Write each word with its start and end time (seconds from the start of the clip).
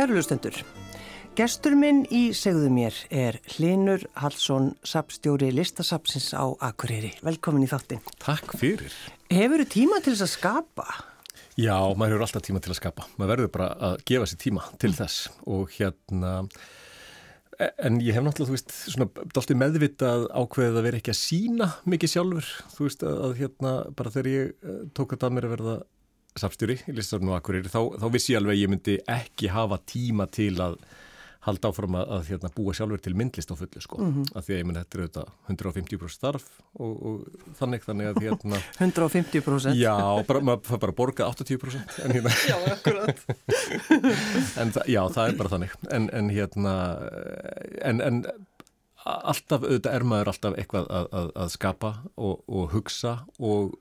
Kærulustendur. 0.00 0.54
Gestur 1.36 1.74
minn 1.76 2.06
í 2.08 2.30
segðu 2.32 2.70
mér 2.72 2.96
er 3.12 3.36
Hlinur 3.52 4.06
Hallsson, 4.16 4.70
sapstjóri 4.80 5.50
listasapsins 5.52 6.30
á 6.32 6.48
Akureyri. 6.70 7.10
Velkomin 7.20 7.66
í 7.66 7.68
þáttin. 7.68 8.00
Takk 8.22 8.54
fyrir. 8.56 8.94
Hefur 9.28 9.60
þú 9.60 9.66
tíma 9.74 9.98
til 10.00 10.14
þess 10.14 10.24
að 10.24 10.32
skapa? 10.38 10.86
Já, 11.60 11.76
maður 12.00 12.14
hefur 12.14 12.24
alltaf 12.30 12.46
tíma 12.48 12.64
til 12.64 12.72
að 12.72 12.80
skapa. 12.80 13.10
Maður 13.20 13.32
verður 13.34 13.52
bara 13.58 13.68
að 13.90 14.00
gefa 14.08 14.30
sér 14.30 14.40
tíma 14.46 14.64
til 14.80 14.94
þess 14.96 15.28
og 15.44 15.76
hérna, 15.76 16.32
en 17.68 18.00
ég 18.00 18.16
hef 18.16 18.24
náttúrulega, 18.24 18.54
þú 18.54 18.56
veist, 18.56 18.76
svona 18.96 19.28
dálta 19.36 19.60
meðvitað 19.66 20.28
ákveðið 20.32 20.80
að 20.80 20.88
vera 20.88 21.04
ekki 21.04 21.12
að 21.12 21.20
sína 21.20 21.72
mikið 21.84 22.16
sjálfur, 22.16 22.52
þú 22.72 22.88
veist, 22.88 23.08
að 23.12 23.40
hérna, 23.44 23.78
bara 24.00 24.16
þegar 24.16 24.32
ég 24.32 24.52
eh, 24.64 24.84
tók 24.96 25.12
að 25.12 25.26
það 25.26 25.36
mér 25.36 25.50
að 25.50 25.58
verða 25.58 25.80
sapstjóri 26.38 26.78
í 26.86 26.94
listasapsinu 26.94 27.34
á 27.34 27.38
Akureyri, 27.40 27.70
þá, 27.72 27.98
þá 28.00 28.06
vissi 28.14 28.34
ég 28.34 28.40
alveg 28.40 28.56
að 28.56 28.62
ég 28.62 28.72
myndi 28.72 28.98
ekki 29.10 29.50
hafa 29.54 29.80
tíma 29.90 30.28
til 30.30 30.54
að 30.62 30.78
halda 31.46 31.70
áfram 31.70 31.96
að, 31.96 32.10
að 32.16 32.26
hérna, 32.28 32.50
búa 32.52 32.74
sjálfur 32.76 33.00
til 33.00 33.14
myndlist 33.16 33.48
á 33.48 33.56
fullu 33.56 33.80
sko, 33.80 34.00
mm 34.02 34.10
-hmm. 34.12 34.26
af 34.36 34.44
því 34.44 34.52
að 34.54 34.58
ég 34.58 34.66
menn 34.68 34.76
þetta 34.76 34.98
er 34.98 35.02
auðvitað 35.04 35.28
150% 35.48 36.12
starf 36.12 36.48
og, 36.74 36.92
og 37.06 37.54
þannig 37.56 37.86
þannig 37.86 38.10
að 38.10 38.20
hérna 38.24 38.60
150%? 38.84 39.78
Já, 39.80 39.96
bara, 40.28 40.40
maður 40.40 40.68
fær 40.68 40.82
bara 40.84 40.92
að 40.92 41.00
borga 41.00 41.30
80% 41.32 42.04
en 42.04 42.12
hérna 42.12 42.34
Já, 42.44 42.56
akkurat 42.74 43.24
en 44.60 44.74
já, 44.84 45.02
það 45.08 45.24
er 45.28 45.36
bara 45.40 45.52
þannig 45.54 45.72
en, 45.90 46.10
en 46.12 46.30
hérna 46.30 46.74
en, 47.80 48.00
en 48.00 48.22
alltaf, 49.04 49.64
auðvitað 49.64 49.94
er 49.96 50.04
maður 50.04 50.32
alltaf 50.34 50.60
eitthvað 50.60 50.92
að, 50.92 51.08
að, 51.12 51.32
að 51.34 51.52
skapa 51.56 51.94
og, 52.16 52.44
og 52.48 52.70
hugsa 52.74 53.16
og, 53.38 53.74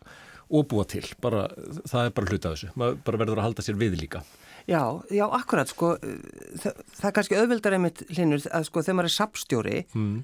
og 0.49 0.67
búa 0.69 0.85
til, 0.89 1.05
bara, 1.21 1.45
það 1.85 2.07
er 2.07 2.13
bara 2.17 2.33
hluta 2.33 2.53
þessu, 2.53 2.71
maður 2.79 3.01
bara 3.05 3.21
verður 3.21 3.41
að 3.41 3.47
halda 3.49 3.65
sér 3.65 3.79
við 3.79 3.99
líka. 4.01 4.23
Já, 4.69 4.81
já, 5.13 5.25
akkurat, 5.25 5.69
sko, 5.71 5.95
það, 6.61 6.81
það 6.97 7.07
er 7.09 7.15
kannski 7.17 7.37
auðvildar 7.39 7.77
einmitt 7.77 8.03
hlinur 8.09 8.43
að 8.53 8.67
sko 8.67 8.83
þegar 8.85 8.99
maður 8.99 9.09
er 9.09 9.15
sapstjóri 9.15 9.77
mm. 9.93 10.17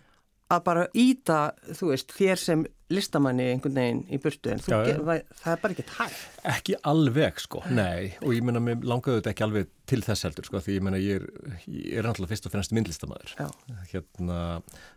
Að 0.53 0.63
bara 0.65 0.87
íta, 0.97 1.39
þú 1.73 1.91
veist, 1.91 2.13
þér 2.13 2.41
sem 2.41 2.65
listamanni 2.93 3.47
einhvern 3.49 3.77
veginn 3.79 4.01
í 4.13 4.19
burtu 4.21 4.51
en 4.53 4.59
já, 4.61 4.75
ger, 4.85 4.99
það, 5.01 5.21
það 5.39 5.53
er 5.55 5.61
bara 5.63 5.73
ekki 5.73 5.85
tætt. 5.89 6.19
Ekki 6.51 6.75
alveg, 6.91 7.39
sko, 7.41 7.63
nei, 7.73 8.11
og 8.21 8.35
ég 8.35 8.45
menna, 8.45 8.61
mér 8.61 8.85
langaðu 8.85 9.17
þetta 9.17 9.31
ekki 9.31 9.45
alveg 9.47 9.71
til 9.89 9.99
þess 10.05 10.27
heldur, 10.27 10.45
sko, 10.45 10.61
því 10.61 10.77
ég 10.77 10.85
menna, 10.85 11.01
ég 11.01 11.17
er, 11.17 11.57
ég 11.65 11.97
er 11.97 12.05
náttúrulega 12.05 12.35
fyrst 12.35 12.45
og 12.45 12.53
finnast 12.53 12.77
myndlistamæður. 12.77 13.33
Hérna, 13.89 14.39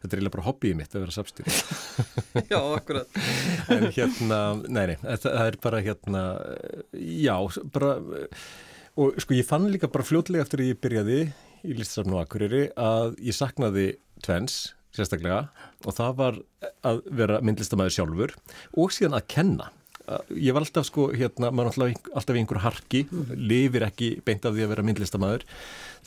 þetta 0.03 0.11
er 0.11 0.19
eiginlega 0.19 0.37
bara 0.37 0.47
hobbyið 0.51 0.79
mitt 0.83 0.97
að 0.99 1.07
vera 1.07 1.17
sapstjóri. 1.17 1.57
já, 2.53 2.61
akkurat. 2.61 3.21
en 3.73 3.89
hérna, 3.89 4.41
nei, 4.69 4.85
nei, 4.93 4.97
það, 5.01 5.29
það 5.29 5.45
er 5.47 5.61
bara, 5.65 5.85
hérna, 5.89 6.25
já, 6.93 7.37
bara 7.73 7.95
Og 8.99 9.15
sko 9.23 9.37
ég 9.37 9.47
fann 9.47 9.69
líka 9.71 9.87
bara 9.95 10.03
fljótlega 10.03 10.43
eftir 10.43 10.59
að 10.59 10.71
ég 10.73 10.79
byrjaði 10.83 11.19
í 11.63 11.75
listasafn 11.79 12.17
og 12.17 12.25
akkurýri 12.25 12.65
að 12.75 13.13
ég 13.23 13.37
saknaði 13.37 13.85
tvens 14.27 14.57
sérstaklega 14.97 15.49
og 15.85 15.97
það 15.97 16.15
var 16.21 16.39
að 16.87 17.03
vera 17.21 17.43
myndlistamæður 17.45 17.97
sjálfur 17.97 18.39
og 18.77 18.95
síðan 18.95 19.19
að 19.19 19.29
kenna. 19.35 19.69
Ég 20.33 20.55
var 20.57 20.65
alltaf 20.65 20.87
sko 20.89 21.11
hérna, 21.13 21.51
maður 21.53 21.75
alltaf, 21.85 22.13
alltaf 22.17 22.37
í 22.37 22.41
einhver 22.41 22.63
harki, 22.65 23.03
lifir 23.37 23.85
ekki 23.85 24.15
beint 24.25 24.47
af 24.49 24.55
því 24.57 24.65
að 24.65 24.71
vera 24.73 24.85
myndlistamæður. 24.89 25.45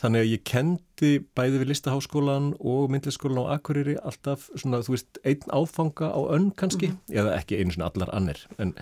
Þannig 0.02 0.24
að 0.24 0.32
ég 0.32 0.42
kendi 0.50 1.10
bæði 1.38 1.60
við 1.62 1.70
listaháskólan 1.70 2.48
og 2.58 2.90
myndlistaskólan 2.90 3.46
á 3.46 3.54
akkurýri 3.54 3.94
alltaf 4.02 4.48
svona 4.56 4.82
þú 4.82 4.96
veist 4.96 5.22
einn 5.22 5.54
áfanga 5.54 6.10
á 6.10 6.20
önn 6.34 6.50
kannski, 6.58 6.90
mm 6.90 6.98
-hmm. 6.98 7.18
eða 7.20 7.36
ekki 7.38 7.60
einu 7.60 7.76
svona 7.76 7.92
allar 7.94 8.10
annir 8.10 8.46
en 8.58 8.74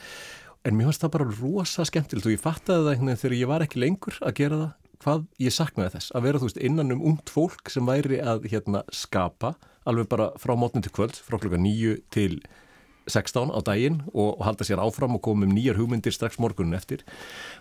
En 0.69 0.77
mér 0.77 0.91
finnst 0.91 1.00
það 1.00 1.15
bara 1.15 1.31
rosa 1.39 1.87
skemmtilegt 1.89 2.27
og 2.28 2.34
ég 2.34 2.43
fattaði 2.43 2.83
það 2.84 2.91
einhvern 2.93 3.09
veginn 3.09 3.21
þegar 3.22 3.37
ég 3.39 3.49
var 3.49 3.62
ekki 3.65 3.81
lengur 3.81 4.16
að 4.21 4.34
gera 4.37 4.59
það, 4.60 4.72
hvað 5.00 5.22
ég 5.41 5.55
saknaði 5.56 5.93
þess. 5.94 6.10
Að 6.12 6.27
vera 6.27 6.41
þú 6.41 6.49
veist 6.50 6.60
innan 6.69 6.93
um 6.93 7.05
ungt 7.10 7.33
fólk 7.33 7.72
sem 7.72 7.89
væri 7.89 8.19
að 8.21 8.49
hérna 8.53 8.83
skapa 8.93 9.55
alveg 9.88 10.10
bara 10.10 10.32
frá 10.41 10.56
mótni 10.58 10.82
til 10.84 10.92
kvöld, 10.94 11.16
frá 11.24 11.38
klukka 11.41 11.60
nýju 11.60 12.00
til 12.12 12.41
16 13.10 13.50
á 13.50 13.58
daginn 13.64 14.00
og, 14.12 14.38
og 14.38 14.44
halda 14.46 14.66
sér 14.66 14.80
áfram 14.82 15.16
og 15.16 15.22
koma 15.24 15.46
um 15.46 15.54
nýjar 15.54 15.78
hugmyndir 15.78 16.14
strax 16.14 16.38
morgunin 16.42 16.76
eftir 16.76 17.02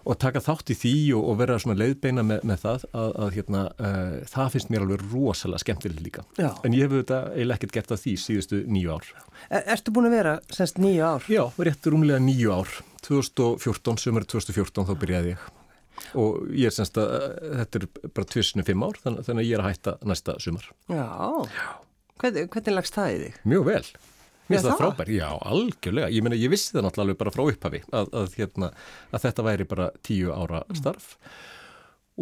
og 0.03 0.19
taka 0.21 0.41
þátt 0.43 0.73
í 0.73 0.77
því 0.77 0.93
og, 1.17 1.29
og 1.31 1.39
vera 1.41 1.57
svona 1.61 1.79
leiðbeina 1.79 2.25
með, 2.27 2.43
með 2.49 2.63
það 2.65 2.85
að, 2.91 3.13
að 3.23 3.31
hérna, 3.37 3.63
uh, 3.79 4.17
það 4.29 4.51
finnst 4.55 4.73
mér 4.73 4.85
alveg 4.85 5.05
rosalega 5.13 5.63
skemmtileg 5.63 6.03
líka. 6.05 6.25
Já. 6.39 6.51
En 6.67 6.75
ég 6.75 6.85
hef 6.85 6.97
þetta 6.99 7.21
eiginlega 7.33 7.59
ekkert 7.59 7.77
gert 7.79 7.95
að 7.95 8.03
því 8.03 8.15
síðustu 8.25 8.61
nýju 8.69 8.97
ár. 8.97 9.09
Er, 9.49 9.65
ertu 9.77 9.95
búin 9.95 10.09
að 10.11 10.17
vera 10.19 10.35
semst 10.53 10.81
nýju 10.81 11.07
ár? 11.07 11.29
Já, 11.31 11.43
réttur 11.69 11.97
umlega 11.97 12.21
nýju 12.23 12.53
ár. 12.53 12.79
2014, 13.07 14.03
sömur 14.03 14.27
2014 14.27 14.89
þá 14.89 14.93
byrjaði 14.99 15.33
ég 15.37 15.49
og 16.15 16.45
ég 16.55 16.69
er 16.69 16.71
semst 16.73 16.95
að 16.99 17.09
þetta 17.59 17.79
er 17.79 17.85
bara 18.15 18.27
tvisinu 18.31 18.63
fimm 18.63 18.85
ár 18.87 18.95
þannig, 19.03 19.25
þannig 19.27 19.41
að 19.41 19.49
ég 19.49 19.57
er 19.57 19.63
að 19.63 19.67
hætta 19.73 19.93
næsta 20.07 20.35
sumar. 20.39 20.69
Já, 20.87 21.07
Já. 21.51 21.65
Hvernig, 22.19 22.49
hvernig 22.53 22.75
lagst 22.75 22.95
það 22.97 23.11
í 23.11 23.19
þig? 23.25 23.43
Mjög 23.47 23.67
vel. 23.69 23.83
Mér 24.49 24.57
finnst 24.57 24.71
það 24.71 24.81
frábær, 24.81 25.11
já, 25.13 25.27
algjörlega. 25.45 26.09
Ég 26.09 26.25
meina, 26.25 26.39
ég 26.39 26.49
vissi 26.49 26.73
það 26.73 26.87
náttúrulega 26.87 27.21
bara 27.21 27.35
frá 27.35 27.45
upphafi 27.45 27.83
að, 27.93 28.11
að, 28.17 28.33
hérna, 28.39 28.73
að 29.13 29.23
þetta 29.27 29.45
væri 29.45 29.69
bara 29.69 29.87
tíu 30.05 30.33
ára 30.33 30.63
mm. 30.63 30.79
starf 30.79 31.11
mm. 31.13 31.29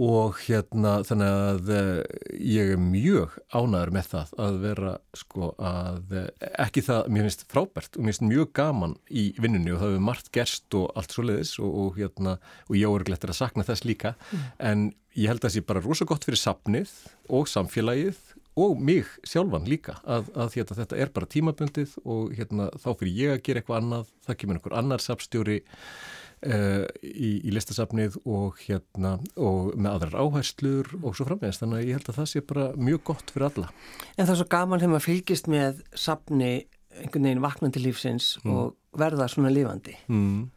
og 0.09 0.41
hérna 0.43 0.97
þannig 1.07 1.37
að 1.37 1.71
eh, 1.77 2.19
ég 2.57 2.73
er 2.75 2.83
mjög 2.83 3.39
ánæður 3.55 3.93
með 3.95 4.11
það 4.11 4.35
að 4.43 4.59
vera 4.65 4.93
sko 5.21 5.53
að 5.71 6.15
eh, 6.19 6.29
ekki 6.67 6.83
það, 6.89 7.09
mér 7.15 7.29
finnst 7.29 7.47
frábært 7.55 7.95
og 7.95 8.03
mér 8.03 8.17
finnst 8.17 8.27
mjög 8.27 8.53
gaman 8.59 8.99
í 9.07 9.25
vinnunni 9.39 9.71
og 9.71 9.79
það 9.79 9.95
hefur 9.95 10.07
margt 10.11 10.31
gerst 10.35 10.79
og 10.81 10.91
allt 10.99 11.15
svo 11.15 11.29
leiðis 11.29 11.55
og, 11.63 11.71
og 11.85 12.01
hérna, 12.01 12.37
og 12.67 12.75
ég 12.75 12.91
áurglettir 12.91 13.31
að 13.31 13.39
sakna 13.39 13.65
þess 13.71 13.87
líka 13.87 14.17
mm. 14.19 14.47
en 14.67 14.89
ég 15.15 15.31
held 15.31 15.39
að 15.39 15.47
það 15.47 15.55
sé 15.55 15.67
bara 15.71 15.87
rosa 15.87 16.11
gott 16.11 16.27
fyrir 16.27 16.43
sapnið 16.43 16.91
og 17.39 17.47
samfélagið 17.47 18.19
og 18.57 18.79
mig 18.81 19.07
sjálfan 19.27 19.67
líka 19.69 19.99
að, 20.03 20.31
að 20.33 20.55
hérna, 20.57 20.77
þetta 20.81 20.99
er 20.99 21.11
bara 21.13 21.29
tímabundið 21.29 21.97
og 22.03 22.31
hérna, 22.37 22.69
þá 22.81 22.89
fyrir 22.99 23.17
ég 23.17 23.33
að 23.35 23.43
gera 23.45 23.61
eitthvað 23.61 23.81
annað, 23.83 24.13
það 24.25 24.39
kemur 24.41 24.59
einhver 24.59 24.77
annar 24.79 25.03
sapstjóri 25.03 25.57
uh, 25.61 26.85
í, 27.05 27.31
í 27.45 27.53
listasapnið 27.53 28.17
og, 28.23 28.57
hérna, 28.65 29.17
og 29.37 29.75
með 29.77 29.91
aðrar 29.93 30.17
áherslur 30.23 30.89
og 31.03 31.13
svo 31.13 31.27
framvegast, 31.29 31.63
þannig 31.63 31.83
að 31.83 31.91
ég 31.91 31.99
held 31.99 32.11
að 32.11 32.19
það 32.21 32.31
sé 32.33 32.43
bara 32.49 32.67
mjög 32.89 33.05
gott 33.11 33.33
fyrir 33.35 33.49
alla. 33.51 33.71
En 34.15 34.25
það 34.25 34.33
er 34.33 34.41
svo 34.41 34.49
gaman 34.57 34.83
þegar 34.83 34.93
maður 34.95 35.07
fylgist 35.11 35.51
með 35.53 35.81
sapni 36.07 36.51
einhvern 36.97 37.29
veginn 37.29 37.45
vaknandi 37.45 37.81
lífsins 37.83 38.35
mm. 38.41 38.53
og 38.53 38.97
verða 38.97 39.29
svona 39.29 39.53
lífandi. 39.53 39.93
Mm. 40.09 40.47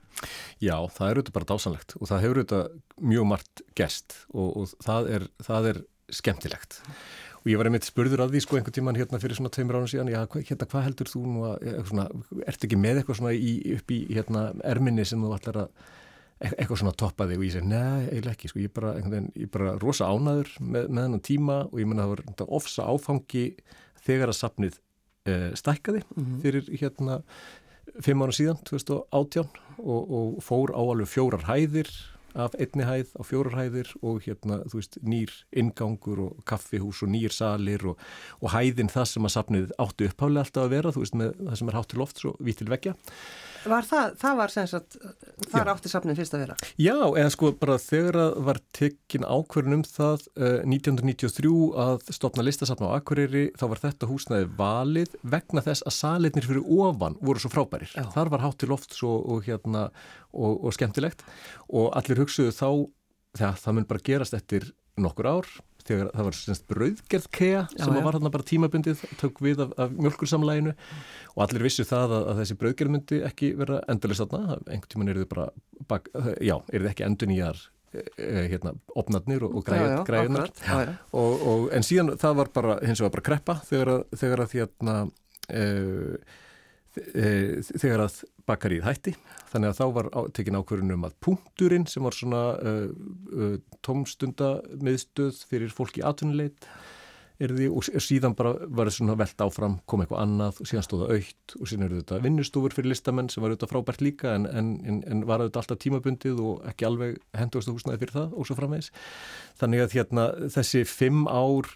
Já, 0.61 0.75
það 0.93 1.06
er 1.06 1.19
auðvitað 1.19 1.37
bara 1.37 1.49
dásanlegt 1.49 1.97
og 1.97 2.09
það 2.09 2.25
hefur 2.25 2.41
auðvitað 2.41 3.05
mjög 3.12 3.28
margt 3.31 3.62
gest 3.78 4.17
og, 4.32 4.49
og 4.50 4.75
það, 4.84 5.11
er, 5.17 5.27
það 5.47 5.69
er 5.71 5.82
skemmtilegt 6.11 6.81
og 7.40 7.48
ég 7.48 7.60
var 7.60 7.70
einmitt 7.70 7.86
spurður 7.88 8.24
að 8.24 8.34
því 8.34 8.42
sko 8.44 8.58
einhvern 8.58 8.76
tíman 8.76 8.98
hérna 8.98 9.20
fyrir 9.22 9.38
svona 9.38 9.52
tveimur 9.54 9.78
ánum 9.78 9.88
síðan, 9.90 10.10
já 10.12 10.20
hérna 10.34 10.69
hvað 10.69 10.84
heldur 10.88 11.10
þú 11.10 11.22
nú 11.25 11.46
að, 11.48 11.64
svona, 11.88 12.04
ertu 12.50 12.69
ekki 12.69 12.81
með 12.81 13.00
eitthvað 13.00 13.20
svona 13.20 13.32
í, 13.32 13.54
upp 13.78 13.94
í 13.96 14.00
hérna 14.10 14.42
erminni 14.69 15.06
sem 15.08 15.22
þú 15.25 15.32
ætlar 15.37 15.60
að 15.62 15.70
e-, 15.70 16.52
eitthvað 16.52 16.82
svona 16.82 16.96
toppa 17.00 17.28
þig 17.31 17.40
og 17.40 17.46
ég 17.46 17.54
segi, 17.56 17.70
neða, 17.70 17.94
eiginlega 18.10 18.37
ekki 18.37 18.52
sko, 18.52 18.60
ég 18.60 18.72
er 18.72 18.76
bara, 18.76 18.92
veginn, 18.98 19.31
ég 19.40 19.52
bara 19.56 19.72
rosa 19.81 20.10
ánaður 20.10 20.52
með, 20.60 20.90
með 20.90 21.08
hennan 21.08 21.25
tíma 21.31 21.58
og 21.70 21.81
ég 21.81 21.90
menna 21.90 22.06
það 22.06 22.14
var 22.16 22.54
ofsa 22.60 22.90
áfangi 22.90 23.46
þegar 24.04 24.34
að 24.34 24.40
sapnið 24.40 24.78
uh, 25.31 25.50
stækkaði 25.56 26.04
mm 26.04 26.22
-hmm. 26.22 26.38
fyrir 26.44 26.70
hérna 26.82 27.20
fimm 28.04 28.22
ára 28.22 28.36
síðan, 28.36 28.60
2018 28.69 29.48
og, 29.81 30.02
og 30.12 30.40
fór 30.44 30.72
á 30.76 30.81
alveg 30.82 31.08
fjórar 31.08 31.48
hæðir 31.48 31.88
af 32.35 32.55
einni 32.59 32.87
hæð 32.87 33.12
á 33.19 33.23
fjórar 33.27 33.56
hæðir 33.59 33.93
og 34.03 34.21
hérna, 34.25 34.61
þú 34.71 34.81
veist, 34.81 34.99
nýr 35.03 35.35
ingangur 35.50 36.25
og 36.27 36.43
kaffihús 36.49 37.03
og 37.05 37.12
nýr 37.12 37.35
salir 37.35 37.85
og, 37.93 38.00
og 38.41 38.53
hæðin 38.55 38.93
það 38.93 39.09
sem 39.12 39.29
að 39.29 39.35
sapnið 39.37 39.73
áttu 39.82 40.11
uppháli 40.11 40.43
alltaf 40.43 40.67
að 40.67 40.75
vera, 40.77 40.94
þú 40.94 41.05
veist, 41.05 41.19
með 41.19 41.32
það 41.41 41.61
sem 41.61 41.73
er 41.73 41.79
hátt 41.79 41.91
til 41.93 42.03
loft 42.03 42.23
svo 42.23 42.35
vítil 42.41 42.71
vekja. 42.71 42.97
Var 43.60 43.84
það, 43.84 44.14
það 44.20 44.36
var 44.38 44.52
sem 44.54 44.68
sagt, 44.70 44.96
það 45.42 45.58
er 45.60 45.70
átti 45.74 45.90
sapnið 45.92 46.20
fyrst 46.20 46.36
að 46.36 46.42
vera? 46.44 46.56
Já, 46.80 46.94
eða 46.96 47.32
sko 47.34 47.50
bara 47.60 47.76
þegar 47.82 48.18
það 48.20 48.38
var 48.48 48.60
tekinn 48.76 49.26
ákverðin 49.26 49.76
um 49.76 49.84
það 49.84 50.24
uh, 50.40 50.60
1993 50.64 51.52
að 51.84 52.12
stopna 52.16 52.46
listasapna 52.46 52.88
á 52.88 52.96
Akureyri, 52.96 53.46
þá 53.60 53.66
var 53.72 53.82
þetta 53.84 54.10
húsnaði 54.10 54.48
valið 54.60 55.18
vegna 55.36 55.64
þess 55.66 55.84
að 55.84 55.96
salitnir 55.98 56.48
fyrir 56.48 56.72
ofan 56.80 57.18
voru 57.20 57.42
svo 57.42 57.52
frábærir. 57.52 57.92
Já. 57.92 58.06
Þar 58.14 58.32
var 58.36 58.46
hátt 58.46 58.60
til 58.62 58.70
loft 58.72 58.96
svo, 58.96 59.18
og 59.20 59.44
hérna 59.48 59.88
og, 60.32 60.56
og 60.64 60.76
skemmtilegt 60.76 61.24
og 61.68 61.90
allir 61.98 62.22
hugsuðu 62.22 62.54
þá 62.56 62.68
þegar 63.36 63.60
það 63.64 63.76
mun 63.76 63.90
bara 63.90 64.06
gerast 64.06 64.36
eftir 64.38 64.70
nokkur 65.00 65.28
ár 65.30 65.50
þegar 65.87 66.11
það 66.15 66.29
var 66.29 66.37
semst 66.38 66.67
brauðgerð 66.71 67.27
kea 67.35 67.65
sem 67.73 67.97
já, 67.97 68.03
var 68.05 68.17
þarna 68.17 68.32
bara 68.35 68.47
tímabundið 68.50 69.03
tök 69.21 69.43
við 69.44 69.62
af, 69.65 69.75
af 69.81 69.93
mjölkursamlæginu 69.97 70.75
og 71.35 71.43
allir 71.47 71.67
vissu 71.67 71.87
það 71.88 72.17
að, 72.17 72.25
að 72.32 72.41
þessi 72.43 72.56
brauðgerð 72.62 72.94
myndi 72.94 73.21
ekki 73.27 73.53
vera 73.59 73.82
endurlega 73.91 74.27
þarna, 74.27 74.59
einhvern 74.67 74.94
tíman 74.94 75.12
er 75.12 75.21
þið 75.23 75.29
bara 75.35 75.47
bak, 75.91 76.11
já, 76.41 76.56
er 76.59 76.85
þið 76.85 76.91
ekki 76.93 77.06
endur 77.06 77.31
nýjar 77.31 77.62
e, 77.93 78.05
e, 78.05 78.44
hérna, 78.53 78.75
opnarnir 79.03 79.47
og, 79.49 79.56
og 79.61 79.67
græðunar 79.71 80.53
en 81.77 81.87
síðan 81.87 82.15
það 82.21 82.38
var 82.43 82.53
bara, 82.61 82.79
hins 82.85 83.03
vegar 83.03 83.17
bara 83.17 83.29
kreppa 83.31 83.59
þegar 83.71 83.94
að, 83.97 84.05
þegar 84.23 84.44
að 84.44 84.59
hérna 84.59 84.99
e, 85.49 85.65
e, 87.15 87.27
þegar 87.73 88.06
að 88.09 88.23
bakarið 88.50 88.87
hætti 88.87 89.17
þannig 89.52 89.73
að 89.73 89.81
þá 89.81 89.85
var 89.97 90.12
tekin 90.37 90.61
ákverðunum 90.61 91.08
að 91.08 91.19
punkturinn 91.25 91.88
sem 91.91 92.06
var 92.06 92.17
svona 92.17 92.44
uh, 92.58 92.87
uh, 93.35 93.58
tómstundamiðstöð 93.87 95.44
fyrir 95.50 95.75
fólki 95.75 96.05
aðtunuleit 96.06 96.69
erði 97.41 97.69
og 97.73 97.87
síðan 98.05 98.35
bara 98.37 98.52
var 98.69 98.88
það 98.91 98.97
svona 98.99 99.17
velt 99.19 99.43
áfram, 99.44 99.79
kom 99.88 100.02
eitthvað 100.05 100.23
annað 100.25 100.61
og 100.61 100.69
síðan 100.69 100.85
stóða 100.85 101.08
aukt 101.17 101.55
og 101.56 101.70
síðan 101.70 101.87
eru 101.87 102.00
þetta 102.02 102.19
vinnustúfur 102.26 102.75
fyrir 102.76 102.93
listamenn 102.93 103.31
sem 103.32 103.43
var 103.43 103.55
auðvitað 103.55 103.73
frábært 103.73 104.05
líka 104.05 104.35
en, 104.37 104.47
en, 104.47 105.00
en 105.08 105.25
var 105.29 105.41
auðvitað 105.41 105.62
alltaf 105.62 105.81
tímabundið 105.81 106.43
og 106.44 106.67
ekki 106.69 106.88
alveg 106.88 107.17
hendugast 107.41 107.73
húsnaði 107.73 108.03
fyrir 108.03 108.17
það 108.19 108.35
og 108.37 108.49
svo 108.49 108.58
framvegs. 108.58 108.91
Þannig 109.61 109.85
að 109.87 109.96
hérna, 109.96 110.26
þessi 110.56 110.85
fimm 110.88 111.25
ár 111.31 111.70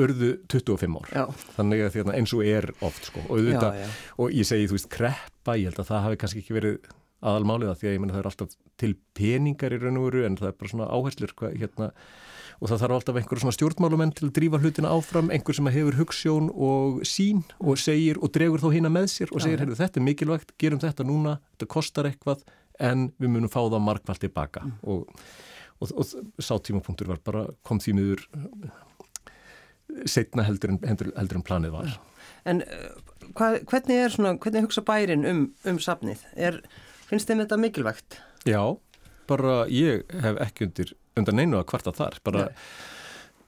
örðu 0.00 0.32
25 0.52 0.98
ár. 1.02 1.12
Já. 1.12 1.24
Þannig 1.58 1.84
að 1.86 1.98
hérna, 1.98 2.16
eins 2.16 2.32
og 2.32 2.48
er 2.48 2.70
oft 2.80 3.10
sko 3.10 3.22
og, 3.26 3.36
auðvitað, 3.36 3.78
já, 3.78 3.84
já. 3.84 4.02
og 4.24 4.34
ég 4.38 4.48
segi 4.48 4.68
þú 4.70 4.78
veist 4.78 4.90
kreppa, 4.92 5.56
ég 5.60 5.68
held 5.68 5.80
að 5.82 5.90
það 5.90 6.04
hafi 6.06 6.20
kannski 6.22 6.42
ekki 6.42 6.56
verið 6.56 6.92
aðalmáliða 7.22 7.78
því 7.78 7.88
að 7.88 7.94
ég 7.94 8.02
menna 8.02 8.16
það 8.16 8.22
er 8.22 8.28
alltaf 8.32 8.54
til 8.82 8.92
peningar 9.14 9.74
í 9.74 9.80
raun 9.82 10.00
og 10.00 10.06
veru 10.08 10.24
en 10.26 10.38
það 10.40 10.48
er 10.48 10.56
bara 10.58 10.72
svona 10.72 10.88
áherslur 10.90 11.34
hérna 11.52 11.90
og 12.62 12.70
það 12.70 12.82
þarf 12.82 12.96
alltaf 12.96 13.18
einhverjum 13.18 13.42
svona 13.42 13.56
stjórnmálumenn 13.56 14.14
til 14.14 14.28
að 14.28 14.34
drífa 14.38 14.60
hlutina 14.62 14.90
áfram, 14.94 15.30
einhver 15.34 15.56
sem 15.56 15.70
hefur 15.74 15.98
hugssjón 15.98 16.50
og 16.52 17.00
sín 17.08 17.42
og 17.58 17.78
segir 17.82 18.20
og 18.22 18.30
dregur 18.34 18.62
þó 18.62 18.68
hína 18.74 18.90
með 18.92 19.08
sér 19.14 19.32
og 19.34 19.42
segir, 19.42 19.62
þetta 19.78 19.98
er 19.98 20.06
mikilvægt, 20.06 20.54
gerum 20.62 20.82
þetta 20.82 21.06
núna, 21.06 21.38
þetta 21.54 21.70
kostar 21.74 22.10
eitthvað 22.10 22.44
en 22.82 23.08
við 23.18 23.34
munum 23.34 23.50
fá 23.50 23.60
það 23.64 23.82
markvælt 23.86 24.22
tilbaka 24.26 24.62
mm. 24.66 24.76
og, 24.94 25.26
og, 25.82 25.92
og, 25.98 26.14
sá 26.38 26.54
tímapunktur 26.58 27.10
var 27.10 27.22
bara 27.24 27.44
kom 27.66 27.82
því 27.82 27.96
miður 27.98 28.24
setna 30.08 30.46
heldur 30.46 30.74
en, 30.74 30.80
heldur, 30.86 31.12
heldur 31.18 31.40
en 31.40 31.46
planið 31.46 31.74
var. 31.74 31.98
En 32.48 32.62
uh, 32.64 32.88
hvað, 33.38 33.60
hvernig 33.70 34.00
er 34.04 34.14
svona, 34.14 34.34
hvernig 34.42 34.66
hugsa 34.66 34.84
bærin 34.86 35.28
um, 35.28 35.44
um 35.68 35.78
safnið? 35.82 36.24
Er, 36.34 36.62
finnst 37.10 37.30
þeim 37.30 37.44
þetta 37.44 37.60
mikilvægt? 37.60 38.18
Já, 38.48 38.62
bara 39.30 39.62
ég 39.70 40.06
hef 40.24 40.40
ekki 40.42 40.68
undir 40.68 40.96
undan 41.18 41.42
einu 41.42 41.60
að 41.60 41.68
kvarta 41.70 41.94
þar, 41.94 42.18
bara 42.24 42.48
Nei. 42.48 42.66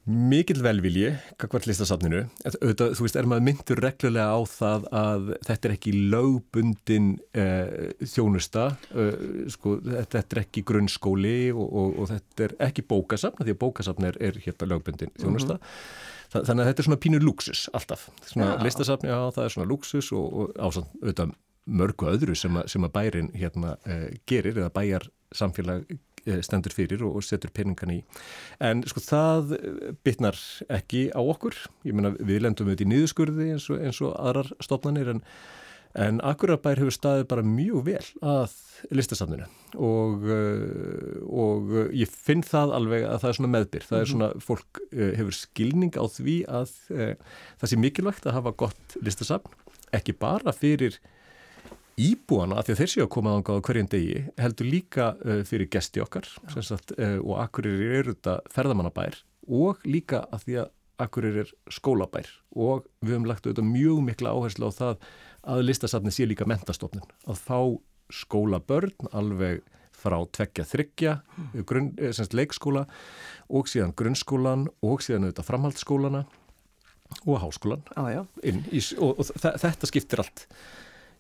Mikil 0.05 0.59
velvilji, 0.61 1.15
kakvart 1.41 1.65
listasafninu, 1.65 2.27
auðvitað, 2.45 2.91
þú 2.99 3.05
veist, 3.07 3.17
er 3.17 3.29
maður 3.31 3.45
myndur 3.47 3.81
reglulega 3.81 4.35
á 4.37 4.41
það 4.53 4.83
að 5.01 5.31
þetta 5.47 5.69
er 5.71 5.75
ekki 5.79 5.95
lögbundin 6.13 7.07
eh, 7.33 7.95
þjónusta, 8.13 8.67
eh, 8.93 9.25
sko, 9.55 9.79
þetta 9.87 10.21
er 10.21 10.43
ekki 10.43 10.65
grunnskóli 10.69 11.39
og, 11.55 11.65
og, 11.65 11.97
og 12.03 12.11
þetta 12.13 12.47
er 12.51 12.57
ekki 12.69 12.85
bókasafn, 12.93 13.47
því 13.47 13.57
að 13.57 13.61
bókasafn 13.65 14.11
er, 14.11 14.21
er 14.29 14.37
hérna 14.45 14.71
lögbundin 14.75 15.15
þjónusta. 15.17 15.57
Mm 15.57 15.65
-hmm. 15.65 16.13
Þannig 16.35 16.61
að 16.61 16.69
þetta 16.69 16.83
er 16.83 16.89
svona 16.91 17.03
pínu 17.07 17.25
luxus 17.25 17.67
alltaf, 17.73 18.09
svona 18.29 18.53
ja. 18.53 18.63
listasafn, 18.67 19.09
já 19.09 19.19
það 19.33 19.45
er 19.45 19.57
svona 19.57 19.71
luxus 19.71 20.13
og, 20.13 20.33
og 20.35 20.57
ásand 20.59 20.89
auðvitað 21.01 21.37
mörgu 21.65 22.11
öðru 22.13 22.35
sem 22.37 22.57
að, 22.57 22.67
sem 22.69 22.85
að 22.85 22.93
bærin 22.93 23.31
hérna 23.33 23.77
eh, 23.89 24.19
gerir 24.29 24.59
eða 24.59 24.73
bæjar 24.75 25.09
samfélag 25.33 25.87
stendur 26.45 26.75
fyrir 26.75 27.05
og 27.07 27.23
setur 27.25 27.53
peningan 27.55 27.93
í. 27.95 27.99
En 28.63 28.85
sko 28.89 29.03
það 29.05 29.57
bitnar 30.07 30.39
ekki 30.73 31.09
á 31.13 31.21
okkur. 31.21 31.57
Ég 31.87 31.97
menna 31.97 32.15
við 32.19 32.45
lendum 32.45 32.69
við 32.69 32.79
þetta 32.79 32.87
í 32.87 32.93
nýðuskurði 32.95 33.51
eins 33.55 33.69
og, 33.73 33.83
eins 33.83 34.01
og 34.05 34.17
aðrar 34.17 34.51
stofnanir 34.65 35.13
en, 35.15 35.23
en 36.01 36.21
Akurabær 36.27 36.81
hefur 36.81 36.97
staðið 36.97 37.27
bara 37.31 37.47
mjög 37.47 37.85
vel 37.89 38.05
að 38.25 38.57
listasafninu 38.95 39.47
og, 39.79 40.27
eh, 40.35 41.19
og 41.31 41.75
ég 41.95 42.11
finn 42.11 42.45
það 42.47 42.75
alveg 42.81 43.09
að 43.09 43.19
það 43.23 43.31
er 43.31 43.41
svona 43.41 43.55
meðbyr. 43.55 43.89
Það 43.89 43.99
er 44.01 44.07
mhm. 44.07 44.13
svona, 44.15 44.45
fólk 44.45 44.85
eh, 44.91 45.17
hefur 45.21 45.41
skilning 45.41 45.99
á 46.01 46.05
því 46.11 46.39
að 46.61 46.77
það 46.93 47.73
sé 47.73 47.81
mikilvægt 47.81 48.31
að 48.31 48.39
hafa 48.41 48.57
gott 48.65 48.97
listasafn, 49.03 49.61
ekki 49.95 50.17
bara 50.19 50.55
fyrir 50.57 50.99
íbúana, 52.01 52.59
af 52.59 52.67
því 52.67 52.75
að 52.75 52.81
þeir 52.81 52.93
séu 52.93 53.05
að 53.05 53.13
koma 53.15 53.35
á 53.39 53.41
hverjum 53.45 53.91
degi, 53.93 54.23
heldur 54.41 54.71
líka 54.71 55.11
uh, 55.21 55.43
fyrir 55.47 55.71
gesti 55.73 56.03
okkar 56.03 56.29
sagt, 56.55 56.95
uh, 56.99 57.19
og 57.23 57.39
akkurir 57.45 57.85
eru 58.01 58.15
þetta 58.17 58.39
ferðamannabær 58.55 59.21
og 59.45 59.85
líka 59.87 60.25
af 60.33 60.47
því 60.47 60.63
að 60.65 60.73
akkurir 61.05 61.41
er 61.43 61.53
skólabær. 61.75 62.29
Og 62.55 62.85
við 63.03 63.17
höfum 63.17 63.29
lagt 63.29 63.47
auðvitað 63.47 63.71
mjög 63.71 64.03
mikla 64.07 64.35
áherslu 64.35 64.71
á 64.71 64.73
það 64.75 65.09
að 65.55 65.65
listasafni 65.69 66.13
sé 66.15 66.27
líka 66.29 66.47
mentastofnun, 66.49 67.09
að 67.27 67.41
fá 67.43 67.59
skólabörn 68.15 69.11
alveg 69.13 69.65
frá 70.05 70.17
tveggja 70.37 70.67
þryggja, 70.69 71.13
grunn, 71.67 71.93
eh, 71.99 72.13
semst 72.13 72.35
leikskóla 72.37 72.85
og 73.49 73.69
síðan 73.71 73.95
grunnskólan 73.97 74.67
og 74.85 75.05
síðan 75.05 75.29
auðvitað 75.29 75.49
framhaldsskólana 75.49 76.25
og 77.25 77.39
háskólan 77.41 77.85
ah, 77.97 78.25
inn 78.43 78.65
í, 78.73 78.83
og, 78.99 79.21
og 79.23 79.31
þetta 79.39 79.89
skiptir 79.89 80.25
allt 80.25 80.47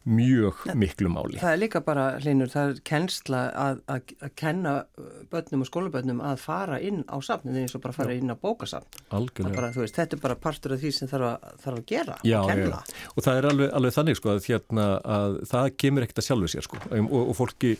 mjög 0.04 0.64
miklu 0.76 1.08
máli. 1.08 1.38
Það 1.40 1.54
er 1.54 1.60
líka 1.62 1.80
bara, 1.84 2.04
Linur, 2.20 2.50
það 2.52 2.72
er 2.74 2.80
kennsla 2.88 3.40
að, 3.56 3.78
að, 3.88 4.12
að 4.20 4.32
kenna 4.36 4.74
börnum 5.32 5.64
og 5.64 5.68
skólabörnum 5.70 6.20
að 6.24 6.42
fara 6.42 6.78
inn 6.84 7.02
á 7.08 7.16
safninu 7.24 7.62
eins 7.62 7.74
og 7.76 7.82
bara 7.84 7.96
fara 7.96 8.12
Já. 8.12 8.20
inn 8.20 8.32
á 8.32 8.36
bókasafn. 8.36 9.00
Algjörlega. 9.16 9.56
Bara, 9.56 9.70
veist, 9.76 9.96
þetta 9.96 10.18
er 10.18 10.22
bara 10.26 10.36
partur 10.36 10.76
af 10.76 10.82
því 10.82 10.90
sem 10.92 11.08
þarf 11.10 11.26
að, 11.30 11.38
þarf 11.64 11.80
að 11.80 11.86
gera 11.88 12.14
Já, 12.20 12.40
og 12.40 12.50
kenna. 12.52 12.80
Já, 12.84 13.08
og 13.14 13.20
það 13.24 13.40
er 13.40 13.44
alveg, 13.50 13.68
alveg 13.80 13.92
þannig 13.96 14.16
sko 14.20 14.32
að, 14.34 14.40
hérna, 14.50 14.86
að 15.16 15.30
það 15.54 15.66
kemur 15.84 16.06
ekkert 16.06 16.20
að 16.20 16.28
sjálfu 16.28 16.48
sér 16.52 16.64
sko 16.68 16.76
og, 16.84 17.16
og 17.22 17.34
fólki 17.40 17.72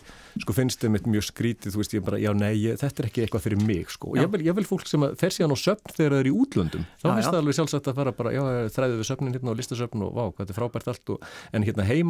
sko 0.42 0.56
finnst 0.56 0.80
þeim 0.82 0.96
eitthvað 0.96 1.14
mjög 1.14 1.26
skrítið, 1.28 1.70
þú 1.74 1.78
veist, 1.82 1.94
ég 1.94 2.02
bara, 2.08 2.18
já, 2.22 2.30
nei, 2.34 2.54
ég, 2.58 2.80
þetta 2.80 2.98
er 3.02 3.08
ekki 3.10 3.20
eitthvað 3.24 3.44
fyrir 3.44 3.60
mig 3.68 3.88
sko 3.92 4.06
og 4.10 4.16
ég 4.18 4.28
vil, 4.32 4.42
ég 4.48 4.54
vil 4.56 4.66
fólk 4.66 4.86
sem 4.90 5.02
fer 5.20 5.32
síðan 5.34 5.54
á 5.54 5.58
söfn 5.60 5.94
þegar 5.94 6.16
það 6.16 6.22
er 6.24 6.28
í 6.30 6.34
útlöndum, 6.34 6.84
þá 6.98 7.06
finnst 7.06 7.28
það 7.28 7.40
alveg 7.42 7.54
sjálfsagt 7.60 7.90
að 7.92 7.98
fara 8.00 8.12
bara, 8.16 8.30
já, 8.34 8.42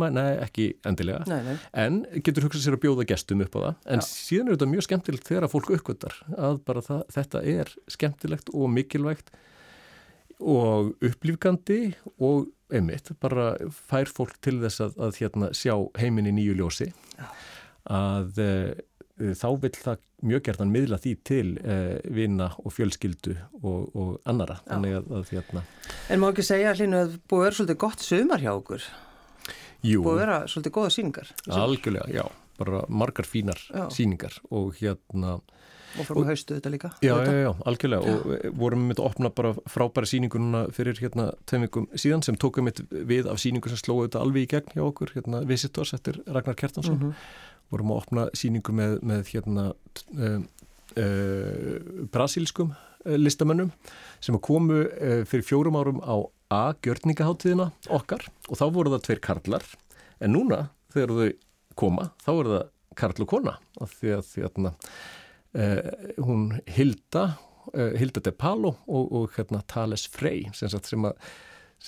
er 0.05 0.13
heima, 0.13 0.23
nei, 0.23 0.35
ekki 0.45 0.67
endilega 0.87 1.25
nei, 1.31 1.41
nei. 1.47 1.57
en 1.85 2.01
getur 2.25 2.47
hugsað 2.47 2.67
sér 2.67 2.77
að 2.79 2.85
bjóða 2.85 3.07
gestum 3.09 3.45
upp 3.45 3.57
á 3.57 3.61
það 3.61 3.91
en 3.95 4.03
Já. 4.03 4.07
síðan 4.09 4.49
er 4.49 4.57
þetta 4.57 4.71
mjög 4.73 4.87
skemmtilegt 4.89 5.31
þegar 5.31 5.47
að 5.47 5.55
fólk 5.55 5.73
uppgötar 5.79 6.19
að 6.37 6.61
bara 6.69 6.85
það, 6.85 7.03
þetta 7.17 7.43
er 7.55 7.75
skemmtilegt 7.97 8.53
og 8.55 8.73
mikilvægt 8.75 9.35
og 10.45 10.95
upplýfgandi 11.05 11.81
og 12.19 12.49
einmitt, 12.75 13.13
bara 13.23 13.55
fær 13.71 14.11
fólk 14.11 14.39
til 14.45 14.59
þess 14.63 14.83
að, 14.83 14.97
að 15.07 15.21
hérna, 15.23 15.53
sjá 15.57 15.77
heiminni 16.01 16.33
nýju 16.35 16.57
ljósi 16.59 16.91
Já. 16.91 17.29
að 17.93 18.41
e, 18.43 18.51
þá 19.39 19.49
vil 19.63 19.73
það 19.79 20.03
mjög 20.25 20.45
gertan 20.49 20.73
miðla 20.73 20.99
því 21.05 21.15
til 21.29 21.47
e, 21.61 21.79
vina 22.17 22.51
og 22.65 22.75
fjölskyldu 22.75 23.37
og, 23.61 23.95
og 23.95 24.13
annara 24.29 24.59
að, 24.65 24.87
að 25.05 25.33
hérna 25.35 25.65
En 26.11 26.23
má 26.23 26.31
ekki 26.31 26.47
segja 26.47 26.75
hlýnu 26.75 27.03
að 27.05 27.19
búið 27.31 27.47
vera 27.47 27.59
svolítið 27.59 27.83
gott 27.85 28.05
sömar 28.05 28.43
hjá 28.43 28.53
okkur 28.55 28.89
Jú. 29.85 30.05
búið 30.05 30.15
að 30.15 30.23
vera 30.23 30.39
svolítið 30.49 30.75
goða 30.79 30.93
síningar 30.95 31.33
algjörlega, 31.53 32.07
já, 32.13 32.25
bara 32.61 32.85
margar 32.89 33.29
fínar 33.29 33.61
já. 33.69 33.85
síningar 33.93 34.39
og 34.51 34.79
hérna 34.81 35.39
og 35.95 36.07
fórum 36.09 36.25
við 36.25 36.31
haustu 36.33 36.57
þetta 36.57 36.73
líka 36.73 36.91
já, 37.05 37.13
já, 37.13 37.35
já, 37.45 37.51
algjörlega 37.69 38.09
já. 38.09 38.15
og 38.15 38.57
vorum 38.59 38.87
við 38.91 39.01
að 39.01 39.09
opna 39.09 39.31
bara 39.35 39.53
frábæra 39.71 40.09
síningununa 40.11 40.65
fyrir 40.75 40.99
hérna 41.03 41.29
tveimingum 41.51 41.89
síðan 41.93 42.25
sem 42.27 42.39
tókum 42.41 42.71
við 42.71 42.83
við 43.13 43.29
af 43.31 43.41
síningu 43.43 43.71
sem 43.71 43.81
slóði 43.81 44.09
þetta 44.09 44.25
alveg 44.25 44.47
í 44.47 44.51
gegn 44.55 44.75
hjá 44.75 44.85
okkur, 44.87 45.15
hérna 45.19 45.45
Visitors 45.49 45.95
eftir 45.97 46.21
Ragnar 46.27 46.59
Kjartansson 46.59 46.99
mm 46.99 47.03
-hmm. 47.03 47.29
vorum 47.71 47.93
að 47.93 48.03
opna 48.03 48.29
síningu 48.35 48.73
með, 48.73 48.99
með 49.03 49.31
hérna 49.35 49.67
uh, 50.19 50.41
uh, 50.97 52.07
brasilskum 52.13 52.73
uh, 52.73 53.17
listamönnum 53.17 53.73
sem 54.21 54.39
komu 54.39 54.87
fyrir 55.29 55.45
fjórum 55.45 55.77
árum 55.77 56.01
á 56.01 56.17
A. 56.55 56.75
Gjörningaháttíðina 56.85 57.71
okkar 57.93 58.29
og 58.49 58.61
þá 58.61 58.65
voru 58.75 58.95
það 58.95 59.07
tveir 59.09 59.25
karlar 59.25 59.67
en 60.23 60.35
núna 60.37 60.61
þegar 60.95 61.15
þau 61.19 61.33
koma 61.79 62.07
þá 62.23 62.31
voru 62.31 62.55
það 62.55 62.71
karl 62.99 63.25
og 63.25 63.31
kona 63.31 63.57
af 63.83 63.97
því 63.99 64.15
að 64.15 64.29
því 64.29 64.45
að 64.47 64.61
uh, 64.69 65.81
hún 66.23 66.47
Hilda 66.71 67.25
uh, 67.73 67.93
Hilda 67.99 68.23
de 68.25 68.35
Palo 68.39 68.77
og, 68.87 69.11
og 69.11 69.35
hérna, 69.35 69.65
Thales 69.71 70.07
Frey 70.11 70.47
sem, 70.55 70.71
sagt, 70.71 70.91
sem 70.91 71.05
að 71.09 71.19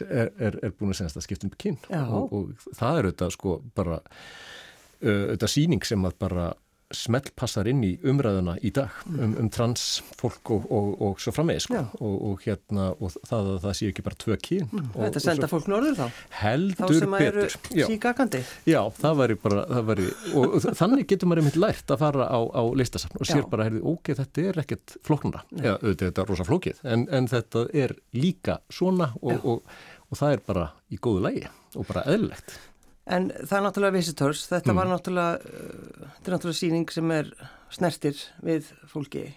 er, 0.04 0.32
er, 0.36 0.58
er 0.66 0.74
búin 0.76 0.92
að 0.92 1.22
skipta 1.24 1.48
um 1.48 1.54
kyn 1.56 1.78
og, 1.88 2.32
og 2.34 2.68
það 2.76 2.98
er 2.98 3.08
auðvitað 3.10 3.34
sko 3.36 3.58
bara 3.78 4.00
uh, 4.02 5.24
auðvitað 5.30 5.54
síning 5.54 5.86
sem 5.86 6.08
að 6.08 6.18
bara 6.26 6.50
smellpassar 6.94 7.66
inn 7.70 7.82
í 7.86 7.92
umræðuna 8.06 8.56
í 8.64 8.70
dag 8.74 8.94
um, 9.10 9.34
um 9.40 9.48
transfólk 9.52 10.52
og, 10.54 10.66
og, 10.70 10.90
og 11.02 11.22
svo 11.22 11.32
framvegis 11.34 11.66
sko. 11.66 11.80
og, 11.98 12.14
og 12.28 12.44
hérna 12.44 12.88
og 12.94 13.16
það 13.16 13.50
að 13.54 13.58
það 13.64 13.74
sé 13.78 13.88
ekki 13.90 14.04
bara 14.06 14.20
tvö 14.22 14.36
kyn 14.42 14.68
mm. 14.68 14.92
Þetta 14.94 15.22
senda 15.24 15.48
fólk 15.50 15.66
norður 15.72 15.98
þá? 15.98 16.20
Heldur 16.42 16.76
betur 16.76 16.94
Þá 16.94 17.00
sem 17.02 17.16
að 17.18 17.26
eru 17.26 17.46
síkakandi? 17.90 18.42
Já, 18.70 18.80
það 19.00 19.18
væri 19.22 19.38
bara 19.42 19.64
það 19.72 19.90
væri, 19.90 20.06
og 20.38 20.68
þannig 20.68 21.10
getur 21.10 21.30
maður 21.30 21.42
einmitt 21.42 21.60
lært 21.66 21.96
að 21.96 22.00
fara 22.04 22.28
á, 22.30 22.40
á 22.54 22.62
listasafn 22.78 23.18
og 23.20 23.30
sér 23.32 23.42
Já. 23.42 23.48
bara, 23.50 23.68
ok, 23.94 24.12
þetta 24.20 24.46
er 24.46 24.62
ekkert 24.62 24.96
flóknara 25.06 25.42
ja, 25.58 25.74
þetta 25.82 26.22
er 26.22 26.30
rosa 26.30 26.46
flókið 26.46 26.80
en, 26.86 27.08
en 27.10 27.28
þetta 27.30 27.66
er 27.74 27.98
líka 28.16 28.60
svona 28.70 29.10
og 29.24 30.14
það 30.14 30.36
er 30.36 30.46
bara 30.46 30.70
í 30.92 31.00
góðu 31.02 31.26
lægi 31.26 31.46
og 31.76 31.90
bara 31.90 32.06
eðlilegt 32.06 32.58
En 33.06 33.28
það 33.30 33.58
er 33.58 33.64
náttúrulega 33.66 33.94
visitors, 33.94 34.46
þetta 34.50 34.72
mm. 34.72 34.80
var 34.80 34.88
náttúrulega, 34.90 35.36
uh, 35.38 36.08
þetta 36.16 36.30
er 36.30 36.34
náttúrulega 36.34 36.58
síning 36.58 36.88
sem 36.90 37.12
er 37.14 37.30
snertir 37.76 38.22
við 38.42 38.72
fólki. 38.90 39.28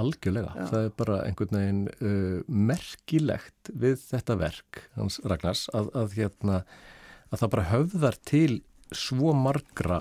Algjörlega, 0.00 0.54
Já. 0.56 0.64
það 0.70 0.86
er 0.86 0.94
bara 1.02 1.18
einhvern 1.26 1.58
veginn 1.58 1.82
uh, 1.90 2.38
merkilegt 2.70 3.72
við 3.82 4.00
þetta 4.06 4.38
verk, 4.40 4.84
hans 4.96 5.20
Ragnars, 5.28 5.66
að, 5.76 5.90
að, 6.00 6.16
hérna, 6.16 6.62
að 7.28 7.42
það 7.42 7.52
bara 7.56 7.68
höfðar 7.74 8.18
til 8.30 8.60
svo 8.96 9.34
margra 9.36 10.00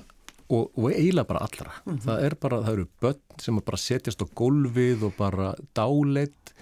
og, 0.49 0.69
og 0.73 0.88
eiginlega 0.89 1.29
bara 1.29 1.45
allra. 1.45 1.73
Mm 1.83 1.93
-hmm. 1.93 2.03
Það 2.05 2.23
er 2.25 2.35
bara, 2.35 2.61
það 2.63 2.73
eru 2.73 2.88
börn 3.01 3.41
sem 3.43 3.59
bara 3.65 3.77
setjast 3.77 4.23
á 4.23 4.27
gólfið 4.35 5.03
og 5.03 5.13
bara 5.17 5.55
dáleitt 5.75 6.53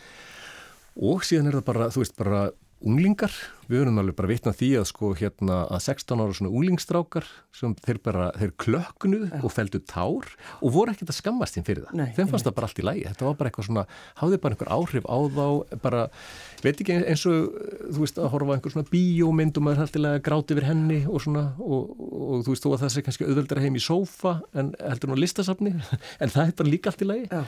og 0.97 1.23
síðan 1.23 1.47
er 1.47 1.59
það 1.59 1.65
bara, 1.69 1.89
þú 1.93 2.01
veist, 2.01 2.17
bara 2.17 2.41
unglingar, 2.85 3.33
við 3.67 3.81
verðum 3.81 3.99
alveg 3.99 4.15
bara 4.17 4.29
vitna 4.29 4.51
því 4.55 4.67
að 4.79 4.85
sko 4.91 5.09
hérna 5.17 5.55
að 5.73 5.81
16 5.87 6.21
ára 6.21 6.35
svona 6.37 6.51
unglingstrákar 6.53 7.25
sem 7.57 7.73
þeir 7.83 7.99
bara, 8.05 8.27
þeir 8.37 8.51
klöknuð 8.61 9.23
ja. 9.31 9.39
og 9.41 9.53
feldu 9.53 9.81
tár 9.89 10.27
og 10.61 10.73
voru 10.75 10.93
ekkert 10.93 11.09
að 11.11 11.17
skammast 11.17 11.57
þín 11.57 11.65
fyrir 11.67 11.87
það. 11.87 11.95
Nei, 11.97 12.11
Þeim 12.15 12.29
fannst 12.31 12.47
það 12.47 12.55
bara 12.59 12.69
allt 12.69 12.81
í 12.81 12.85
lægi. 12.85 13.05
Þetta 13.07 13.27
var 13.27 13.39
bara 13.39 13.51
eitthvað 13.51 13.67
svona, 13.69 13.85
hafði 14.21 14.39
bara 14.43 14.57
einhver 14.57 14.71
áhrif 14.77 15.09
á 15.09 15.17
þá, 15.37 15.47
bara, 15.87 16.03
veit 16.63 16.83
ekki 16.83 16.99
eins 16.99 17.25
og, 17.31 17.57
þú 17.87 18.03
veist, 18.03 18.21
að 18.21 18.29
horfa 18.35 18.57
einhver 18.59 18.75
svona 18.75 18.91
bíómynd 18.93 19.57
og 19.57 19.65
maður 19.67 19.83
heldur 19.83 20.09
að 20.11 20.19
gráti 20.29 20.55
yfir 20.55 20.69
henni 20.69 20.99
og 21.09 21.25
svona, 21.25 21.47
og, 21.57 21.97
og, 21.97 22.13
og 22.27 22.45
þú 22.45 22.53
veist, 22.53 22.67
þó 22.67 22.69
að 22.75 22.85
það 22.85 22.93
sé 22.93 23.05
kannski 23.07 23.27
auðveldra 23.27 23.65
heim 23.65 23.81
í 23.81 23.83
sófa 23.83 24.37
en 24.53 24.71
heldur 24.83 25.11
nú 25.11 25.19
listasafni, 25.19 25.73
en 26.21 26.33
það 26.35 26.45
er 26.45 26.55
bara 26.61 26.75
líka 26.75 26.93
allt 26.93 27.03
í 27.03 27.09
lægi. 27.09 27.27
Ja 27.33 27.43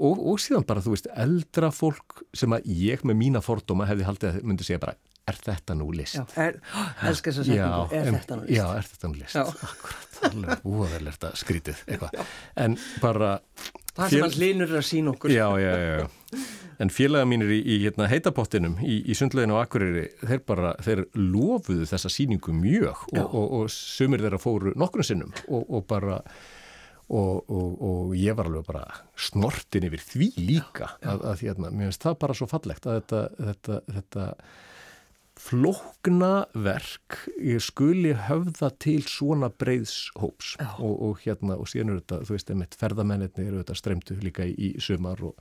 og, 0.00 0.24
og 0.32 0.40
síðan 0.42 0.66
bara, 0.68 0.82
þú 0.84 0.94
veist, 0.94 1.08
eldra 1.24 1.70
fólk 1.74 2.22
sem 2.36 2.56
að 2.56 2.68
ég 2.80 3.04
með 3.06 3.18
mína 3.20 3.42
fordóma 3.44 3.88
hefði 3.90 4.08
haldið 4.08 4.30
að 4.30 4.46
myndi 4.48 4.66
segja 4.66 4.82
bara, 4.82 4.96
er 5.30 5.40
þetta 5.44 5.76
nú 5.78 5.90
list? 5.94 6.16
Já, 6.18 6.24
er, 6.46 6.60
elskar 7.10 7.34
þess 7.34 7.42
að 7.42 7.50
segja, 7.50 7.68
er 7.90 8.08
þetta 8.14 8.38
nú 8.38 8.46
list? 8.46 8.56
Já, 8.56 8.64
er 8.76 8.88
þetta 8.88 9.10
nú 9.10 9.20
list? 9.20 9.36
Já. 9.36 9.44
Akkurat, 9.68 10.22
alveg 10.30 10.64
úaðverðilegt 10.70 11.28
að 11.28 11.36
skrítið 11.40 11.84
eitthvað. 11.86 12.34
En 12.64 12.78
bara... 13.02 13.36
Það 13.90 14.14
sem 14.14 14.24
all 14.24 14.40
linur 14.40 14.74
að 14.78 14.86
sína 14.86 15.12
okkur. 15.12 15.32
Já, 15.34 15.46
já, 15.60 15.70
já, 15.76 15.94
já. 16.00 16.44
En 16.80 16.92
félaga 16.94 17.26
mínir 17.28 17.50
í, 17.52 17.58
í 17.60 17.74
hérna, 17.82 18.06
heitapottinum 18.08 18.78
í, 18.80 19.02
í 19.12 19.16
sundleginu 19.18 19.58
á 19.58 19.66
Akureyri, 19.66 20.06
þeir 20.22 20.44
bara, 20.48 20.70
þeir 20.80 21.02
lofuðu 21.18 21.84
þessa 21.90 22.08
síningu 22.12 22.54
mjög 22.56 23.02
og, 23.10 23.18
og, 23.26 23.50
og 23.58 23.74
sumir 23.74 24.22
þeirra 24.24 24.40
fóru 24.40 24.72
nokkrum 24.80 25.04
sinnum 25.04 25.34
og, 25.50 25.66
og 25.66 25.84
bara 25.90 26.22
Og, 27.10 27.50
og, 27.50 27.70
og 27.82 28.10
ég 28.14 28.36
var 28.38 28.46
alveg 28.46 28.66
bara 28.68 28.84
snortin 29.18 29.88
yfir 29.88 30.02
því 30.06 30.28
líka. 30.38 30.92
Já, 30.92 31.02
já. 31.02 31.08
að, 31.10 31.24
að 31.32 31.40
hérna, 31.42 31.70
mér 31.74 31.88
finnst 31.88 32.04
það 32.06 32.18
bara 32.22 32.36
svo 32.38 32.46
fallegt 32.50 32.86
að 32.86 33.00
þetta, 33.00 33.22
þetta, 33.48 33.78
þetta 33.96 34.26
flókna 35.40 36.30
verk 36.52 37.16
skuli 37.64 38.12
höfða 38.28 38.70
til 38.82 39.00
svona 39.08 39.48
breyðshóps 39.50 40.56
og, 40.76 40.92
og 40.92 41.22
hérna 41.24 41.56
og 41.56 41.70
síðan 41.70 41.94
eru 41.94 42.02
þetta, 42.02 42.18
þú 42.28 42.36
veist, 42.36 42.52
ferðamennir 42.80 43.42
eru 43.46 43.62
þetta 43.62 43.78
stremtu 43.78 44.18
líka 44.20 44.46
í, 44.46 44.52
í 44.68 44.70
sumar 44.82 45.22
og 45.24 45.38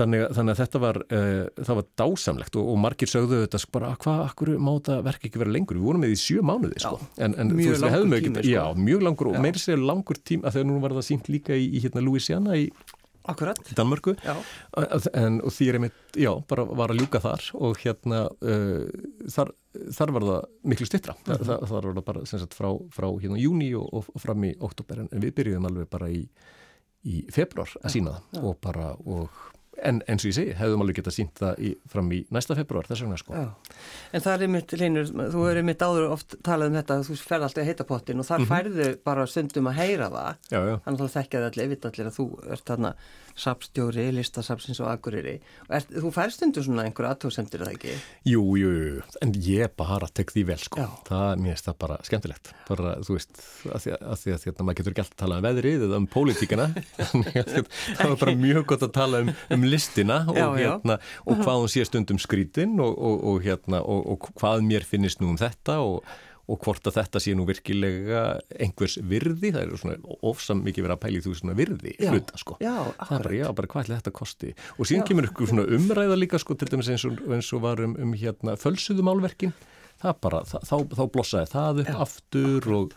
Þannig, 0.00 0.26
þannig 0.36 0.54
að 0.54 0.62
þetta 0.62 0.82
var, 0.84 1.00
uh, 1.06 1.64
það 1.68 1.80
var 1.80 1.88
dásamlegt 2.02 2.60
og, 2.60 2.70
og 2.72 2.78
margir 2.84 3.10
sögðu 3.10 3.42
þetta 3.44 3.60
sko 3.60 3.74
bara 3.76 3.90
hvað, 4.00 4.22
akkur 4.30 4.52
má 4.56 4.70
þetta 4.72 5.00
verk 5.10 5.26
ekki 5.28 5.42
vera 5.42 5.56
lengur, 5.56 5.80
við 5.80 5.88
vorum 5.90 6.04
með 6.06 6.14
í 6.14 6.20
sjö 6.20 6.44
mánuði 6.46 6.80
sko. 6.84 7.00
En, 7.18 7.36
en 7.40 7.52
mjög 7.56 7.76
veist, 7.76 7.84
langur 7.84 8.24
tími 8.24 8.40
sko. 8.40 8.54
Já, 8.54 8.64
mjög 8.88 9.04
langur 9.08 9.32
og 9.32 9.42
meira 9.44 9.60
sér 9.60 9.84
langur 9.84 10.22
tím 10.24 10.46
að 10.46 10.56
þegar 10.56 10.70
nú 10.70 10.80
var 10.84 10.96
það 10.96 11.06
sínt 11.10 11.30
líka 11.32 11.58
í, 11.58 11.68
í 11.76 11.84
hérna 11.84 12.04
Louisiana 12.06 12.56
í 12.58 12.70
Akkurat. 13.28 13.58
Danmörku 13.76 14.14
en, 15.12 15.40
og 15.44 15.52
því 15.52 15.66
er 15.68 15.76
einmitt, 15.76 15.98
já, 16.16 16.30
bara 16.48 16.64
var 16.64 16.94
að 16.94 17.02
ljúka 17.02 17.20
þar 17.20 17.44
og 17.60 17.82
hérna 17.82 18.22
uh, 18.32 18.86
þar, 19.30 19.52
þar 19.96 20.12
var 20.16 20.26
það 20.28 20.46
miklu 20.72 20.88
stittra 20.88 21.14
mm 21.18 21.28
-hmm. 21.28 21.44
þar, 21.50 21.66
þar 21.68 21.88
var 21.90 21.98
það 21.98 22.06
bara 22.08 22.24
sagt, 22.30 22.56
frá, 22.56 22.70
frá 22.96 23.08
hérna 23.20 23.38
júni 23.38 23.74
og, 23.76 23.86
og, 23.92 24.08
og 24.14 24.24
fram 24.24 24.48
í 24.48 24.54
oktober 24.58 25.04
en 25.04 25.20
við 25.20 25.34
byrjuðum 25.36 25.68
alveg 25.68 25.90
bara 25.92 26.08
í, 26.08 26.24
í 27.04 27.22
februar 27.32 27.70
að 27.82 27.92
sína 27.92 28.16
það 28.32 28.48
og 28.48 28.60
bara 28.64 28.94
og 29.04 29.28
En 29.86 30.02
eins 30.10 30.24
og 30.24 30.30
ég 30.30 30.36
segi, 30.36 30.56
hefðum 30.58 30.84
alveg 30.84 31.00
gett 31.00 31.10
að 31.10 31.16
sínt 31.16 31.40
það 31.40 31.62
í, 31.64 31.70
fram 31.92 32.10
í 32.12 32.20
næsta 32.34 32.56
februar, 32.58 32.88
þess 32.88 33.04
vegna 33.04 33.20
sko. 33.20 33.36
Já. 33.36 33.76
En 34.12 34.24
það 34.26 34.44
er 34.46 34.52
mitt, 34.56 34.74
Leinur, 34.80 35.10
þú 35.34 35.46
er 35.50 35.62
mitt 35.66 35.84
áður 35.84 36.10
oft 36.16 36.36
talað 36.46 36.72
um 36.72 36.78
þetta 36.80 36.98
þú 37.08 37.16
fer 37.20 37.46
alltaf 37.46 37.62
að 37.62 37.70
heita 37.70 37.88
pottin 37.88 38.20
og 38.20 38.28
þar 38.28 38.38
mm 38.38 38.46
-hmm. 38.46 38.52
færðu 38.52 38.98
bara 39.04 39.26
stundum 39.26 39.70
að 39.70 39.78
heyra 39.80 40.10
það. 40.10 40.36
Já, 40.50 40.60
já. 40.68 40.76
Þannig 40.84 41.00
að 41.00 41.04
það 41.06 41.16
þekkjaði 41.16 41.50
allir, 41.50 41.68
veit 41.68 41.84
allir 41.84 42.06
að 42.06 42.18
þú 42.18 42.26
ert 42.50 42.66
þarna 42.66 42.94
sapstjóri, 43.40 44.06
listasapsins 44.14 44.80
og 44.82 44.90
aguriri 44.90 45.36
og 45.68 45.74
er, 45.78 45.86
þú 46.02 46.12
fær 46.14 46.32
stundu 46.34 46.62
svona 46.64 46.84
einhver 46.86 47.08
aðtóðsendur 47.10 47.64
eða 47.64 47.74
ekki? 47.76 47.94
Jú, 48.28 48.42
jú, 48.60 48.72
en 49.24 49.34
ég 49.44 49.72
bara 49.78 50.08
tek 50.12 50.32
því 50.34 50.44
vel 50.50 50.58
sko, 50.60 50.86
það, 51.08 51.42
mér 51.42 51.54
finnst 51.54 51.68
það 51.70 51.78
bara 51.84 51.98
skemmtilegt, 52.06 52.52
bara 52.68 52.94
þú 53.06 53.16
veist 53.16 53.42
að 53.70 53.84
því 53.84 53.94
að, 53.94 54.04
að, 54.04 54.22
því 54.22 54.34
að 54.34 54.46
hérna, 54.48 54.66
maður 54.68 54.80
getur 54.80 54.96
gælt 54.98 55.14
að 55.14 55.20
tala 55.22 55.38
um 55.40 55.46
veðrið 55.46 55.86
eða 55.86 56.00
um 56.00 56.08
pólitíkana 56.10 56.68
það 57.46 58.04
var 58.04 58.18
bara 58.24 58.36
mjög 58.44 58.66
gott 58.72 58.86
að 58.86 58.94
tala 58.98 59.22
um, 59.24 59.32
um 59.56 59.68
listina 59.70 60.22
og, 60.26 60.38
já, 60.38 60.48
hérna, 60.58 60.98
og 61.26 61.44
hvað 61.44 61.62
hún 61.62 61.70
sé 61.72 61.86
stundum 61.88 62.20
skrítin 62.22 62.76
og, 62.82 62.96
og, 62.96 63.22
og 63.30 63.46
hérna, 63.46 63.84
hvað 64.40 64.66
mér 64.66 64.86
finnist 64.86 65.22
nú 65.22 65.32
um 65.34 65.40
þetta 65.40 65.80
og 65.84 66.02
og 66.50 66.58
hvort 66.64 66.88
að 66.88 66.96
þetta 66.98 67.22
sé 67.22 67.34
nú 67.38 67.44
virkilega 67.48 68.22
einhvers 68.58 68.96
virði, 69.06 69.52
það 69.54 69.60
er 69.62 69.80
svona 69.80 70.16
ofsam 70.26 70.62
mikið 70.66 70.86
verið 70.86 70.96
að 70.96 71.02
pæli 71.04 71.22
þú 71.24 71.34
svona 71.38 71.56
virði 71.58 71.94
já, 71.94 72.10
hluta 72.10 72.40
sko, 72.40 72.56
já, 72.62 72.74
það 72.98 73.14
er 73.16 73.26
bara, 73.26 73.36
já, 73.38 73.46
bara 73.60 73.70
hvað 73.70 73.82
er 73.82 73.90
þetta 73.92 74.14
kosti? 74.16 74.52
Og 74.76 74.88
síðan 74.90 75.04
já. 75.04 75.08
kemur 75.10 75.28
ykkur 75.30 75.52
svona 75.52 75.66
umræða 75.78 76.18
líka 76.18 76.40
sko, 76.42 76.56
til 76.58 76.70
dæmis 76.72 76.90
eins 76.90 77.06
og, 77.06 77.20
eins 77.30 77.50
og 77.54 77.64
var 77.66 77.82
um, 77.86 77.94
um 78.02 78.14
hérna 78.18 78.56
fölsuðumálverkin, 78.60 79.54
það 80.02 80.20
bara 80.26 80.42
það, 80.50 80.66
þá, 80.70 80.76
þá 80.98 81.04
blossaði 81.14 81.52
það 81.54 81.82
upp 81.84 82.04
aftur 82.08 82.70
og 82.80 82.96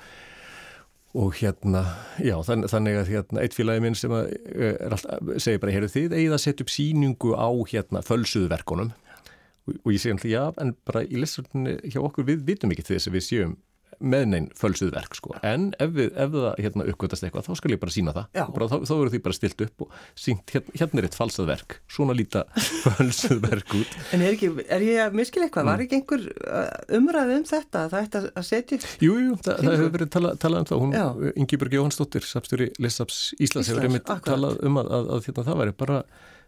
og 1.14 1.36
hérna, 1.38 1.84
já, 2.26 2.34
þann, 2.46 2.66
þannig 2.72 2.96
að 2.98 3.12
hérna, 3.14 3.42
eitt 3.44 3.54
félagi 3.54 3.84
minn 3.86 3.98
sem 3.98 4.14
að, 4.18 4.32
er 4.56 4.96
alltaf, 4.96 5.28
segir 5.44 5.62
bara, 5.62 5.74
heyrðu 5.76 5.92
þið, 5.94 6.16
eigið 6.18 6.36
að 6.38 6.42
setja 6.42 6.66
upp 6.66 6.74
síningu 6.74 7.34
á 7.38 7.50
hérna 7.70 8.02
fölsuðverkonum 8.08 8.90
og, 8.90 9.76
og 9.76 9.92
ég 9.94 10.02
segi 10.02 10.16
alltaf 10.16 10.32
já, 10.32 10.44
en 10.64 10.74
bara 10.90 11.04
í 11.06 11.22
listurni 11.22 11.76
hjá 11.86 12.00
okkur 12.02 12.28
við 12.32 12.48
vitum 12.48 12.74
ekki 12.74 12.88
þess 12.90 13.12
að 13.12 13.18
við 13.20 13.28
séum 13.28 13.54
með 14.00 14.26
neinn 14.32 14.48
fölsuðverk 14.58 15.18
sko, 15.18 15.36
en 15.46 15.70
ef, 15.82 15.94
við, 15.96 16.10
ef 16.14 16.34
það 16.34 16.62
hérna 16.66 16.88
uppgötast 16.92 17.26
eitthvað, 17.28 17.48
þá 17.48 17.60
skal 17.60 17.74
ég 17.74 17.82
bara 17.82 17.94
sína 17.96 18.16
það. 18.16 18.40
Bara, 18.56 18.70
þá, 18.72 18.76
þá 18.88 18.94
verður 18.94 19.14
því 19.14 19.22
bara 19.28 19.38
stilt 19.38 19.64
upp 19.66 19.86
og 19.86 19.98
sínt 20.26 20.54
hérna, 20.56 20.76
hérna 20.82 21.02
er 21.02 21.08
eitt 21.10 21.18
falsað 21.18 21.50
verk, 21.52 21.78
svona 21.92 22.18
líta 22.18 22.46
fölsuðverk 22.84 23.78
út. 23.80 23.98
En 24.16 24.26
er, 24.26 24.36
ekki, 24.36 24.52
er 24.68 24.86
ég 24.88 25.02
að 25.06 25.18
miskila 25.20 25.48
eitthvað, 25.48 25.68
mm. 25.68 25.72
var 25.74 25.86
ekki 25.86 26.00
einhver 26.00 26.28
uh, 26.34 26.98
umræð 27.00 27.34
um 27.38 27.48
þetta, 27.54 27.86
það 27.94 28.08
ætti 28.08 28.24
að 28.34 28.48
setja 28.50 28.82
Jú, 29.04 29.16
jú, 29.22 29.40
það, 29.44 29.64
það 29.64 29.78
hefur 29.78 29.96
verið 29.98 30.12
talað 30.14 30.38
tala 30.44 30.62
um 30.62 30.70
það, 30.70 30.84
hún, 30.84 31.34
Ingi-Björg 31.44 31.78
Jóhannsdóttir 31.78 32.28
Sapstjóri 32.28 32.70
Lissaps 32.82 33.20
Íslands 33.42 33.72
hefur 33.72 33.88
einmitt 33.88 34.08
talað 34.26 34.62
um 34.66 34.80
að, 34.82 34.94
að, 34.98 35.10
að 35.16 35.28
hérna, 35.28 35.46
það 35.50 35.60
væri 35.62 35.76
bara 35.84 36.00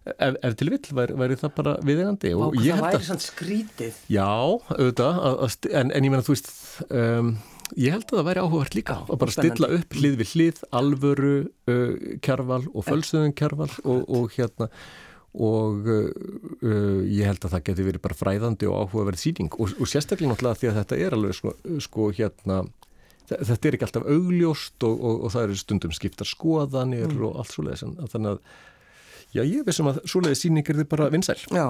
ef, 0.06 0.38
ef 0.42 0.56
til 0.60 0.70
vill 0.74 0.94
væri, 1.00 1.18
væri 1.20 1.40
það 1.40 1.54
bara 1.58 1.74
viðegandi 1.86 2.32
og 2.38 2.56
ég 2.62 2.78
held 2.78 2.86
að 2.86 2.86
það 2.86 2.98
væri 2.98 3.10
svona 3.10 3.26
skrítið. 3.26 4.00
Já, 4.12 4.30
auðvitað, 4.76 5.20
að, 5.30 5.42
að, 5.48 5.58
en, 5.72 5.92
en 5.92 6.08
ég 6.08 6.14
menna 6.14 6.26
þú 6.26 6.36
veist 6.36 6.52
um, 6.90 7.32
ég 7.74 7.96
held 7.96 8.06
að 8.06 8.20
það 8.20 8.30
væri 8.30 8.46
áhugavert 8.46 8.78
líka 8.78 9.00
að 9.02 9.20
bara 9.24 9.36
stilla 9.36 9.72
upp 9.80 9.98
hlið 9.98 10.22
við 10.22 10.36
hlið 10.36 10.62
alvöru 10.82 11.34
uh, 11.42 12.14
kjærval 12.26 12.62
og 12.72 12.88
fölsöðun 12.88 13.36
kjærval 13.38 13.72
og, 13.84 14.06
og 14.06 14.32
hérna 14.38 14.70
og 15.36 15.90
uh, 15.92 16.10
uh, 16.62 17.02
ég 17.10 17.28
held 17.28 17.44
að 17.44 17.58
það 17.58 17.66
geti 17.70 17.88
verið 17.90 18.06
bara 18.06 18.18
fræðandi 18.18 18.70
og 18.72 18.86
áhugaverð 18.86 19.20
síning 19.20 19.52
og, 19.58 19.74
og 19.74 19.90
sérstaklega 19.92 20.32
náttúrulega 20.32 20.62
því 20.62 20.70
að 20.72 20.80
þetta 20.82 21.00
er 21.02 21.18
alveg 21.18 21.40
sko, 21.40 21.56
sko 21.84 22.12
hérna 22.16 22.62
þetta 23.26 23.68
er 23.68 23.76
ekki 23.76 23.88
alltaf 23.88 24.06
augljóst 24.06 24.86
og, 24.86 24.96
og, 24.96 25.26
og 25.26 25.34
það 25.34 25.48
eru 25.48 25.60
stundum 25.60 25.98
skiptar 25.98 26.30
skoðanir 26.30 27.10
mm. 27.10 27.26
og 27.26 27.42
allt 27.42 27.56
svo 27.56 27.66
leiðis 27.66 27.84
þannig 28.14 28.36
að 28.36 28.42
Já, 29.34 29.42
ég 29.44 29.66
vissum 29.68 29.90
að 29.90 30.02
svoleiði 30.08 30.38
síningir 30.40 30.78
þið 30.80 30.88
bara 30.92 31.08
vinsæl. 31.12 31.38
Já, 31.52 31.66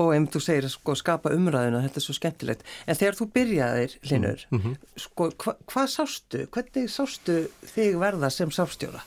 og 0.00 0.12
ef 0.16 0.28
þú 0.32 0.40
segir 0.44 0.68
að 0.68 0.74
sko, 0.76 0.94
skapa 0.96 1.32
umræðina, 1.36 1.82
þetta 1.84 2.00
er 2.00 2.04
svo 2.06 2.14
skemmtilegt. 2.16 2.62
En 2.86 2.98
þegar 3.00 3.18
þú 3.18 3.26
byrjaðir, 3.34 3.96
Linur, 4.10 4.46
mm 4.50 4.60
-hmm. 4.60 4.76
sko, 5.06 5.30
hva, 5.42 5.56
hvað 5.72 5.90
sástu? 5.96 6.46
Hvernig 6.54 6.88
sástu 6.90 7.36
þig 7.74 7.98
verða 8.00 8.30
sem 8.30 8.50
sástjóra? 8.50 9.02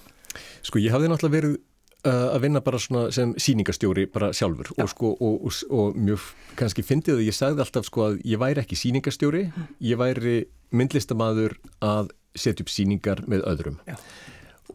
Sko, 0.61 0.79
ég 0.79 0.91
hafði 0.91 1.09
náttúrulega 1.09 1.37
verið 1.41 1.57
uh, 2.05 2.35
að 2.35 2.41
vinna 2.41 2.61
bara 2.61 2.79
svona 2.79 3.11
sem 3.11 3.33
síningastjóri 3.37 4.05
bara 4.05 4.33
sjálfur 4.33 4.71
og 4.77 4.89
sko, 4.89 5.17
og, 5.19 5.45
og, 5.45 5.53
og 5.69 5.95
mjög 5.95 6.19
kannski 6.55 6.83
fyndið 6.83 7.15
að 7.15 7.27
ég 7.27 7.33
sagði 7.33 7.59
alltaf 7.59 7.85
sko 7.85 8.01
að 8.01 8.21
ég 8.25 8.39
væri 8.39 8.61
ekki 8.61 8.75
síningastjóri, 8.75 9.43
mm. 9.47 9.67
ég 9.79 9.97
væri 9.97 10.45
myndlistamadur 10.71 11.57
að 11.81 12.11
setja 12.35 12.63
upp 12.63 12.69
síningar 12.69 13.23
með 13.27 13.41
öðrum. 13.49 13.79
Já 13.87 13.95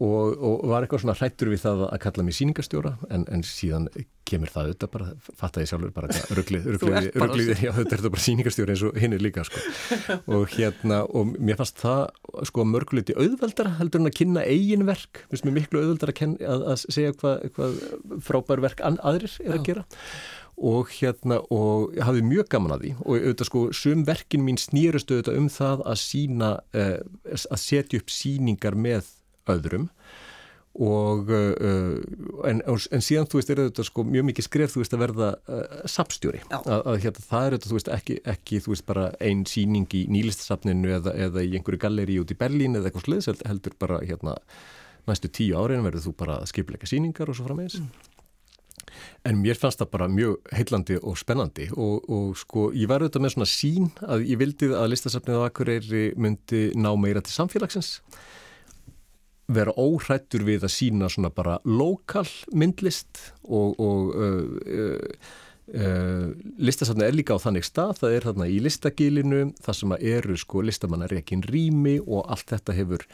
og, 0.00 0.36
og 0.40 0.62
var 0.70 0.84
eitthvað 0.84 1.02
svona 1.02 1.14
hrættur 1.18 1.50
við 1.52 1.62
það 1.66 1.82
að 1.88 2.00
kalla 2.06 2.24
mig 2.24 2.36
síningastjóra 2.36 2.92
en, 3.12 3.26
en 3.28 3.44
síðan 3.44 3.88
kemur 4.28 4.52
það 4.52 4.70
auðvitað 4.70 4.92
bara, 4.94 5.08
fatt 5.36 5.58
að 5.58 5.64
ég 5.64 5.70
sjálfur 5.72 5.92
bara 5.94 6.20
rugglið, 6.38 6.68
rugglið, 6.76 7.08
rugglið, 7.20 7.52
já 7.66 7.72
þetta 7.76 7.98
er 7.98 8.04
bara 8.08 8.24
síningastjóra 8.26 8.74
eins 8.74 8.84
og 8.88 8.98
hinn 9.02 9.16
er 9.16 9.24
líka 9.24 9.44
sko. 9.46 9.62
Og 10.38 10.56
hérna, 10.56 11.02
og 11.04 11.34
mér 11.36 11.60
fannst 11.60 11.82
það 11.82 12.04
sko 12.48 12.66
mörguleiti 12.68 13.16
auðveldara 13.18 13.76
heldur 13.80 14.02
en 14.02 14.12
að 14.12 14.18
kynna 14.22 14.44
eigin 14.48 14.86
verk, 14.88 15.24
mér 15.26 15.34
finnst 15.34 15.48
mér 15.48 15.58
miklu 15.60 15.82
auðveldara 15.82 16.16
að, 16.16 16.36
að, 16.40 16.68
að 16.72 16.84
segja 16.86 17.16
hvað, 17.20 17.48
hvað 17.56 17.80
frábær 18.28 18.64
verk 18.64 18.84
aðrir 18.88 19.40
er 19.44 19.58
að 19.58 19.66
gera. 19.68 19.88
Og 20.62 20.92
hérna 20.94 21.40
og 21.52 21.96
hafði 22.04 22.22
mjög 22.28 22.48
gaman 22.52 22.74
að 22.76 22.84
því. 22.84 22.90
Og 23.02 23.16
auðvitað 23.16 23.48
sko 23.48 23.62
sum 23.74 24.04
verkin 24.06 24.44
mín 24.46 24.60
snýrust 24.60 25.10
auðvitað 25.10 25.40
um 25.40 25.48
það 25.50 25.82
að 25.90 25.98
sína, 26.02 26.52
eh, 26.76 27.00
að 27.32 27.60
setja 27.60 27.98
upp 27.98 28.12
síningar 28.12 28.76
með 28.78 29.08
öðrum. 29.50 29.88
Og 30.72 31.28
uh, 31.28 31.98
en, 32.48 32.62
en 32.64 33.02
síðan 33.04 33.26
þú 33.28 33.40
veist 33.40 33.50
er 33.52 33.60
þetta 33.66 33.84
sko 33.84 34.06
mjög 34.08 34.24
mikið 34.30 34.46
skref 34.46 34.72
þú 34.72 34.80
veist 34.80 34.94
að 34.96 35.02
verða 35.02 35.26
uh, 35.36 35.82
sapstjóri 35.84 36.40
að, 36.48 36.70
að 36.78 36.96
hérna 37.02 37.24
það 37.28 37.44
er 37.44 37.56
þetta 37.56 37.68
þú 37.68 37.76
veist 37.76 37.90
ekki, 37.92 38.16
ekki 38.32 38.60
þú 38.64 38.72
veist 38.72 38.86
bara 38.88 39.04
einn 39.20 39.42
síning 39.44 39.98
í 39.98 40.06
nýlistasafninu 40.16 40.94
eða, 40.96 41.12
eða 41.26 41.44
í 41.44 41.52
einhverju 41.58 41.82
galleri 41.82 42.16
út 42.22 42.32
í 42.32 42.38
Berlín 42.40 42.80
eða 42.80 42.88
eitthvað 42.88 43.04
sluðs 43.04 43.44
heldur 43.44 43.76
bara 43.84 44.00
hérna 44.00 44.38
næstu 45.08 45.30
tíu 45.32 45.58
árin 45.58 45.84
verður 45.84 46.06
þú 46.06 46.14
bara 46.22 46.40
að 46.40 46.50
skipleika 46.52 46.88
síningar 46.88 47.30
og 47.30 47.38
svo 47.38 47.46
frammeins 47.46 47.78
mm. 47.80 47.88
en 49.28 49.40
mér 49.42 49.58
fannst 49.58 49.82
það 49.82 49.90
bara 49.96 50.10
mjög 50.12 50.52
heillandi 50.54 50.98
og 51.02 51.18
spennandi 51.18 51.68
og, 51.74 52.06
og 52.06 52.36
sko 52.38 52.68
ég 52.76 52.90
var 52.90 53.02
auðvitað 53.02 53.24
með 53.26 53.34
svona 53.36 53.50
sín 53.50 53.90
að 54.06 54.28
ég 54.30 54.40
vildi 54.42 54.70
að 54.70 54.92
listasafnið 54.92 55.42
á 55.42 55.46
Akureyri 55.48 56.04
myndi 56.16 56.68
ná 56.78 56.92
meira 56.96 57.24
til 57.24 57.34
samfélagsins 57.34 57.96
vera 59.56 59.74
óhrættur 59.78 60.44
við 60.46 60.66
að 60.66 60.74
sína 60.74 61.08
svona 61.12 61.30
bara 61.34 61.58
lokal 61.68 62.28
myndlist 62.56 63.20
og, 63.42 63.78
og 63.80 64.12
uh, 64.16 64.44
uh, 64.62 65.34
uh, 65.74 66.30
listasafni 66.62 67.06
er 67.06 67.16
líka 67.16 67.36
á 67.36 67.42
þannig 67.42 67.66
stað, 67.66 67.98
það 68.02 68.16
er 68.16 68.26
þarna 68.28 68.48
í 68.48 68.62
listagilinu, 68.64 69.44
það 69.62 69.78
sem 69.80 69.94
eru 69.98 70.38
sko 70.40 70.64
listamannarekin 70.66 71.44
rými 71.48 71.98
og 72.02 72.26
allt 72.32 72.54
þetta 72.54 72.76
hefur, 72.76 73.06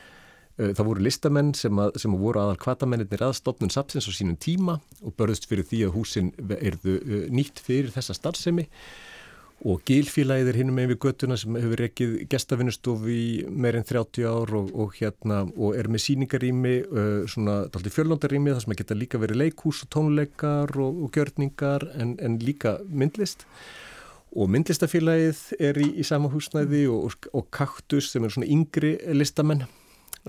uh, 0.61 0.71
það 0.71 0.85
voru 0.91 1.07
listamenn 1.09 1.53
sem, 1.59 1.83
að, 1.85 1.99
sem 2.03 2.17
voru 2.21 2.43
aðal 2.45 2.61
kvatamennir 2.63 3.27
aðstofnun 3.29 3.75
sapsins 3.75 4.09
á 4.09 4.13
sínum 4.15 4.39
tíma 4.41 4.79
og 5.03 5.17
börðust 5.19 5.49
fyrir 5.51 5.67
því 5.69 5.85
að 5.89 5.95
húsin 5.99 6.33
erðu 6.59 6.99
uh, 7.03 7.23
nýtt 7.33 7.63
fyrir 7.65 7.93
þessa 7.95 8.17
starfsemi 8.19 8.69
og 9.67 9.81
Gilfélagið 9.89 10.53
er 10.53 10.59
hinn 10.61 10.71
með 10.75 10.93
við 10.93 10.99
göttuna 11.03 11.37
sem 11.41 11.57
hefur 11.59 11.81
rekkið 11.83 12.13
gestafinnustof 12.31 13.07
í 13.11 13.23
meirinn 13.51 13.87
30 13.87 14.29
ár 14.31 14.53
og, 14.55 14.69
og, 14.71 14.93
hérna, 15.01 15.41
og 15.57 15.75
er 15.75 15.91
með 15.91 16.05
síningarými, 16.05 16.75
uh, 16.87 17.25
svona 17.31 17.57
fjörlóndarými 17.67 18.55
þar 18.55 18.63
sem 18.65 18.77
að 18.77 18.81
geta 18.85 18.99
líka 18.99 19.19
verið 19.19 19.43
leikús 19.43 19.83
og 19.83 19.91
tónleikar 19.97 20.75
og, 20.79 21.03
og 21.03 21.11
gjörningar 21.19 21.89
en, 21.99 22.15
en 22.23 22.39
líka 22.39 22.77
myndlist. 22.87 23.49
Og 24.39 24.47
myndlistafélagið 24.53 25.43
er 25.59 25.83
í, 25.83 25.91
í 25.99 26.07
sama 26.07 26.31
húsnæði 26.31 26.85
og 26.93 27.51
Kaktus 27.51 28.13
sem 28.13 28.27
er 28.27 28.35
svona 28.35 28.51
yngri 28.53 28.95
listamenn 29.17 29.67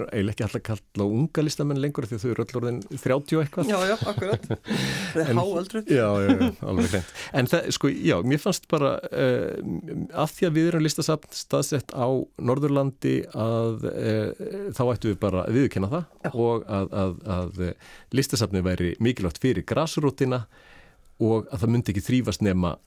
eiginlega 0.08 0.34
ekki 0.34 0.46
alltaf 0.46 0.64
kalla 0.70 1.08
unga 1.10 1.44
listamenn 1.46 1.82
lengur 1.84 2.08
því 2.10 2.20
þau 2.22 2.30
eru 2.32 2.46
öll 2.46 2.60
orðin 2.60 2.80
30 2.92 3.44
eitthvað. 3.44 3.70
Já, 3.72 3.78
já, 3.90 3.96
akkurat, 4.12 4.48
það 5.14 5.22
er 5.24 5.40
háaldru 5.40 5.84
Já, 5.90 6.08
já, 6.24 6.30
já, 6.30 6.50
alveg 6.72 6.90
hreint. 6.94 7.14
En 7.42 7.52
það, 7.52 7.70
sko, 7.78 7.92
já, 7.94 8.16
mér 8.34 8.44
fannst 8.44 8.68
bara 8.72 8.96
uh, 9.10 9.70
af 10.26 10.34
því 10.38 10.50
að 10.50 10.58
við 10.60 10.72
erum 10.72 10.86
listasafn 10.88 11.38
staðsett 11.40 11.96
á 11.96 12.08
Norðurlandi 12.50 13.16
að 13.34 13.88
uh, 13.92 14.74
þá 14.78 14.84
ættu 14.90 15.14
við 15.14 15.22
bara 15.24 15.46
að 15.46 15.60
viðkynna 15.60 15.92
það 15.94 16.06
já. 16.26 16.34
og 16.34 16.68
að, 16.80 16.92
að, 17.04 17.16
að 17.38 17.64
listasafni 18.16 18.66
væri 18.66 18.94
mikilvægt 19.04 19.42
fyrir 19.42 19.68
grásrútina 19.68 20.46
og 21.20 21.50
að 21.52 21.64
það 21.64 21.74
myndi 21.74 21.94
ekki 21.94 22.06
þrýfast 22.06 22.46
nema 22.46 22.78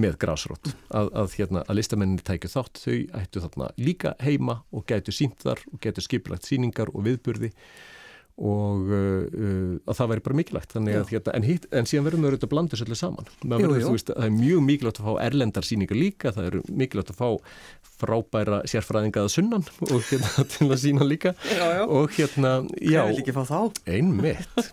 með 0.00 0.18
grásrótt 0.24 0.72
að, 0.88 1.12
að, 1.22 1.36
hérna, 1.38 1.64
að 1.66 1.80
listamenninni 1.80 2.26
tækju 2.26 2.52
þátt 2.54 2.82
þau 2.82 2.98
ættu 3.20 3.44
þarna 3.44 3.70
líka 3.80 4.14
heima 4.24 4.60
og 4.74 4.86
gætu 4.90 5.14
sínt 5.14 5.40
þar 5.44 5.62
og 5.72 5.80
gætu 5.84 6.04
skipilagt 6.04 6.48
síningar 6.48 6.92
og 6.94 7.06
viðburði 7.06 7.52
og 8.40 8.88
uh, 8.88 9.26
uh, 9.28 9.74
að 9.84 9.98
það 9.98 10.10
væri 10.12 10.22
bara 10.24 10.36
mikilvægt. 10.38 10.74
Að, 10.78 10.88
hérna, 11.10 11.34
en, 11.36 11.44
hitt, 11.44 11.66
en 11.76 11.88
síðan 11.88 12.06
verðum 12.06 12.24
við 12.24 12.30
auðvitað 12.30 12.48
að 12.48 12.52
blanda 12.54 12.72
þessu 12.76 12.86
allir 12.86 13.00
saman. 13.00 13.30
Jú, 13.44 13.70
jú. 13.82 13.90
Veist, 13.92 14.12
það 14.14 14.26
er 14.26 14.34
mjög 14.38 14.62
mikilvægt 14.64 15.00
að 15.02 15.08
fá 15.08 15.24
erlendar 15.26 15.68
síningar 15.68 16.00
líka 16.00 16.32
það 16.36 16.48
er 16.48 16.56
mikilvægt 16.80 17.12
að 17.12 17.20
fá 17.20 17.28
frábæra 18.00 18.62
sérfræðingaða 18.70 19.32
sunnan 19.34 19.66
og 19.90 20.04
hérna 20.08 20.44
til 20.54 20.70
að 20.70 20.80
sína 20.86 21.04
líka. 21.04 21.34
Já, 21.52 21.66
já. 21.76 21.84
og 21.84 22.16
hérna 22.16 22.54
já, 22.80 23.02
einmitt. 23.84 24.70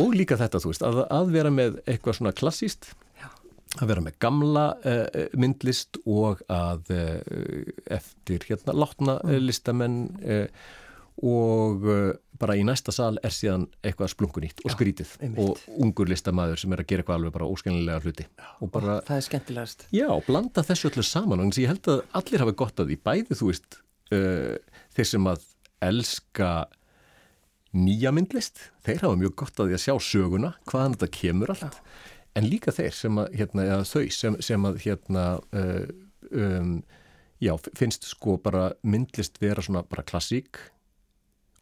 Og 0.00 0.16
líka 0.16 0.40
þetta 0.40 0.64
veist 0.64 0.86
að, 0.86 1.04
að 1.12 1.34
vera 1.36 1.52
með 1.52 1.82
eitthvað 1.84 2.22
svona 2.22 2.36
klassíst 2.36 2.94
að 3.80 3.90
vera 3.90 4.04
með 4.04 4.16
gamla 4.22 4.64
uh, 4.86 5.20
myndlist 5.40 5.98
og 6.06 6.42
að 6.52 6.94
uh, 6.94 7.74
eftir 7.96 8.46
hérna 8.48 8.74
látna 8.76 9.18
uh, 9.22 9.36
listamenn 9.42 10.06
og 11.24 11.84
bara 12.42 12.56
í 12.58 12.64
næsta 12.66 12.90
sal 12.90 13.20
er 13.22 13.30
síðan 13.30 13.68
eitthvað 13.86 14.08
splunkunýtt 14.10 14.64
og 14.66 14.72
skrítið 14.74 15.12
já, 15.14 15.28
og 15.38 15.60
ungur 15.78 16.08
listamæður 16.10 16.58
sem 16.58 16.72
er 16.74 16.82
að 16.82 16.88
gera 16.90 17.04
eitthvað 17.04 17.20
alveg 17.20 17.34
bara 17.36 17.46
óskilnilega 17.54 18.02
hluti. 18.02 18.26
Já, 18.34 18.48
og 18.58 18.72
bara, 18.74 18.96
það 19.06 19.20
er 19.20 19.26
skemmtilegast. 19.28 19.84
Já, 19.94 20.08
blanda 20.26 20.64
þessu 20.66 20.90
öllu 20.90 21.04
saman 21.06 21.44
og 21.44 21.60
ég 21.62 21.70
held 21.70 21.86
að 21.92 22.02
allir 22.18 22.42
hafa 22.42 22.56
gott 22.64 22.82
að 22.82 22.90
því 22.90 22.98
bæði 23.06 23.38
þú 23.38 23.50
veist 23.52 23.78
þeir 24.10 25.10
sem 25.12 25.30
að 25.30 25.46
elska 25.86 26.50
nýja 27.78 28.10
myndlist 28.18 28.66
þeir 28.82 29.06
hafa 29.06 29.22
mjög 29.22 29.38
gott 29.44 29.62
að 29.62 29.70
því 29.70 29.78
að 29.78 29.84
sjá 29.86 29.94
söguna 30.10 30.52
hvaðan 30.66 30.98
þetta 30.98 31.12
kemur 31.14 31.54
allt. 31.54 31.78
Já 31.78 32.13
en 32.38 32.50
líka 32.50 32.74
þeir 32.74 32.94
sem 32.96 33.22
að, 33.22 33.32
hérna, 33.40 33.64
eða 33.70 33.88
þau 33.88 34.04
sem, 34.18 34.36
sem 34.44 34.68
að, 34.68 34.78
hérna, 34.84 35.24
uh, 35.54 35.88
um, 36.34 36.76
já, 37.42 37.56
finnst 37.78 38.06
sko 38.10 38.38
bara 38.42 38.72
myndlist 38.86 39.40
vera 39.42 39.64
svona 39.64 39.84
bara 39.86 40.06
klassík. 40.06 40.60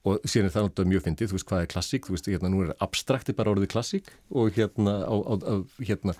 Og 0.02 0.18
síðan 0.26 0.48
er 0.48 0.54
það 0.56 0.64
náttúrulega 0.66 0.90
mjög 0.90 1.02
fyndið, 1.04 1.28
þú 1.30 1.36
veist 1.36 1.46
hvað 1.46 1.60
er 1.62 1.68
klassík, 1.70 2.06
þú 2.08 2.14
veist, 2.16 2.28
hérna, 2.32 2.48
nú 2.50 2.62
er 2.64 2.72
abstrakti 2.82 3.34
bara 3.38 3.52
orðið 3.52 3.68
klassík. 3.70 4.08
Og 4.34 4.56
hérna, 4.56 4.96
á, 5.06 5.14
á, 5.14 5.32
á, 5.38 5.54
hérna, 5.78 6.14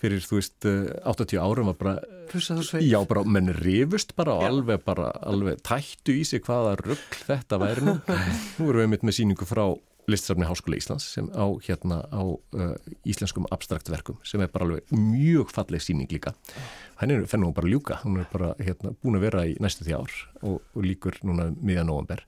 fyrir, 0.00 0.22
þú 0.24 0.38
veist, 0.38 0.68
80 1.04 1.42
árum 1.42 1.68
var 1.68 1.76
bara, 1.82 1.96
já, 2.80 2.96
bara, 3.10 3.26
menn 3.28 3.52
rifust 3.58 4.16
bara 4.16 4.38
og 4.38 4.46
alveg 4.46 4.86
bara, 4.86 5.10
alveg 5.20 5.60
tættu 5.68 6.16
í 6.16 6.24
sig 6.24 6.46
hvaða 6.48 6.78
röggl 6.80 7.26
þetta 7.26 7.60
væri 7.60 7.84
nú. 7.90 7.98
Nú 8.56 8.70
erum 8.72 8.96
við 8.96 9.04
með 9.04 9.18
síningu 9.18 9.48
frá 9.48 9.66
listsafni 10.10 10.46
Háskóla 10.46 10.78
Íslands 10.78 11.06
sem 11.12 11.28
á 11.34 11.46
hérna 11.66 12.02
á 12.14 12.22
uh, 12.22 12.74
íslenskum 13.06 13.48
abstraktverkum 13.54 14.20
sem 14.26 14.42
er 14.42 14.50
bara 14.52 14.68
alveg 14.68 14.92
mjög 14.94 15.50
falleg 15.54 15.82
síning 15.82 16.10
líka. 16.12 16.34
Henni 17.00 17.24
fennum 17.26 17.50
hún 17.50 17.56
bara 17.56 17.70
ljúka, 17.70 17.98
hún 18.04 18.20
er 18.22 18.28
bara 18.32 18.54
hérna 18.60 18.94
búin 19.02 19.18
að 19.18 19.26
vera 19.26 19.46
í 19.46 19.56
næstu 19.62 19.86
því 19.86 19.96
ár 19.98 20.14
og, 20.42 20.60
og 20.74 20.86
líkur 20.86 21.18
núna 21.26 21.50
miðan 21.58 21.90
november 21.90 22.22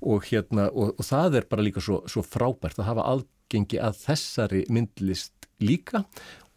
og 0.00 0.28
hérna 0.30 0.68
og, 0.70 0.94
og 0.94 1.06
það 1.06 1.40
er 1.40 1.48
bara 1.50 1.64
líka 1.66 1.82
svo, 1.82 2.02
svo 2.06 2.22
frábært 2.22 2.78
að 2.78 2.90
hafa 2.92 3.06
aðgengi 3.14 3.80
að 3.82 3.98
þessari 4.04 4.62
myndlist 4.70 5.48
líka 5.58 6.04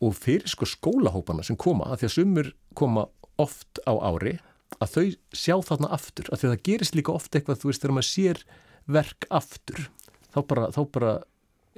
og 0.01 0.15
fyrir 0.17 0.49
sko 0.49 0.67
skólahópana 0.69 1.45
sem 1.45 1.57
koma 1.57 1.89
að 1.89 2.03
því 2.03 2.09
að 2.09 2.15
sumur 2.17 2.51
koma 2.77 3.07
oft 3.41 3.81
á 3.89 3.93
ári 3.97 4.37
að 4.81 4.93
þau 4.93 5.05
sjá 5.35 5.55
þarna 5.67 5.89
aftur, 5.93 6.29
að 6.31 6.41
því 6.41 6.47
að 6.47 6.53
það 6.53 6.65
gerist 6.69 6.97
líka 6.97 7.15
oft 7.15 7.35
eitthvað 7.35 7.61
þú 7.61 7.71
veist 7.71 7.83
þegar 7.83 7.97
maður 7.97 8.09
sér 8.09 8.43
verk 8.91 9.27
aftur 9.29 9.89
þá 10.33 10.39
bara, 10.47 10.69
þá 10.71 10.81
bara 10.91 11.15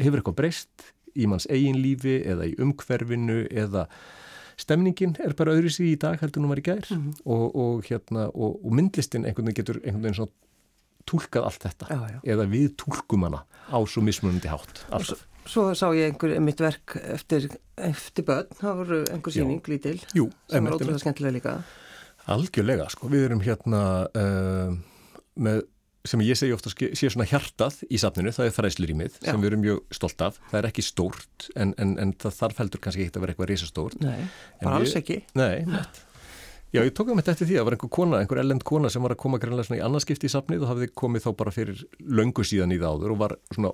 hefur 0.02 0.22
eitthvað 0.22 0.40
breyst 0.42 0.92
í 1.14 1.28
manns 1.30 1.48
eigin 1.52 1.82
lífi 1.82 2.20
eða 2.26 2.48
í 2.50 2.54
umhverfinu 2.62 3.44
eða 3.52 3.88
stemningin 4.60 5.16
er 5.22 5.36
bara 5.38 5.54
öðru 5.56 5.72
síðan 5.74 5.92
í 5.92 6.00
dag 6.02 6.22
heldur 6.22 6.44
nú 6.44 6.50
maður 6.50 6.64
í 6.64 6.66
gær. 6.70 6.88
Mm 6.90 7.02
-hmm. 7.02 7.20
og, 7.26 7.46
og, 7.56 7.84
hérna, 7.90 8.30
og, 8.34 8.58
og 8.64 8.74
myndlistin 8.74 9.26
einhvern 9.26 9.50
veginn 9.50 9.60
getur 9.62 9.80
einhvern 9.84 10.04
veginn 10.04 10.20
svona 10.22 10.34
tólkað 11.10 11.48
allt 11.50 11.64
þetta. 11.68 11.86
Já, 11.90 12.02
já. 12.14 12.20
eða 12.34 12.48
við 12.50 12.76
tólkum 12.80 13.28
hana 13.28 13.44
á 13.68 13.78
svo 13.86 14.02
mismunandi 14.02 14.48
hátt. 14.48 14.86
Svo, 15.04 15.18
svo 15.46 15.66
sá 15.76 15.88
ég 15.92 16.14
einhver 16.14 16.40
mitt 16.40 16.62
verk 16.62 16.96
eftir, 17.02 17.50
eftir 17.78 18.26
börn, 18.26 18.48
það 18.60 18.80
voru 18.82 19.04
einhver 19.12 19.36
síning 19.36 19.68
lítil 19.68 20.00
Jú, 20.16 20.30
sem 20.50 20.66
er 20.66 20.78
ótrúlega 20.78 21.04
skemmtilega 21.04 21.38
líka. 21.38 21.58
Algjörlega, 22.24 22.88
sko, 22.90 23.10
við 23.12 23.26
erum 23.28 23.42
hérna 23.44 24.08
uh, 24.16 24.72
með 25.36 25.66
sem 26.08 26.24
ég 26.26 26.40
segi 26.40 26.56
ofta 26.56 26.72
sé 26.74 27.10
svona 27.10 27.28
hjartað 27.30 27.82
í 27.88 28.00
safninu, 28.02 28.34
það 28.36 28.50
er 28.50 28.56
þræslurýmið 28.58 29.20
sem 29.22 29.44
við 29.44 29.52
erum 29.52 29.64
mjög 29.64 29.84
stolt 29.96 30.26
af, 30.26 30.40
það 30.52 30.60
er 30.60 30.70
ekki 30.72 30.84
stórt 30.86 31.52
en, 31.56 31.76
en, 31.80 31.94
en 32.02 32.16
það 32.20 32.40
þarf 32.42 32.64
heldur 32.64 32.84
kannski 32.84 33.06
ekki 33.06 33.16
að 33.16 33.26
vera 33.26 33.36
eitthvað 33.36 33.54
risastórt. 33.54 34.02
Nei, 34.04 34.26
bara 34.64 34.82
alls 34.82 34.98
ekki. 35.00 35.22
Nei, 35.40 35.64
neitt 35.70 36.04
Já, 36.74 36.82
ég 36.82 36.94
tók 36.98 37.12
um 37.14 37.20
þetta 37.20 37.36
eftir 37.36 37.46
því 37.52 37.58
að 37.62 37.66
var 37.68 37.76
einhver 37.76 37.90
kona, 37.94 38.20
einhver 38.24 38.40
ellend 38.42 38.64
kona 38.66 38.90
sem 38.90 39.04
var 39.06 39.14
að 39.14 39.20
koma 39.22 39.38
greinlega 39.38 39.68
svona 39.68 39.78
í 39.78 39.84
annarskipti 39.86 40.26
í 40.26 40.32
safnið 40.34 40.64
og 40.66 40.72
hafði 40.72 40.88
komið 40.98 41.22
þá 41.28 41.28
bara 41.38 41.52
fyrir 41.54 41.84
löngu 42.02 42.46
síðan 42.50 42.74
í 42.74 42.80
það 42.82 42.96
áður 42.96 43.14
og 43.14 43.20
var 43.20 43.36
svona, 43.54 43.72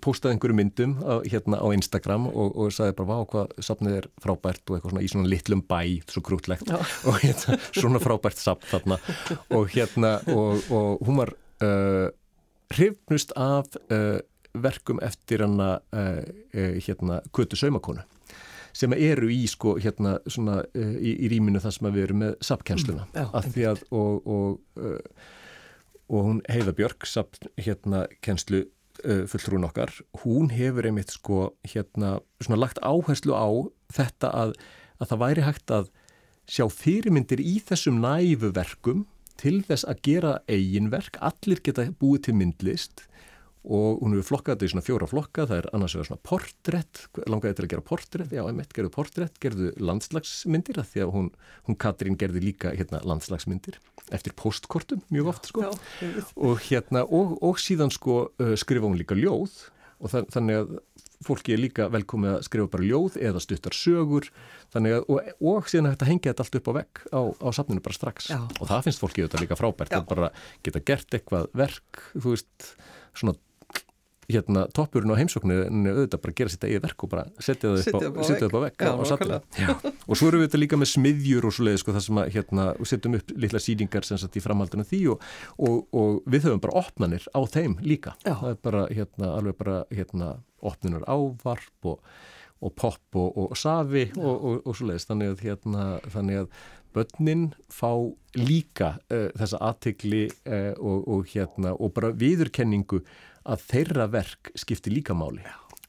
postaði 0.00 0.38
einhverju 0.38 0.56
myndum 0.56 0.94
á, 1.04 1.20
hérna 1.28 1.60
á 1.60 1.66
Instagram 1.76 2.30
og, 2.30 2.56
og 2.56 2.72
sagði 2.72 2.96
bara, 3.02 3.10
vá, 3.10 3.28
hvað 3.34 3.52
safnið 3.68 3.98
er 3.98 4.08
frábært 4.24 4.64
og 4.64 4.78
eitthvað 4.78 4.94
svona 4.94 5.04
í 5.04 5.12
svona 5.12 5.32
litlum 5.34 5.64
bæ, 5.68 5.80
svo 6.08 6.24
krútlegt 6.24 6.72
og 6.72 7.20
hérna, 7.20 7.60
svona 7.68 8.00
frábært 8.00 8.40
safn 8.40 8.64
þarna. 8.70 9.00
Og 9.52 9.68
hérna, 9.76 10.16
og, 10.32 10.64
og 10.72 11.04
hún 11.04 11.20
var 11.20 11.36
uh, 11.62 12.08
hrifnust 12.72 13.34
af 13.38 13.76
uh, 13.92 14.18
verkum 14.52 15.00
eftir 15.02 15.44
hana 15.44 15.76
uh, 15.92 16.22
hérna 16.52 17.22
Kötu 17.32 17.56
Saumakonu 17.56 18.04
sem 18.72 18.92
eru 18.96 19.28
í 19.28 19.42
sko 19.50 19.76
hérna 19.76 20.14
svona 20.32 20.62
í, 20.72 21.10
í 21.12 21.28
rýminu 21.28 21.60
þar 21.60 21.74
sem 21.76 21.88
við 21.92 22.06
erum 22.06 22.22
með 22.22 22.36
sapkennsluna 22.40 23.02
mm, 23.12 23.82
og, 23.92 24.30
og, 24.32 24.86
og 26.08 26.24
hún 26.24 26.38
heiða 26.48 26.72
Björg 26.78 27.04
sap 27.04 27.36
hérna 27.60 28.06
kennslu 28.24 28.62
fulltrúin 29.02 29.66
okkar, 29.68 29.92
hún 30.22 30.48
hefur 30.56 30.88
einmitt 30.88 31.12
sko 31.12 31.50
hérna 31.68 32.14
svona 32.40 32.62
lagt 32.62 32.80
áherslu 32.80 33.36
á 33.36 33.48
þetta 33.92 34.32
að, 34.32 34.56
að 34.96 35.12
það 35.12 35.22
væri 35.26 35.44
hægt 35.50 35.74
að 35.76 35.92
sjá 36.48 36.66
fyrirmyndir 36.72 37.44
í 37.44 37.58
þessum 37.64 38.00
næfu 38.02 38.52
verkum 38.56 39.04
til 39.40 39.60
þess 39.66 39.86
að 39.88 40.02
gera 40.08 40.34
eiginverk, 40.50 41.18
allir 41.20 41.62
geta 41.64 41.88
búið 42.00 42.28
til 42.28 42.36
myndlist 42.40 43.06
og 43.62 44.00
hún 44.02 44.16
hefur 44.16 44.32
flokkað 44.32 44.56
þetta 44.56 44.66
í 44.66 44.70
svona 44.72 44.84
fjóra 44.86 45.06
flokka, 45.06 45.44
það 45.46 45.60
er 45.60 45.66
annars 45.76 45.94
vegar 45.94 46.08
svona 46.08 46.24
portrétt, 46.26 47.02
langaði 47.30 47.54
til 47.58 47.64
að 47.64 47.70
gera 47.70 47.84
portrétt, 47.86 48.32
já, 48.34 48.42
emitt 48.50 48.72
gerðu 48.74 48.90
portrétt, 48.96 49.36
gerðu 49.42 49.68
landslagsmyndir 49.78 50.80
að 50.82 50.88
því 50.90 51.04
að 51.04 51.12
hún, 51.14 51.28
hún 51.68 51.78
Katrín 51.84 52.18
gerði 52.18 52.42
líka 52.42 52.72
hérna 52.74 53.02
landslagsmyndir 53.06 53.78
eftir 54.10 54.34
postkortum 54.38 55.04
mjög 55.14 55.30
oft 55.30 55.52
sko. 55.52 55.68
já, 55.68 55.70
og 56.34 56.66
hérna 56.66 57.04
og, 57.06 57.36
og 57.38 57.62
síðan 57.62 57.94
sko 57.94 58.24
uh, 58.34 58.56
skrifa 58.58 58.88
hún 58.88 58.98
líka 58.98 59.18
ljóð. 59.18 59.54
Og 60.02 60.10
það, 60.10 60.24
þannig 60.34 60.56
að 60.58 60.70
fólki 61.26 61.54
er 61.54 61.62
líka 61.62 61.88
velkomið 61.92 62.34
að 62.36 62.46
skrifa 62.48 62.72
bara 62.72 62.88
ljóð 62.88 63.18
eða 63.20 63.42
stuttar 63.42 63.76
sögur 63.76 64.28
að 64.72 64.88
og, 65.02 65.30
og 65.40 65.70
síðan 65.70 65.92
hægt 65.92 66.04
að 66.04 66.12
hengja 66.12 66.32
þetta 66.32 66.46
allt 66.46 66.58
upp 66.58 66.70
á 66.70 66.72
vegg 66.78 67.02
á, 67.12 67.20
á 67.28 67.48
safninu 67.54 67.84
bara 67.84 67.98
strax 67.98 68.28
já. 68.32 68.38
og 68.40 68.68
það 68.70 68.84
finnst 68.88 69.02
fólki 69.02 69.24
þetta 69.26 69.42
líka 69.42 69.58
frábært 69.58 69.94
já. 69.94 70.00
að 70.00 70.08
bara 70.10 70.32
geta 70.64 70.84
gert 70.92 71.18
eitthvað 71.18 71.48
verk, 71.56 72.04
þú 72.16 72.34
veist 72.34 72.68
svona 73.12 73.36
hérna 74.32 74.64
toppurinn 74.74 75.12
á 75.14 75.20
heimsókninu 75.20 75.92
auðvitað 75.92 76.22
bara 76.24 76.36
gera 76.40 76.52
sitt 76.52 76.66
eigið 76.66 76.82
verk 76.86 77.04
og 77.06 77.12
bara 77.12 77.24
setja 77.38 77.70
það 77.70 77.80
upp 77.82 77.96
á, 77.96 78.24
upp 78.46 78.56
á 78.56 78.60
vegg. 78.64 78.84
og 80.08 80.18
svo 80.18 80.28
eru 80.30 80.42
við 80.42 80.48
þetta 80.48 80.62
líka 80.62 80.80
með 80.80 80.92
smiðjur 80.92 81.48
og 81.48 81.56
svoleiði 81.56 81.82
sko 81.82 81.96
það 81.96 82.06
sem 82.06 82.20
að 82.22 82.30
hérna 82.36 82.66
setjum 82.92 83.16
upp 83.18 83.32
litla 83.44 83.62
síningar 83.62 84.08
sem 84.08 84.20
satt 84.20 84.38
í 84.38 84.44
framhaldinu 84.44 84.86
því 84.88 85.00
og, 85.14 85.24
og, 85.58 85.80
og 86.02 86.20
við 86.26 86.48
höfum 86.48 86.62
bara 86.66 86.78
opnanir 86.82 87.26
á 87.32 87.40
þeim 87.46 87.78
líka. 87.84 88.16
Já. 88.26 88.34
það 88.34 88.52
er 88.52 88.60
bara 88.68 88.84
hérna 88.90 89.32
alveg 89.38 89.58
bara 89.62 89.80
hérna 89.92 90.34
opnunar 90.62 91.08
ávarp 91.10 91.90
og, 91.94 92.12
og 92.62 92.76
pop 92.78 93.18
og 93.18 93.56
safi 93.58 94.08
og 94.18 94.70
svoleiðis. 94.76 95.08
Þannig 95.10 95.34
að 95.34 95.44
hérna 95.48 95.88
þannig 96.12 96.44
að 96.44 96.54
börnin 96.92 97.52
fá 97.72 97.90
líka 98.36 98.96
uh, 99.12 99.28
þessa 99.38 99.60
aðtegli 99.64 100.26
uh, 100.28 100.72
og 100.80 101.28
hérna 101.32 101.74
og 101.76 101.94
bara 101.96 102.12
viðurkenningu 102.16 103.02
að 103.48 103.66
þeirra 103.72 104.06
verk 104.12 104.52
skiptir 104.58 104.94
líka 104.94 105.16
máli 105.16 105.42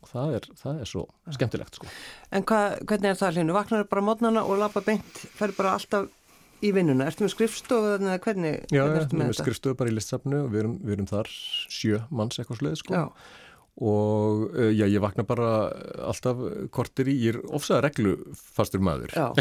og 0.03 0.09
það 0.09 0.35
er, 0.39 0.49
það 0.59 0.81
er 0.83 0.89
svo 0.89 1.05
ja. 1.05 1.35
skemmtilegt 1.37 1.79
sko. 1.79 1.91
En 2.33 2.45
hva, 2.49 2.63
hvernig 2.81 3.13
er 3.13 3.19
það 3.19 3.37
hljónu? 3.37 3.55
Vaknar 3.55 3.87
bara 3.91 4.03
mótnana 4.05 4.43
og 4.43 4.59
lappa 4.61 4.83
beint, 4.85 5.23
fær 5.37 5.53
bara 5.57 5.77
alltaf 5.77 6.09
í 6.63 6.71
vinnuna? 6.75 7.07
Ertu 7.11 7.25
með 7.25 7.33
skrifstofu 7.35 7.95
eða 7.97 8.17
hvernig? 8.23 8.65
Já, 8.67 8.83
hvernig 8.83 9.05
ertu 9.05 9.19
með, 9.19 9.31
með 9.31 9.39
skrifstofu 9.39 9.79
bara 9.79 9.93
í 9.93 9.95
listsafnu 9.95 10.43
og 10.45 10.51
við 10.51 10.63
erum, 10.63 10.75
við 10.83 10.97
erum 10.97 11.09
þar 11.11 11.31
sjö 11.71 12.03
manns 12.11 12.39
eitthvað 12.39 12.61
sluðið 12.61 12.83
sko. 12.83 12.99
Já 12.99 13.39
og 13.81 14.51
uh, 14.53 14.69
já, 14.69 14.85
ég 14.85 15.01
vakna 15.01 15.25
bara 15.25 15.47
alltaf 16.05 16.37
kortir 16.73 17.07
í, 17.09 17.15
ég 17.25 17.33
er 17.33 17.39
ofsaða 17.57 17.87
reglufastur 17.87 18.83
maður. 18.85 19.13
Já. 19.17 19.31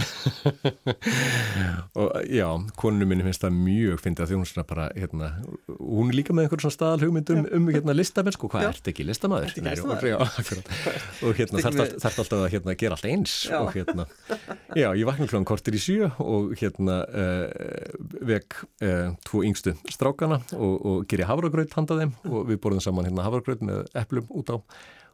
og 2.00 2.08
já, 2.32 2.46
koninu 2.80 3.08
minni 3.10 3.26
finnst 3.26 3.44
það 3.44 3.58
mjög 3.58 4.00
fyndið 4.00 4.24
að 4.24 4.30
því 4.30 4.38
hún 4.38 4.48
svona 4.48 4.64
bara, 4.70 4.86
hérna, 4.96 5.28
hún 5.76 6.12
er 6.12 6.16
líka 6.16 6.36
með 6.36 6.46
einhverjum 6.46 6.64
svona 6.64 6.78
staðalhugmyndum 6.78 7.44
um 7.58 7.68
hérna 7.68 7.96
listamennsku, 7.96 8.48
hvað 8.52 8.70
ert 8.70 8.90
ekki 8.94 9.06
listamaður? 9.06 9.52
Nei, 9.66 9.74
og, 9.84 10.06
já, 10.08 10.16
og 11.28 11.36
hérna 11.36 11.66
þarf 11.66 12.08
alltaf 12.08 12.38
að 12.38 12.48
hérna, 12.56 12.76
gera 12.80 12.96
allt 12.96 13.10
eins 13.12 13.36
og 13.52 13.70
hérna, 13.76 14.08
já, 14.72 14.88
ég 14.96 15.04
vakna 15.08 15.28
klokkan 15.28 15.48
kortir 15.52 15.76
í 15.76 15.82
sjö 15.82 16.08
og 16.24 16.56
hérna 16.56 17.02
uh, 17.04 17.92
veg 18.32 18.58
uh, 18.80 19.12
tvo 19.28 19.44
yngstu 19.44 19.76
strákana 19.92 20.40
og, 20.56 20.74
og 20.80 21.06
ger 21.10 21.26
ég 21.26 21.28
havragraut 21.28 21.76
handa 21.76 22.00
þeim 22.00 22.16
og 22.32 22.48
við 22.48 22.62
borðum 22.64 22.84
saman 22.84 23.10
hérna 23.10 23.28
havragraut 23.28 23.60
með 23.66 23.84
epplu 23.98 24.21
bílum 24.22 24.42
út 24.42 24.54
á. 24.54 24.56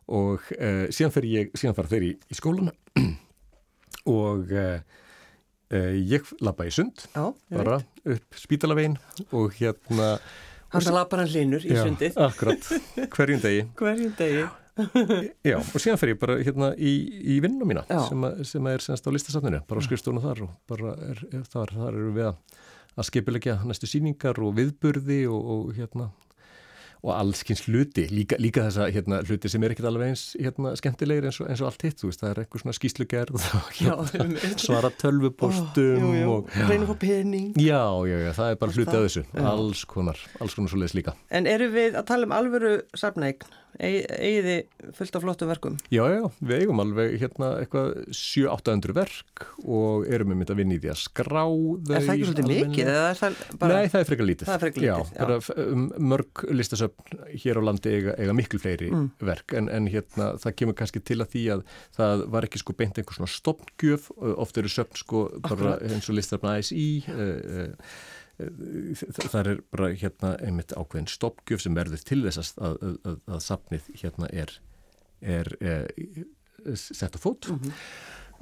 Og 0.09 0.45
uh, 0.57 0.87
síðan 0.95 1.13
fer 1.13 1.27
ég, 1.29 1.51
síðan 1.59 1.77
fara 1.77 1.91
þeir 1.91 2.07
í, 2.07 2.13
í 2.17 2.37
skóluna 2.37 2.73
og 4.09 4.53
uh, 4.57 4.79
uh, 5.69 5.97
ég 6.01 6.31
lappa 6.41 6.65
í 6.65 6.73
sund 6.73 7.05
Já, 7.13 7.27
bara 7.53 7.83
upp 8.09 8.39
spítalavegin 8.41 8.97
og 9.37 9.53
hérna 9.59 10.15
Hann 10.73 10.85
sem 10.85 10.97
lapar 10.97 11.23
hann 11.23 11.31
linur 11.33 11.65
í 11.65 11.73
já, 11.73 11.81
sundið. 11.81 12.17
Akkurat, 12.21 12.67
hverjum 13.15 13.39
degi. 13.41 13.63
Hverjum 13.79 14.11
degi. 14.19 14.43
Já, 15.49 15.57
og 15.59 15.81
síðan 15.81 15.99
fer 15.99 16.13
ég 16.13 16.19
bara 16.21 16.37
hérna 16.39 16.69
í, 16.77 16.93
í 17.35 17.39
vinnum 17.43 17.67
mína 17.67 17.83
sem, 17.89 18.27
a, 18.29 18.31
sem 18.47 18.69
er 18.71 18.85
senast 18.85 19.09
á 19.09 19.11
listasafninu 19.11 19.63
bara 19.67 19.83
á 19.83 19.87
skrifstónu 19.89 20.23
þar 20.23 20.45
og 20.45 20.53
bara 20.71 20.93
er, 21.09 21.23
er, 21.33 21.43
þar, 21.51 21.73
þar 21.75 21.97
eru 21.97 22.13
við 22.15 22.29
að, 22.29 22.61
að 22.95 23.09
skipilegja 23.09 23.57
næstu 23.67 23.91
síningar 23.91 24.39
og 24.45 24.55
viðburði 24.61 25.19
og, 25.33 25.51
og 25.57 25.73
hérna 25.75 26.13
og 27.09 27.15
allskynns 27.17 27.65
hluti, 27.67 28.05
líka, 28.13 28.39
líka 28.41 28.67
þessa 28.69 28.89
hérna, 28.93 29.21
hluti 29.27 29.51
sem 29.51 29.65
er 29.65 29.75
ekkert 29.75 29.89
alveg 29.91 30.13
eins 30.13 30.25
hérna, 30.37 30.75
skemmtilegir 30.79 31.29
eins 31.31 31.41
og, 31.43 31.49
eins 31.51 31.63
og 31.65 31.71
allt 31.71 31.87
hitt, 31.87 31.99
þú 32.01 32.11
veist, 32.11 32.23
það 32.23 32.31
er 32.31 32.43
eitthvað 32.43 32.65
svona 32.65 32.77
skýslugerð 32.79 33.39
og 33.39 33.71
hérna, 33.81 34.55
svara 34.61 34.93
tölvupostum 35.01 36.09
og 36.29 36.53
reynum 36.69 36.93
á 36.93 36.97
pening. 37.01 37.53
Já, 37.57 37.83
já, 38.11 38.19
já, 38.27 38.33
það 38.37 38.53
er 38.53 38.61
bara 38.65 38.77
hluti 38.77 38.99
af 38.99 39.07
þessu 39.07 39.25
alls 39.55 39.85
konar, 39.89 40.21
alls 40.43 40.59
konar 40.59 40.73
svo 40.75 40.83
leiðis 40.83 40.99
líka. 41.01 41.17
En 41.33 41.49
eru 41.51 41.71
við 41.73 41.99
að 41.99 42.11
tala 42.13 42.29
um 42.29 42.37
alvöru 42.37 42.75
safnægn? 43.79 44.07
Egiði 44.19 44.57
fullt 44.97 45.17
af 45.17 45.23
flottu 45.23 45.47
verkum? 45.49 45.77
Já, 45.93 46.03
já, 46.11 46.25
við 46.41 46.63
eigum 46.63 46.83
alveg 46.83 47.15
hérna 47.21 47.51
eitthvað 47.61 47.93
7-800 48.11 48.95
verk 48.97 49.45
og 49.65 50.07
erum 50.11 50.33
við 50.33 50.41
myndið 50.41 50.55
að 50.55 50.61
vinna 50.63 50.75
í 50.77 50.81
því 50.83 50.91
að 50.93 51.01
skrá 51.03 51.45
þau. 51.47 51.95
Er 51.95 52.07
það 52.07 52.13
ekki 52.15 52.29
svolítið 52.29 52.51
mikið? 52.53 52.91
Það 53.21 53.39
bara... 53.63 53.79
Nei, 53.79 53.93
það 53.93 54.01
er 54.01 54.09
frekar 54.11 54.29
lítið. 54.29 54.49
Það 54.49 54.57
er 54.57 54.65
frekar 54.65 54.85
lítið, 54.85 55.15
já. 55.15 55.39
já. 55.39 55.65
Um, 55.69 55.87
mörg 56.13 56.45
listasöfn 56.59 57.23
hér 57.45 57.61
á 57.61 57.63
landi 57.69 57.95
eiga, 57.95 58.19
eiga 58.19 58.37
miklu 58.37 58.63
fleiri 58.63 58.91
mm. 58.93 59.09
verk 59.31 59.57
en, 59.59 59.71
en 59.73 59.89
hérna 59.91 60.31
það 60.43 60.59
kemur 60.59 60.79
kannski 60.79 61.03
til 61.05 61.21
að 61.23 61.33
því 61.35 61.47
að 61.57 61.65
það 61.99 62.27
var 62.35 62.49
ekki 62.49 62.63
sko 62.63 62.77
beint 62.79 62.99
einhver 62.99 63.19
svona 63.19 63.33
stopngjöf, 63.33 64.11
oft 64.35 64.59
eru 64.61 64.73
söfn 64.73 65.03
sko 65.03 65.27
bara 65.47 65.79
eins 65.87 66.09
og 66.11 66.19
listarfna 66.19 66.59
ASI, 66.59 66.89
eða 67.09 67.69
uh, 67.69 67.99
það 68.39 69.51
er 69.53 69.63
bara 69.73 69.89
hérna 69.99 70.35
einmitt 70.45 70.75
ákveðin 70.77 71.11
stoppgjöf 71.11 71.65
sem 71.65 71.75
verður 71.75 72.05
til 72.07 72.21
þess 72.27 72.55
að, 72.57 72.69
að, 72.69 73.01
að, 73.11 73.19
að 73.35 73.43
sapnið 73.43 73.91
hérna 74.03 74.31
er, 74.31 74.55
er, 75.21 75.51
er 75.59 75.91
sett 76.79 77.19
á 77.19 77.21
fót. 77.21 77.51
Mm 77.51 77.59
-hmm. 77.59 77.75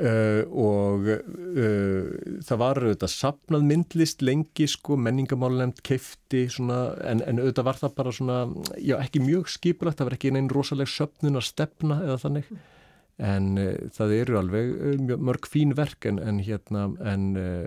uh, 0.04 0.42
og 0.52 1.09
uh, 1.16 2.38
það 2.44 2.62
var 2.64 2.82
auðvitað 2.82 3.14
sapnað 3.14 3.66
myndlist 3.72 4.22
lengi 4.22 4.68
sko, 4.68 5.00
menningamálunemt 5.00 5.82
keifti 5.82 6.46
svona, 6.48 6.94
en, 7.00 7.24
en 7.24 7.40
auðvitað 7.40 7.68
var 7.70 7.80
það 7.80 7.96
bara 7.96 8.12
svona, 8.12 8.38
já 8.76 8.98
ekki 9.00 9.24
mjög 9.24 9.48
skipulagt, 9.48 9.98
það 9.98 10.11
var 10.11 10.18
ekki 10.18 10.35
einn 10.35 10.52
rosaleg 10.52 10.88
söpnun 10.88 11.40
að 11.40 11.48
stefna 11.52 12.02
eða 12.04 12.22
þannig. 12.26 12.50
Mm 12.50 12.75
en 13.22 13.52
uh, 13.61 13.74
það 13.96 14.14
eru 14.20 14.38
alveg 14.40 14.72
uh, 14.76 15.16
mörg 15.16 15.48
fín 15.48 15.74
verk 15.76 16.09
en, 16.09 16.20
en 16.20 16.40
hérna 16.44 16.88
en 17.00 17.29
uh, 17.40 17.66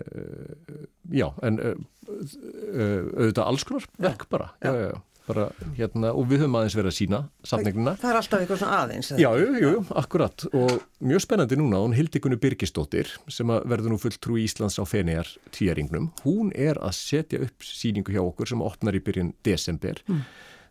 já, 1.10 1.30
en 1.46 1.62
auðvitað 2.10 3.46
alls 3.46 3.66
konar 3.66 3.86
verk 3.98 4.26
já, 4.26 4.32
bara 4.34 4.52
já. 4.62 4.74
Já, 4.74 5.00
bara 5.30 5.46
hérna, 5.78 6.12
og 6.18 6.26
við 6.30 6.44
höfum 6.44 6.58
aðeins 6.58 6.76
verið 6.78 6.92
að 6.92 6.98
sína 6.98 7.20
samningnina. 7.46 7.94
Það 8.02 8.12
er 8.12 8.20
alltaf 8.20 8.44
eitthvað 8.44 8.62
svona 8.64 8.78
aðeins 8.84 9.12
Já, 9.14 9.30
jú, 9.38 9.50
jú, 9.62 9.74
akkurat 10.02 10.46
og 10.50 10.72
mjög 11.06 11.24
spennandi 11.26 11.60
núna, 11.60 11.82
hún 11.84 11.94
Hildikunni 11.98 12.40
Birgisdóttir 12.42 13.12
sem 13.30 13.54
verður 13.70 13.94
nú 13.94 14.00
fulltrú 14.02 14.40
í 14.40 14.48
Íslands 14.48 14.80
á 14.82 14.84
Fenegar 14.90 15.30
tíaringnum, 15.56 16.10
hún 16.26 16.50
er 16.58 16.82
að 16.82 16.96
setja 16.98 17.42
upp 17.46 17.66
síningu 17.66 18.16
hjá 18.16 18.24
okkur 18.24 18.50
sem 18.50 18.66
opnar 18.66 18.98
í 18.98 19.04
byrjun 19.06 19.36
desember 19.46 20.02
mm. 20.08 20.24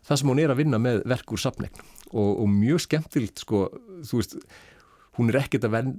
Það 0.07 0.21
sem 0.21 0.31
hún 0.31 0.41
er 0.43 0.53
að 0.53 0.61
vinna 0.61 0.79
með 0.81 1.03
verk 1.09 1.35
úr 1.35 1.41
samningnum 1.43 1.95
og, 2.09 2.31
og 2.43 2.47
mjög 2.49 2.83
skemmtilt 2.85 3.43
sko, 3.43 3.67
þú 4.07 4.21
veist 4.21 4.37
hún 5.19 5.31
er 5.31 5.41
ekkert 5.43 5.67
að 5.67 5.75
vel, 5.75 5.93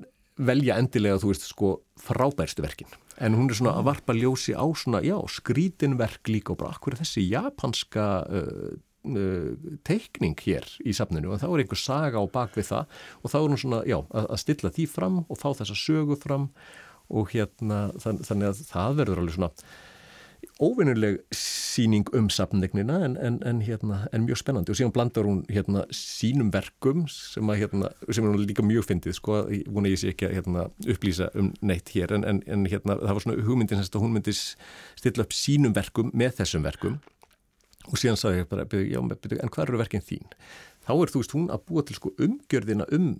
velja 0.51 0.77
endilega 0.81 1.21
þú 1.23 1.33
veist 1.33 1.49
sko 1.49 1.73
frábærstu 2.01 2.65
verkin. 2.65 2.91
En 3.21 3.37
hún 3.37 3.51
er 3.51 3.59
svona 3.59 3.77
að 3.77 3.91
varpa 3.91 4.17
ljósi 4.17 4.55
á 4.57 4.65
svona 4.73 5.03
já 5.05 5.19
skrítinverk 5.29 6.31
líka 6.33 6.55
og 6.55 6.63
bara 6.63 6.73
akkur 6.77 6.97
er 6.97 7.03
þessi 7.03 7.27
japanska 7.29 8.07
uh, 8.25 8.71
uh, 9.13 9.51
teikning 9.85 10.39
hér 10.41 10.65
í 10.81 10.95
safninu? 10.97 11.35
Og 11.35 11.43
þá 11.43 11.51
er 11.51 11.65
einhver 11.65 11.81
saga 11.81 12.23
á 12.23 12.25
bakvið 12.33 12.71
það. 12.71 12.97
Og 13.21 13.35
þá 13.35 13.39
er 13.41 13.45
hún 13.45 13.61
svona 13.61 13.83
já 13.85 13.99
að, 14.01 14.25
að 14.25 14.43
stilla 14.47 14.73
því 14.79 14.89
fram 14.95 15.21
og 15.27 15.41
fá 15.41 15.51
þessa 15.61 15.77
sögu 15.77 16.17
fram. 16.23 16.49
Og 17.11 17.33
hérna 17.35 17.89
þann, 18.01 18.23
þannig 18.25 18.53
að 18.53 18.65
það 18.71 18.99
verður 19.03 19.23
alveg 19.25 19.37
svona 19.37 19.53
óvinnuleg 20.61 21.21
síning 21.35 22.09
um 22.17 22.29
safnlegnina 22.33 22.99
en, 23.05 23.17
en, 23.17 23.39
en, 23.47 23.61
hérna, 23.65 24.03
en 24.13 24.25
mjög 24.27 24.41
spennandi 24.43 24.73
og 24.73 24.79
síðan 24.79 24.93
blandar 24.95 25.29
hún 25.29 25.43
hérna, 25.53 25.87
sínum 25.95 26.51
verkum 26.53 27.07
sem, 27.13 27.49
að, 27.53 27.63
hérna, 27.65 27.93
sem 28.09 28.27
er 28.29 28.41
líka 28.41 28.65
mjög 28.67 28.89
fyndið 28.91 29.17
sko, 29.17 29.41
hún 29.69 29.89
er 29.89 29.95
ég 29.95 30.03
sé 30.03 30.13
ekki 30.13 30.29
að 30.29 30.37
hérna, 30.39 30.67
upplýsa 30.85 31.31
um 31.39 31.53
neitt 31.65 31.93
hér 31.95 32.13
en 32.17 32.67
hérna, 32.69 32.99
það 33.01 33.17
var 33.17 33.25
svona 33.25 33.47
hugmyndin 33.47 33.81
að 33.85 34.03
hún 34.03 34.15
myndi 34.17 34.37
stilla 34.37 35.25
upp 35.27 35.37
sínum 35.37 35.77
verkum 35.77 36.13
með 36.13 36.41
þessum 36.43 36.67
verkum 36.69 37.01
og 37.89 37.97
síðan 37.99 38.21
sagði 38.21 38.45
ég 38.45 38.51
bara, 38.51 38.69
já, 38.85 39.01
en 39.01 39.53
hvað 39.53 39.65
eru 39.65 39.81
verkinn 39.81 40.05
þín? 40.05 40.37
Þá 40.85 40.93
er 40.97 41.13
þú 41.13 41.23
veist 41.23 41.35
hún 41.37 41.49
að 41.53 41.65
búa 41.69 41.85
til 41.87 41.97
sko, 41.97 42.13
umgjörðina 42.21 42.87
um 42.97 43.15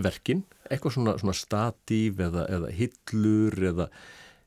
verkin, 0.00 0.44
eitthvað 0.70 0.96
svona, 0.96 1.14
svona 1.20 1.36
statív 1.36 2.20
eða, 2.24 2.46
eða 2.52 2.72
hillur 2.74 3.56
eða 3.70 3.88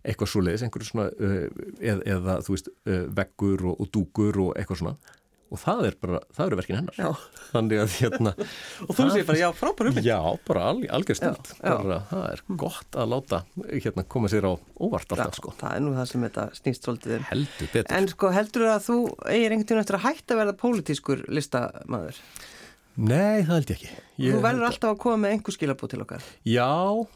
eitthvað 0.04 0.32
svo 0.34 0.44
leiðis, 0.46 0.64
einhverju 0.68 0.90
svona 0.92 1.10
uh, 1.10 1.44
eð, 1.80 2.06
eða 2.18 2.40
þú 2.46 2.56
veist 2.58 2.72
uh, 2.72 3.04
veggur 3.20 3.68
og, 3.72 3.84
og 3.84 3.92
dúkur 3.96 4.42
og 4.48 4.56
eitthvað 4.60 4.82
svona. 4.84 4.96
Og 5.54 5.60
það 5.62 5.84
er 5.86 5.96
bara, 6.02 6.20
það 6.34 6.48
eru 6.48 6.58
verkin 6.58 6.78
hennar. 6.80 6.96
Já. 6.98 7.10
þannig 7.52 7.82
að 7.84 7.92
hérna 8.00 8.32
og 8.88 8.96
þú 8.98 9.04
segir 9.14 9.28
bara, 9.28 9.38
já, 9.38 9.48
frábær 9.54 9.90
hugmynd. 9.92 10.08
Já, 10.08 10.18
bara 10.48 10.64
al, 10.72 10.80
algjör 10.98 11.20
Já, 11.20 11.28
já. 11.30 11.76
bara, 11.78 11.98
það 12.10 12.24
er 12.32 12.42
gott 12.64 12.98
að 13.04 13.12
láta 13.12 13.42
hérna 13.70 14.06
koma 14.16 14.32
sér 14.34 14.48
á 14.50 14.54
óvart 14.58 15.14
alltaf 15.14 15.38
sko. 15.38 15.54
það 15.60 15.76
er 15.78 15.86
nú 15.86 15.94
það 15.94 16.10
sem 16.10 16.26
þetta 16.26 16.48
snýst 16.58 16.90
svolítið 16.90 17.16
um. 17.20 17.28
Heldur 17.30 17.70
betur. 17.76 17.94
En 18.00 18.10
sko, 18.16 18.34
heldur 18.34 18.66
þú 18.66 18.72
að 18.74 18.88
þú 18.88 18.98
eigir 19.30 19.54
einhvern 19.54 19.70
veginn 19.70 19.84
eftir 19.84 20.00
að 20.00 20.06
hætta 20.08 20.34
að 20.34 20.42
verða 20.42 20.58
pólitískur 20.64 21.24
listamæður? 21.38 22.24
Nei, 22.94 23.46
það 23.46 23.54
held 23.54 23.70
ég 23.70 23.78
ekki. 23.78 23.94
Ég, 24.22 24.34
Þú 24.34 24.42
verður 24.48 24.68
alltaf 24.72 24.92
að 24.96 25.00
koma 25.06 25.22
með 25.22 25.38
einhver 25.38 25.56
skilabú 25.56 25.88
til 25.90 26.02
okkar. 26.04 26.26
Já, 26.46 26.70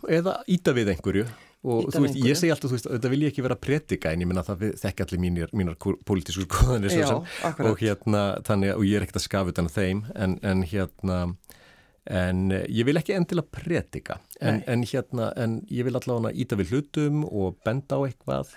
eða 0.09 0.39
íta 0.49 0.73
við 0.77 0.93
einhverju 0.93 1.25
og 1.67 1.89
þú 1.93 2.03
veist, 2.05 2.19
ég 2.23 2.39
segi 2.39 2.53
alltaf, 2.53 2.71
þú 2.71 2.77
veist, 2.77 2.89
þetta 2.95 3.11
vil 3.13 3.21
ég 3.25 3.33
ekki 3.33 3.45
vera 3.45 3.57
að 3.57 3.65
predika 3.67 4.13
en 4.13 4.23
ég 4.23 4.29
minna 4.29 4.45
það 4.47 4.65
þekki 4.81 5.05
allir 5.05 5.23
mínir, 5.23 5.53
mínar 5.57 5.77
pólitísku 5.79 6.45
skoðanir 6.47 6.95
Já, 6.95 7.11
og 7.67 7.83
hérna, 7.83 8.23
þannig 8.47 8.75
og 8.77 8.87
ég 8.87 8.99
er 8.99 9.07
ekkert 9.07 9.21
að 9.21 9.27
skafa 9.27 9.53
utan 9.55 9.71
þeim 9.71 10.05
en, 10.15 10.39
en 10.47 10.65
hérna 10.67 11.19
en 12.07 12.51
eh, 12.55 12.65
ég 12.71 12.87
vil 12.87 12.99
ekki 12.99 13.15
endilega 13.17 13.51
predika. 13.51 14.21
En, 14.39 14.61
en 14.69 14.85
hérna, 14.87 15.31
en 15.39 15.59
ég 15.73 15.87
vil 15.87 15.97
allavega 15.97 16.33
íta 16.39 16.57
við 16.59 16.73
hlutum 16.75 17.23
og 17.27 17.59
benda 17.67 17.99
á 17.99 18.01
eitthvað. 18.07 18.55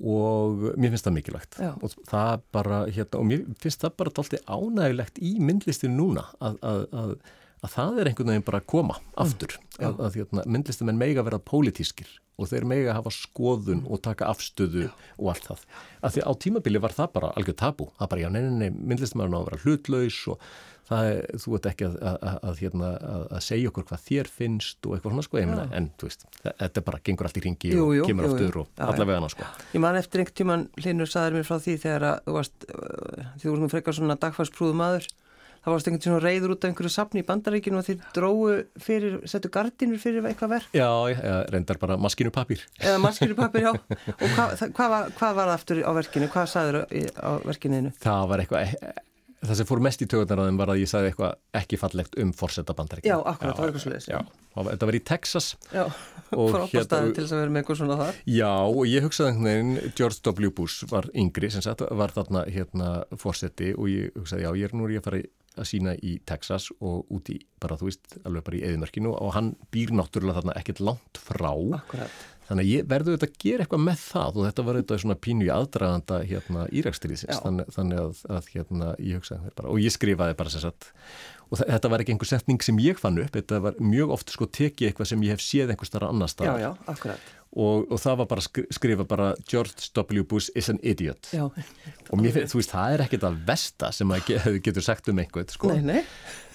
Og 0.00 0.70
mér 0.80 0.94
finnst 0.94 1.08
það 1.08 1.16
mikilvægt. 1.18 1.58
Já. 1.60 1.72
og 1.74 1.92
það 2.08 2.46
bara, 2.54 2.84
hérna, 2.88 3.20
og 3.20 3.26
mér 3.28 3.42
finnst 3.60 3.82
það 3.84 3.96
bara 4.00 4.14
tólti 4.16 4.40
ánægilegt 4.46 5.20
í 5.20 5.34
myndlistinu 5.42 5.96
núna 5.98 6.24
að, 6.40 6.60
að, 6.64 6.86
að, 7.02 7.12
að 7.60 7.74
það 7.76 8.00
er 8.00 8.10
einhvern 8.10 8.32
veginn 8.32 8.46
bara 8.46 8.60
að 8.62 8.68
koma 8.72 8.98
aftur. 9.20 9.58
Að, 9.80 10.00
að 10.06 10.18
hérna, 10.20 10.44
myndlistumenn 10.48 11.00
meiga 11.00 11.24
vera 11.26 11.40
pólitískir 11.40 12.10
og 12.40 12.48
þeir 12.48 12.64
meiga 12.68 12.96
hafa 12.96 13.12
skoðun 13.12 13.84
og 13.84 14.00
taka 14.04 14.30
afstöðu 14.32 14.88
og 15.18 15.30
allt 15.34 15.50
það. 15.50 15.64
Að 16.00 16.14
því 16.16 16.24
á 16.24 16.32
tímabili 16.44 16.80
var 16.80 16.96
það 16.96 17.14
bara 17.18 17.32
algjör 17.36 17.56
tabu 17.60 17.90
það 17.98 18.10
bara, 18.14 18.24
já, 18.24 18.30
nei, 18.32 18.42
nei, 18.46 18.58
nei, 18.62 18.82
myndlistumenn 18.92 19.36
á 19.36 19.40
að 19.40 19.48
vera 19.50 19.62
hlutlaus 19.64 20.20
og 20.32 20.46
það 20.90 21.08
er, 21.10 21.20
þú 21.42 21.52
ert 21.58 21.68
ekki 21.70 21.86
að, 21.86 21.96
að, 22.00 22.16
að, 22.30 22.38
að, 22.48 22.60
hérna, 22.64 22.88
að, 23.10 23.24
að 23.36 23.44
segja 23.46 23.70
okkur 23.70 23.86
hvað 23.90 24.02
þér 24.08 24.30
finnst 24.40 24.88
og 24.88 24.96
eitthvað 24.96 25.14
svona 25.14 25.26
sko, 25.26 25.40
meina, 25.44 25.66
en 25.76 25.88
þú 26.00 26.08
veist, 26.08 26.26
þetta 26.48 26.84
bara 26.88 27.02
gengur 27.06 27.28
allt 27.28 27.38
í 27.38 27.44
ringi 27.44 27.72
Jú, 27.76 27.84
og 27.84 27.94
jú, 27.98 28.08
kemur 28.08 28.26
jú, 28.26 28.30
jú. 28.30 28.38
aftur 28.40 28.60
og 28.62 28.72
Já, 28.72 28.84
allavega 28.88 29.20
hana 29.20 29.30
sko. 29.30 29.48
Ég 29.76 29.84
man 29.84 30.00
eftir 30.00 30.24
einhvern 30.24 30.38
tíman 30.40 30.66
Linur 30.82 31.12
saðir 31.12 31.38
mér 31.38 31.46
frá 31.46 31.60
því 31.62 31.76
þegar 31.84 32.06
að 32.08 32.24
þú 32.26 32.36
varst, 32.40 32.68
þú 32.72 33.52
voru 33.52 33.62
nú 33.62 33.70
frekar 33.70 33.98
svona 34.00 34.18
dagfarsprúðu 34.24 34.78
maður 34.80 35.10
það 35.60 35.74
varst 35.74 35.90
einhvern 35.90 36.04
tíman 36.06 36.22
reyður 36.24 36.54
út 36.54 36.64
af 36.64 36.70
einhverju 36.70 36.92
safni 36.94 37.22
í 37.22 37.26
bandaríkinu 37.28 37.80
og 37.80 37.86
þeir 37.86 38.00
dróu 38.16 38.54
fyrir, 38.80 39.18
settu 39.28 39.50
gardinur 39.52 40.00
fyrir 40.00 40.24
eitthvað 40.30 40.54
verk. 40.56 40.72
Já, 40.76 40.88
já, 41.12 41.36
reyndar 41.52 41.80
bara 41.82 41.98
maskinu 42.00 42.32
papír 42.34 42.64
eða 42.80 43.02
maskinu 43.02 43.36
pappir, 43.38 43.68
já. 43.68 43.74
Og 44.22 44.26
hvað, 44.36 44.56
hvað, 44.76 44.94
var, 44.94 45.12
hvað 45.18 45.36
var 45.38 45.50
það 45.52 45.54
aftur 45.58 45.82
á 45.84 45.90
verkinu? 46.00 46.30
Hvað 46.32 46.50
sagður 46.54 46.80
á 46.88 47.30
verkinu 47.44 47.92
Það 48.00 48.28
var 48.30 48.42
eitthvað, 48.44 48.74
það 49.40 49.58
sem 49.60 49.68
fór 49.68 49.82
mest 49.84 50.04
í 50.04 50.08
þeim 50.10 50.60
var 50.60 50.72
að 50.72 50.80
ég 50.82 50.90
sagði 50.90 51.10
eitthvað 51.10 51.36
ekki 51.60 51.78
fallegt 51.80 52.16
um 52.20 52.32
forsetta 52.36 52.76
bandaríkja. 52.76 53.12
Já, 53.12 53.18
akkurat, 53.20 53.56
það 53.56 53.64
var 53.64 53.70
eitthvað 53.72 53.84
svoleiðis. 53.84 54.08
Já, 54.10 54.20
þetta 54.70 54.88
var 54.90 54.98
í 54.98 55.02
Texas. 55.12 55.50
Já, 55.72 55.84
Og 56.30 56.52
frábært 56.54 56.74
hérna- 56.76 57.14
til 57.14 57.24
þess 57.24 57.34
að 57.34 57.40
vera 57.40 57.50
með 57.50 57.62
eitthvað 57.62 57.78
svona 57.80 57.96
þar. 58.00 58.18
Já, 58.30 58.52
og 58.62 58.82
ég 58.86 59.06
hugsaði 59.06 59.30
einhvern 59.32 59.48
veginn, 59.50 59.92
George 59.98 60.20
W. 60.30 60.50
Bush 60.54 60.84
var 60.92 61.08
yngri, 61.14 61.50
sem 61.50 61.64
sagt, 61.64 61.82
var 61.90 62.14
þarna 62.14 62.44
hérna 62.46 62.90
fórseti 63.18 63.72
og 63.76 63.88
ég 63.90 64.12
hugsaði, 64.14 64.44
já, 64.46 64.52
ég 64.60 64.68
er 64.68 64.76
nú 64.76 64.90
ég 64.92 65.00
að 65.02 65.08
fara 65.08 65.22
að 65.58 65.68
sína 65.70 65.94
í 65.98 66.18
Texas 66.28 66.68
og 66.78 67.08
út 67.10 67.30
í, 67.32 67.38
bara 67.62 67.78
þú 67.80 67.88
veist, 67.88 68.18
alveg 68.22 68.44
bara 68.46 68.58
í 68.60 68.66
eðimörkinu 68.68 69.14
og 69.14 69.32
hann 69.36 69.54
býr 69.74 69.94
náttúrulega 69.96 70.40
þarna 70.40 70.58
ekkert 70.60 70.82
langt 70.86 71.20
frá, 71.20 71.50
Akkurat, 71.80 72.20
þannig 72.46 72.66
að 72.66 72.70
ég 72.70 72.86
verður 72.90 73.16
þetta 73.16 73.28
að 73.30 73.42
gera 73.44 73.66
eitthvað 73.66 73.82
með 73.88 74.04
það 74.04 74.38
og 74.38 74.46
þetta 74.48 74.66
var 74.68 74.78
þetta 74.80 75.00
svona 75.04 75.18
pínu 75.26 75.46
í 75.46 75.50
aðdraganda 75.54 76.20
hérna 76.30 76.68
írakstríðsins, 76.80 77.34
Já. 77.34 77.42
þannig, 77.44 77.74
þannig 77.76 78.00
að, 78.04 78.22
að 78.38 78.54
hérna, 78.54 78.94
ég 79.02 79.20
hugsaði 79.20 79.52
bara, 79.58 79.74
og 79.74 79.82
ég 79.82 79.96
skrifaði 79.96 80.38
bara 80.38 80.54
sem 80.54 80.64
sagt, 80.64 80.90
og 81.50 81.60
þetta 81.64 81.90
var 81.90 82.04
ekki 82.04 82.14
einhver 82.14 82.30
setning 82.30 82.62
sem 82.62 82.78
ég 82.82 83.02
fann 83.02 83.18
upp, 83.22 83.34
þetta 83.34 83.60
var 83.66 83.82
mjög 83.82 84.14
oft 84.16 84.30
sko 84.34 84.46
tekið 84.46 84.92
eitthvað 84.92 85.12
sem 85.12 85.26
ég 85.26 85.34
hef 85.34 85.44
séð 85.44 85.74
einhver 85.74 85.90
starra 85.90 86.12
annar 86.14 86.30
já, 86.30 86.36
staðar 86.36 86.62
já, 86.62 86.72
akkurat 86.94 87.30
og, 87.50 87.88
og 87.90 87.98
það 87.98 88.18
var 88.20 88.26
bara 88.30 88.42
skri- 88.44 88.66
skrifa 88.70 89.04
bara 89.10 89.32
George 89.50 89.88
W. 89.96 90.22
Bush 90.30 90.52
is 90.54 90.68
an 90.70 90.78
idiot 90.86 91.32
Já, 91.34 91.48
og 91.48 92.20
mér 92.22 92.36
finnst, 92.36 92.52
þú 92.54 92.60
veist, 92.60 92.70
það 92.76 92.92
er 92.94 93.02
ekkert 93.06 93.24
að 93.26 93.40
versta 93.48 93.88
sem 93.96 94.12
að 94.14 94.28
ge 94.28 94.52
getur 94.68 94.84
sagt 94.86 95.10
um 95.10 95.18
einhvern 95.18 95.50
sko. 95.50 95.72
nei, 95.74 95.80
nei 95.82 96.02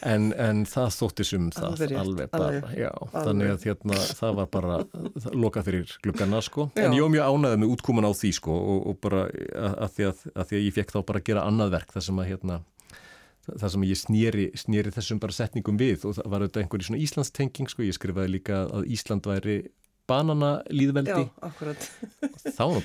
en, 0.05 0.29
en 0.39 0.61
það 0.69 0.93
þótti 0.95 1.25
sum 1.27 1.49
það 1.55 1.67
Alveg 1.73 1.95
alveg 1.99 2.29
bara, 2.31 2.47
alveg, 2.53 2.77
já, 2.79 2.91
alveg. 2.93 3.25
þannig 3.27 3.51
að 3.55 3.65
hérna, 3.67 3.99
það 4.21 4.37
var 4.39 4.49
bara 4.53 4.77
það 5.25 5.35
lokað 5.43 5.67
fyrir 5.71 5.95
gluggana 6.05 6.41
sko. 6.45 6.67
En 6.79 6.93
ég 6.95 7.01
var 7.03 7.11
mjög 7.15 7.31
ánæðið 7.33 7.59
með 7.63 7.73
útkoman 7.75 8.07
á 8.07 8.11
því 8.15 8.31
sko, 8.37 8.55
og, 8.75 8.85
og 8.91 8.99
bara 9.03 9.23
að, 9.27 9.75
að, 9.87 9.89
því 9.97 10.07
að, 10.11 10.23
að 10.35 10.47
því 10.51 10.59
að 10.59 10.65
ég 10.69 10.75
fekk 10.79 10.93
þá 10.95 10.99
bara 11.09 11.21
að 11.23 11.27
gera 11.31 11.45
annað 11.49 11.73
verk 11.75 11.95
þar 11.95 12.05
sem 12.07 12.21
að 12.23 12.29
hérna 12.31 12.59
það 13.45 13.71
sem 13.75 13.83
ég 13.85 13.99
snýri, 14.01 14.45
snýri 14.57 14.93
þessum 14.95 15.19
bara 15.21 15.35
setningum 15.37 15.77
við 15.77 16.05
og 16.09 16.15
það 16.17 16.29
var 16.33 16.45
auðvitað 16.45 16.63
einhverjum 16.63 16.87
svona 16.87 17.01
Íslandstenging 17.05 17.69
sko, 17.69 17.83
ég 17.85 17.97
skrifaði 17.97 18.31
líka 18.39 18.61
að 18.73 18.87
Ísland 18.95 19.27
væri 19.29 19.57
bananalýðveldi. 20.09 21.11
Já, 21.25 21.29
akkurat. 21.47 21.85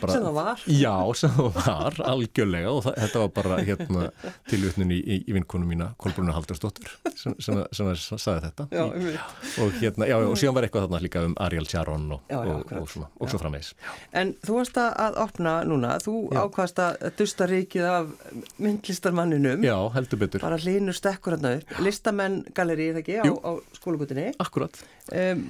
Bara 0.00 0.12
Sem 0.14 0.22
það 0.24 0.34
var. 0.34 0.62
já, 0.66 0.94
sem 1.20 1.30
það 1.36 1.50
var, 1.56 1.98
algjörlega. 2.10 2.70
Og 2.72 2.80
það, 2.86 2.94
þetta 3.04 3.22
var 3.22 3.32
bara 3.36 3.58
hérna 3.66 4.06
tilvutnin 4.50 4.94
í, 4.94 4.98
í, 5.04 5.18
vinkunum 5.36 5.68
mína, 5.70 5.90
Kolbrunna 6.00 6.34
Haldursdóttur 6.34 6.90
sem, 7.14 7.34
sem, 7.42 7.60
sem, 7.76 7.90
sagði 8.16 8.48
þetta. 8.48 8.66
Já, 8.74 8.84
einmitt. 8.88 9.34
og 9.62 9.76
hérna, 9.82 10.08
já, 10.10 10.16
og 10.24 10.38
síðan 10.40 10.56
var 10.56 10.66
eitthvað 10.68 10.86
þarna 10.88 11.02
líka 11.04 11.24
um 11.28 11.36
Ariel 11.44 11.68
Sharon 11.68 12.06
og, 12.16 12.24
og, 12.40 12.72
og, 12.80 12.88
svona, 12.90 13.10
svo 13.30 13.42
framvegis. 13.42 13.72
En 14.16 14.32
þú 14.46 14.58
varst 14.60 14.80
að- 14.80 15.20
opna 15.20 15.54
núna, 15.68 15.96
þú 16.02 16.14
ákvast 16.40 16.80
að 16.82 17.10
dusta 17.20 17.46
ríkið 17.50 17.86
af 17.90 18.14
myndlistarmanninum, 18.62 19.64
já, 19.66 19.76
heldur 19.94 20.20
betur, 20.24 20.44
bara 20.44 20.58
hlínur 20.60 20.96
stekkur 20.96 21.36
hérna 21.36 21.56
upp, 21.60 21.76
listamenn 21.84 22.40
galeri, 22.56 22.90
er 22.90 22.98
það 22.98 23.04
ekki, 23.04 23.20
á, 23.20 23.32
á 23.44 23.52
skólagutinni. 23.76 24.30
akkurat 24.40 24.80
Um, 25.10 25.40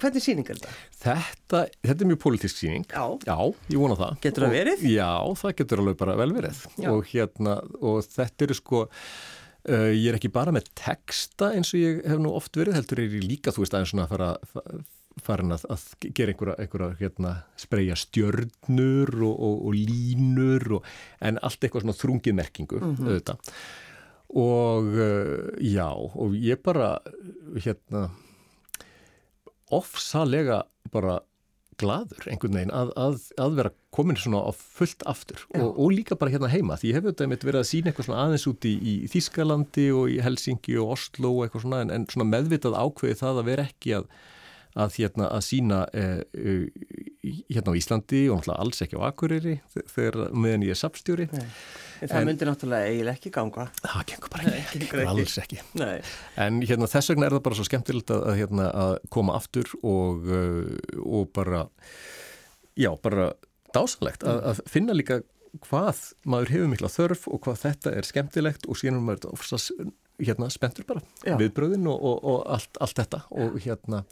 hvernig 0.00 0.22
sýning 0.24 0.46
er 0.48 0.56
þetta? 0.56 0.70
Þetta, 1.04 1.60
þetta 1.84 2.04
er 2.04 2.10
mjög 2.10 2.20
pólitísk 2.24 2.58
síning 2.62 2.84
Já. 2.90 3.04
já, 3.28 3.36
ég 3.70 3.78
vona 3.84 3.96
það 4.00 4.18
Getur 4.24 4.46
það 4.48 4.56
verið? 4.58 4.84
Já, 4.94 5.10
það 5.44 5.56
getur 5.60 5.84
alveg 5.84 6.00
bara 6.02 6.18
vel 6.24 6.32
verið 6.40 6.64
og 6.90 7.08
hérna, 7.12 7.56
og 7.84 8.02
þetta 8.16 8.48
eru 8.48 8.60
sko 8.62 8.84
Uh, 9.64 9.94
ég 9.96 10.10
er 10.10 10.16
ekki 10.18 10.28
bara 10.28 10.52
með 10.52 10.66
texta 10.76 11.46
eins 11.56 11.70
og 11.72 11.80
ég 11.80 12.02
hef 12.04 12.18
nú 12.20 12.34
oft 12.36 12.52
verið, 12.52 12.74
heldur 12.76 12.98
er 13.00 13.14
ég 13.16 13.22
líka, 13.24 13.48
þú 13.48 13.62
veist, 13.62 13.72
aðeins 13.72 13.94
svona 13.94 14.02
að 14.04 14.10
fara, 14.10 14.26
fa- 14.50 15.22
farin 15.24 15.54
að, 15.56 15.62
að 15.72 15.84
gera 16.18 16.34
einhverja, 16.34 16.56
einhverja 16.66 16.88
hérna, 16.98 17.30
spreja 17.62 17.96
stjörnur 17.96 19.14
og, 19.24 19.32
og, 19.32 19.62
og 19.70 19.78
línur, 19.78 20.66
og, 20.76 20.90
en 21.24 21.40
allt 21.40 21.64
eitthvað 21.64 21.86
svona 21.86 21.96
þrungið 21.96 22.36
merkingu, 22.42 22.82
auðvitað. 22.90 23.54
Og 24.44 24.92
uh, 25.00 25.48
já, 25.64 25.88
og 25.96 26.36
ég 26.44 26.60
bara, 26.68 26.90
hérna, 27.64 28.04
ofsalega 29.72 30.64
bara 30.92 31.20
gladur 31.80 32.28
einhvern 32.30 32.54
veginn 32.54 32.74
að, 32.74 32.92
að, 33.00 33.16
að 33.42 33.56
vera 33.58 33.72
komin 33.94 34.18
svona 34.18 34.44
á 34.46 34.52
fullt 34.54 35.02
aftur 35.10 35.40
og, 35.56 35.72
og 35.72 35.94
líka 35.94 36.18
bara 36.18 36.30
hérna 36.30 36.50
heima 36.52 36.76
því 36.78 36.92
ég 36.92 36.98
hef 36.98 37.08
auðvitað 37.08 37.32
mitt 37.32 37.46
verið 37.46 37.62
að 37.62 37.70
sína 37.70 37.90
eitthvað 37.90 38.08
svona 38.08 38.20
aðeins 38.26 38.46
út 38.50 38.68
í, 38.68 38.74
í 38.74 38.94
Þískalandi 39.10 39.88
og 39.96 40.12
í 40.14 40.20
Helsingi 40.22 40.76
og 40.82 40.94
Oslo 40.94 41.32
og 41.32 41.46
eitthvað 41.46 41.66
svona 41.66 41.82
en, 41.82 41.92
en 41.96 42.06
svona 42.10 42.28
meðvitað 42.30 42.78
ákveði 42.78 43.18
það 43.22 43.42
að 43.42 43.50
vera 43.50 43.66
ekki 43.70 43.96
að 43.98 44.08
að 44.74 44.96
hérna 44.98 45.28
að 45.30 45.44
sína 45.46 45.80
eh, 45.94 46.20
eh, 46.34 47.10
hérna 47.52 47.72
á 47.72 47.78
Íslandi 47.78 48.20
og 48.30 48.38
náttúrulega 48.42 48.60
alls 48.64 48.82
ekki 48.84 48.98
á 48.98 49.02
Akureyri 49.08 49.54
þe- 49.74 49.84
þegar 49.94 50.18
meðan 50.34 50.64
ég 50.66 50.74
er 50.74 50.80
sapstjóri 50.80 51.26
Nei. 51.32 51.46
En 52.02 52.08
það 52.10 52.20
En- 52.20 52.26
myndi 52.28 52.46
náttúrulega 52.48 52.88
eiginlega 52.90 53.16
ekki 53.16 53.30
ganga. 53.32 53.64
það 53.80 54.06
gengur 54.10 54.32
bara 54.34 54.54
ekki, 54.58 54.78
gengur 54.82 55.02
ekki. 55.04 55.10
alls 55.14 55.36
ekki 55.44 55.58
Nei. 55.80 56.00
En 56.36 56.60
hérna, 56.62 56.88
þess 56.90 57.12
vegna 57.14 57.26
er 57.30 57.36
það 57.36 57.44
bara 57.46 57.58
svo 57.60 57.64
skemmtilegt 57.68 58.10
að, 58.12 58.24
að, 58.28 58.38
hérna, 58.42 58.66
að 58.84 58.94
koma 59.14 59.36
aftur 59.38 59.70
og, 59.82 60.26
uh, 60.28 61.00
og 61.06 61.30
bara, 61.32 61.62
já, 62.76 62.90
bara 63.02 63.32
dásalegt 63.74 64.22
að, 64.26 64.42
að 64.52 64.60
finna 64.70 64.92
líka 64.94 65.22
hvað 65.64 66.00
maður 66.26 66.50
hefur 66.50 66.70
mikla 66.72 66.90
þörf 66.90 67.28
og 67.30 67.40
hvað 67.46 67.60
þetta 67.62 67.92
er 67.98 68.06
skemmtilegt 68.08 68.66
og 68.68 68.76
síðan 68.80 69.00
maður 69.06 69.30
ofsas, 69.36 69.68
hérna, 70.18 70.48
spenntur 70.50 70.84
bara 70.88 71.02
viðbröðin 71.24 71.86
og, 71.90 71.98
og, 72.10 72.24
og 72.24 72.40
allt, 72.58 72.78
allt 72.82 72.98
þetta 73.00 73.20
og 73.30 73.56
hérna 73.62 74.02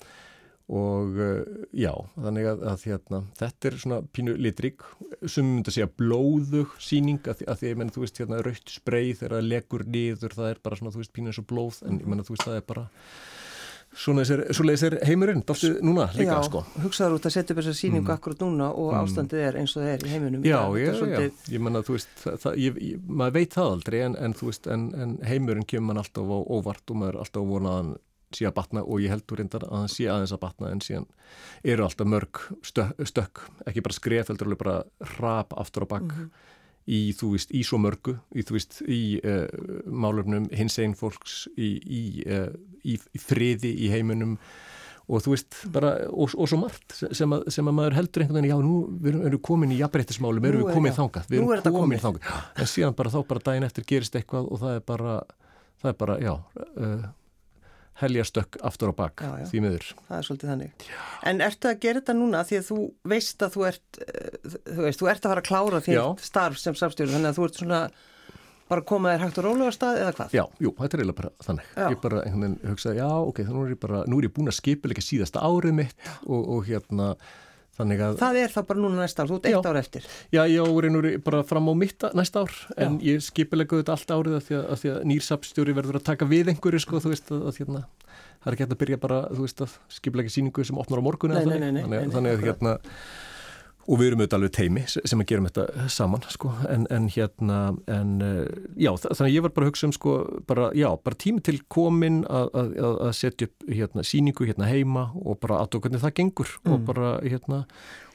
og 0.73 1.19
uh, 1.21 1.43
já, 1.77 1.91
þannig 2.17 2.47
að, 2.49 2.63
að 2.73 2.85
hérna, 2.89 3.19
þetta 3.37 3.69
er 3.69 3.75
svona 3.83 3.99
pínu 4.17 4.37
litrík 4.41 4.87
sem 5.29 5.45
myndi 5.45 5.69
að 5.69 5.77
segja 5.77 5.91
blóðug 6.01 6.73
síning 6.81 7.21
að, 7.29 7.43
því- 7.43 7.49
að 7.53 7.61
því, 7.61 7.69
ég 7.75 7.81
menn, 7.83 7.93
þú 7.93 8.05
veist, 8.07 8.23
hérna, 8.23 8.41
rautt 8.47 8.73
spreið 8.73 9.13
þegar 9.21 9.37
það 9.37 9.51
legur 9.53 9.85
niður, 9.99 10.39
það 10.39 10.51
er 10.55 10.63
bara 10.65 10.81
svona, 10.81 10.95
þú 10.97 11.03
veist, 11.05 11.13
pínu 11.19 11.29
eins 11.33 11.43
og 11.43 11.49
blóð, 11.53 11.83
en 11.91 12.01
ég 12.01 12.09
menn, 12.09 12.25
þú 12.25 12.37
veist, 12.39 12.47
það 12.49 12.57
er 12.63 12.67
bara 12.73 12.87
svona 13.93 14.23
svona 14.25 14.73
þessir 14.73 14.95
heimurinn, 15.05 15.43
dáltið 15.45 15.75
núna 15.85 16.07
líka, 16.17 16.39
já, 16.39 16.47
sko. 16.47 16.63
hugsaður 16.81 17.19
út 17.19 17.27
að 17.29 17.35
setja 17.35 17.53
upp 17.53 17.59
þessa 17.61 17.75
sýningu 17.77 18.07
Mm. 18.09 18.15
akkurat 18.15 18.41
núna 18.41 18.71
og 18.73 18.95
ástandið 19.03 19.43
er 19.51 19.59
eins 19.61 19.75
og 19.77 19.83
það 19.83 19.91
er 19.93 20.07
í 20.07 20.13
heiminum. 20.15 20.43
Já, 20.49 20.61
er 20.65 20.79
já, 20.81 20.87
já, 20.87 20.95
svolítið- 20.97 21.51
ég 21.53 21.61
menna, 21.61 21.83
þú 21.85 21.93
veist, 21.99 22.09
það, 22.25 22.57
ég, 22.57 22.79
ég, 22.81 23.03
maður 23.21 23.35
veit 23.37 23.51
það 23.59 23.69
aldrei, 23.75 23.99
en, 24.07 24.17
en 24.17 24.33
þú 24.33 24.49
veist, 24.49 24.67
en, 24.73 24.87
en 24.97 25.13
heimurinn 25.29 25.67
kemur 25.69 25.87
mann 25.93 26.01
alltaf 26.01 26.25
á 26.25 26.39
óvart 26.57 26.89
og 26.89 26.97
maður 27.03 27.15
er 27.15 27.21
alltaf 27.27 27.43
að 27.45 27.53
vona 27.53 27.69
að 27.69 27.77
hann 27.83 27.93
sé 28.37 28.47
að 28.49 28.55
batna 28.61 28.83
og 28.85 29.01
ég 29.05 29.13
heldur 29.13 29.39
reyndar 29.43 29.67
að 29.69 29.77
hann 29.83 29.93
sé 29.93 30.07
aðeins 30.11 30.33
að 30.37 30.41
batna 30.45 30.71
en 30.73 30.81
síðan 30.85 31.07
eru 31.65 31.85
alltaf 31.87 32.09
mörg 32.09 32.41
stökk, 32.67 33.05
stökk 33.09 33.45
ekki 33.71 33.85
bara 33.87 33.99
skref, 33.99 34.29
heldur 34.33 34.51
alveg 34.51 34.63
bara 34.65 34.77
rap 35.21 35.55
aftur 35.59 35.87
á 35.87 35.93
bakk 35.97 36.11
Mhm. 36.13 36.31
í, 36.89 37.01
þú 37.15 37.29
veist, 37.37 37.53
í 37.55 37.61
svo 37.63 37.79
mörgu, 37.79 38.17
í, 38.35 38.43
þú 38.43 38.57
veist, 38.59 38.81
í 38.91 39.01
uh, 39.23 39.47
málefnum 39.87 40.49
hins 40.51 40.79
einn 40.83 40.97
fólks, 40.99 41.45
í, 41.57 41.69
í, 41.79 42.03
uh, 42.27 42.51
í 42.83 42.97
friði 43.23 43.71
í 43.87 43.91
heiminum 43.93 44.39
og 45.13 45.23
þú 45.23 45.33
veist, 45.35 45.55
bara, 45.75 45.93
og, 46.11 46.35
og 46.39 46.49
svo 46.51 46.59
margt 46.59 46.95
sem 47.15 47.31
að, 47.35 47.45
sem 47.55 47.67
að 47.71 47.75
maður 47.79 47.97
heldur 48.01 48.23
einhvern 48.25 48.39
veginn, 48.41 48.51
já, 48.51 48.59
nú 48.63 48.75
erum 49.11 49.23
við 49.31 49.39
komin 49.47 49.73
í 49.75 49.79
jafnbreytismálum, 49.79 50.45
erum 50.51 50.63
við 50.67 50.75
komin 50.75 50.95
þangað, 50.99 51.27
við 51.31 51.41
erum 51.43 51.75
komin 51.79 52.03
þangað, 52.03 52.37
en 52.63 52.71
síðan 52.75 52.95
bara 52.99 53.11
þá 53.15 53.19
bara 53.31 53.45
daginn 53.47 53.67
eftir 53.71 53.87
gerist 53.87 54.19
eitthvað 54.19 54.47
og 54.51 54.63
það 54.63 54.77
er 54.81 54.85
bara, 54.91 55.17
það 55.83 55.91
er 55.93 55.99
bara, 56.03 56.19
já, 56.23 56.35
uh, 56.83 57.07
heljarstökk 58.01 58.57
aftur 58.65 58.93
á 58.93 58.95
bak 58.97 59.21
já, 59.21 59.33
já. 59.43 59.47
því 59.51 59.65
miður. 59.65 59.89
Það 60.07 60.17
er 60.19 60.29
svolítið 60.29 60.53
þannig. 60.53 60.87
Já. 60.87 61.03
En 61.31 61.43
ertu 61.45 61.69
að 61.71 61.83
gera 61.83 62.01
þetta 62.01 62.17
núna 62.19 62.45
því 62.49 62.61
að 62.61 62.71
þú 62.71 62.79
veist 63.13 63.45
að 63.45 63.57
þú 63.57 63.67
ert, 63.69 64.01
þú 64.71 64.87
veist, 64.87 65.03
þú 65.03 65.11
ert 65.13 65.27
að 65.27 65.35
fara 65.35 65.45
að 65.45 65.51
klára 65.51 65.83
því 65.85 65.99
starf 66.25 66.63
sem 66.63 66.79
samstjóður, 66.79 67.15
þannig 67.17 67.33
að 67.33 67.39
þú 67.39 67.49
ert 67.49 67.61
svona 67.61 67.83
bara 68.73 68.85
koma 68.89 69.13
þér 69.13 69.25
hægt 69.27 69.39
og 69.41 69.47
rólega 69.47 69.75
stað 69.75 70.01
eða 70.01 70.13
hvað? 70.17 70.35
Já, 70.37 70.45
jú, 70.63 70.73
þetta 70.79 70.97
er 70.97 71.03
eiginlega 71.03 71.21
bara 71.21 71.33
þannig. 71.47 71.71
Já. 71.77 71.85
Ég 71.85 72.03
bara 72.03 72.21
einhvern 72.23 72.45
veginn 72.47 72.71
hugsaði, 72.71 73.01
já, 73.03 73.09
ok, 73.29 73.41
þannig 73.49 73.65
er 73.67 73.75
ég 73.75 73.81
bara, 73.83 74.03
nú 74.09 74.21
er 74.21 74.29
ég 74.29 74.35
búin 74.37 74.53
að 74.53 74.59
skipilega 74.59 75.05
síðasta 75.05 75.43
árið 75.45 75.77
mitt 75.83 76.07
og, 76.23 76.41
og 76.41 76.63
hérna, 76.69 77.09
að... 77.81 78.19
Það 78.21 78.39
er 78.43 78.53
þá 78.53 78.61
bara 78.69 78.83
núna 78.83 79.01
næsta 79.01 79.25
ár, 79.25 79.31
þú 79.31 79.39
ert 79.39 79.49
eitt 79.51 79.69
ár 79.71 79.79
eftir. 79.81 80.09
Já, 80.35 80.43
ég 80.51 80.61
ári 80.61 80.91
nú 80.93 81.03
bara 81.25 81.43
fram 81.49 81.71
á 81.73 81.75
mitt 81.79 82.07
næsta 82.19 82.45
ár, 82.45 82.53
en 82.77 82.99
já. 83.01 83.15
ég 83.15 83.25
skipilega 83.25 83.81
þetta 83.81 83.97
allt 83.97 84.13
árið 84.13 84.37
af 84.39 84.47
því 84.49 84.59
að, 84.59 84.67
að, 84.75 84.87
að 84.93 85.09
nýrsapstjóri 85.13 85.77
verður 85.79 86.01
að 86.01 86.07
taka 86.11 86.29
við 86.29 86.53
einhverju, 86.53 86.83
sko, 86.85 87.01
þú 87.03 87.15
veist, 87.15 87.33
að, 87.33 87.49
hérna, 87.63 87.85
það 88.43 88.51
er 88.51 88.57
ekki 88.57 88.67
hægt 88.67 88.77
að 88.77 88.83
byrja 88.85 89.01
bara, 89.03 89.21
þú 89.33 89.47
veist, 89.47 89.65
að 89.65 89.77
skipilega 89.97 90.35
síningu 90.37 90.67
sem 90.69 90.81
opnar 90.85 91.01
á 91.01 91.07
morgun 91.09 91.37
eða 91.37 91.49
þannig, 91.49 92.13
þannig 92.13 92.37
að 92.37 92.47
hérna 92.49 92.77
og 93.93 94.01
við 94.01 94.09
erum 94.09 94.23
auðvitað 94.23 94.39
alveg 94.39 94.55
teimi 94.57 94.83
sem 94.89 95.23
að 95.23 95.29
gerum 95.29 95.49
þetta 95.51 95.89
saman 95.93 96.25
sko. 96.33 96.53
en, 96.73 96.87
en 96.95 97.09
hérna 97.13 97.59
en, 97.93 98.15
eh, 98.25 98.55
já, 98.81 98.91
þannig 98.97 99.27
að 99.27 99.35
ég 99.35 99.45
var 99.45 99.55
bara 99.57 99.69
að 99.69 99.73
hugsa 99.73 99.89
um 99.89 99.95
sko, 99.97 100.17
bara, 100.49 100.71
já, 100.79 100.89
bara 101.05 101.21
tími 101.27 101.45
til 101.45 101.59
komin 101.73 102.23
að 102.25 103.13
setja 103.19 103.51
upp 103.51 103.69
hérna, 103.69 104.07
síningu 104.07 104.49
hérna 104.49 104.71
heima 104.71 105.11
og 105.21 105.39
bara 105.43 105.61
aðtók 105.63 105.87
hvernig 105.87 106.03
það 106.05 106.17
gengur 106.23 106.57
mm. 106.63 106.73
og 106.73 106.85
bara 106.89 107.15
hérna 107.21 107.63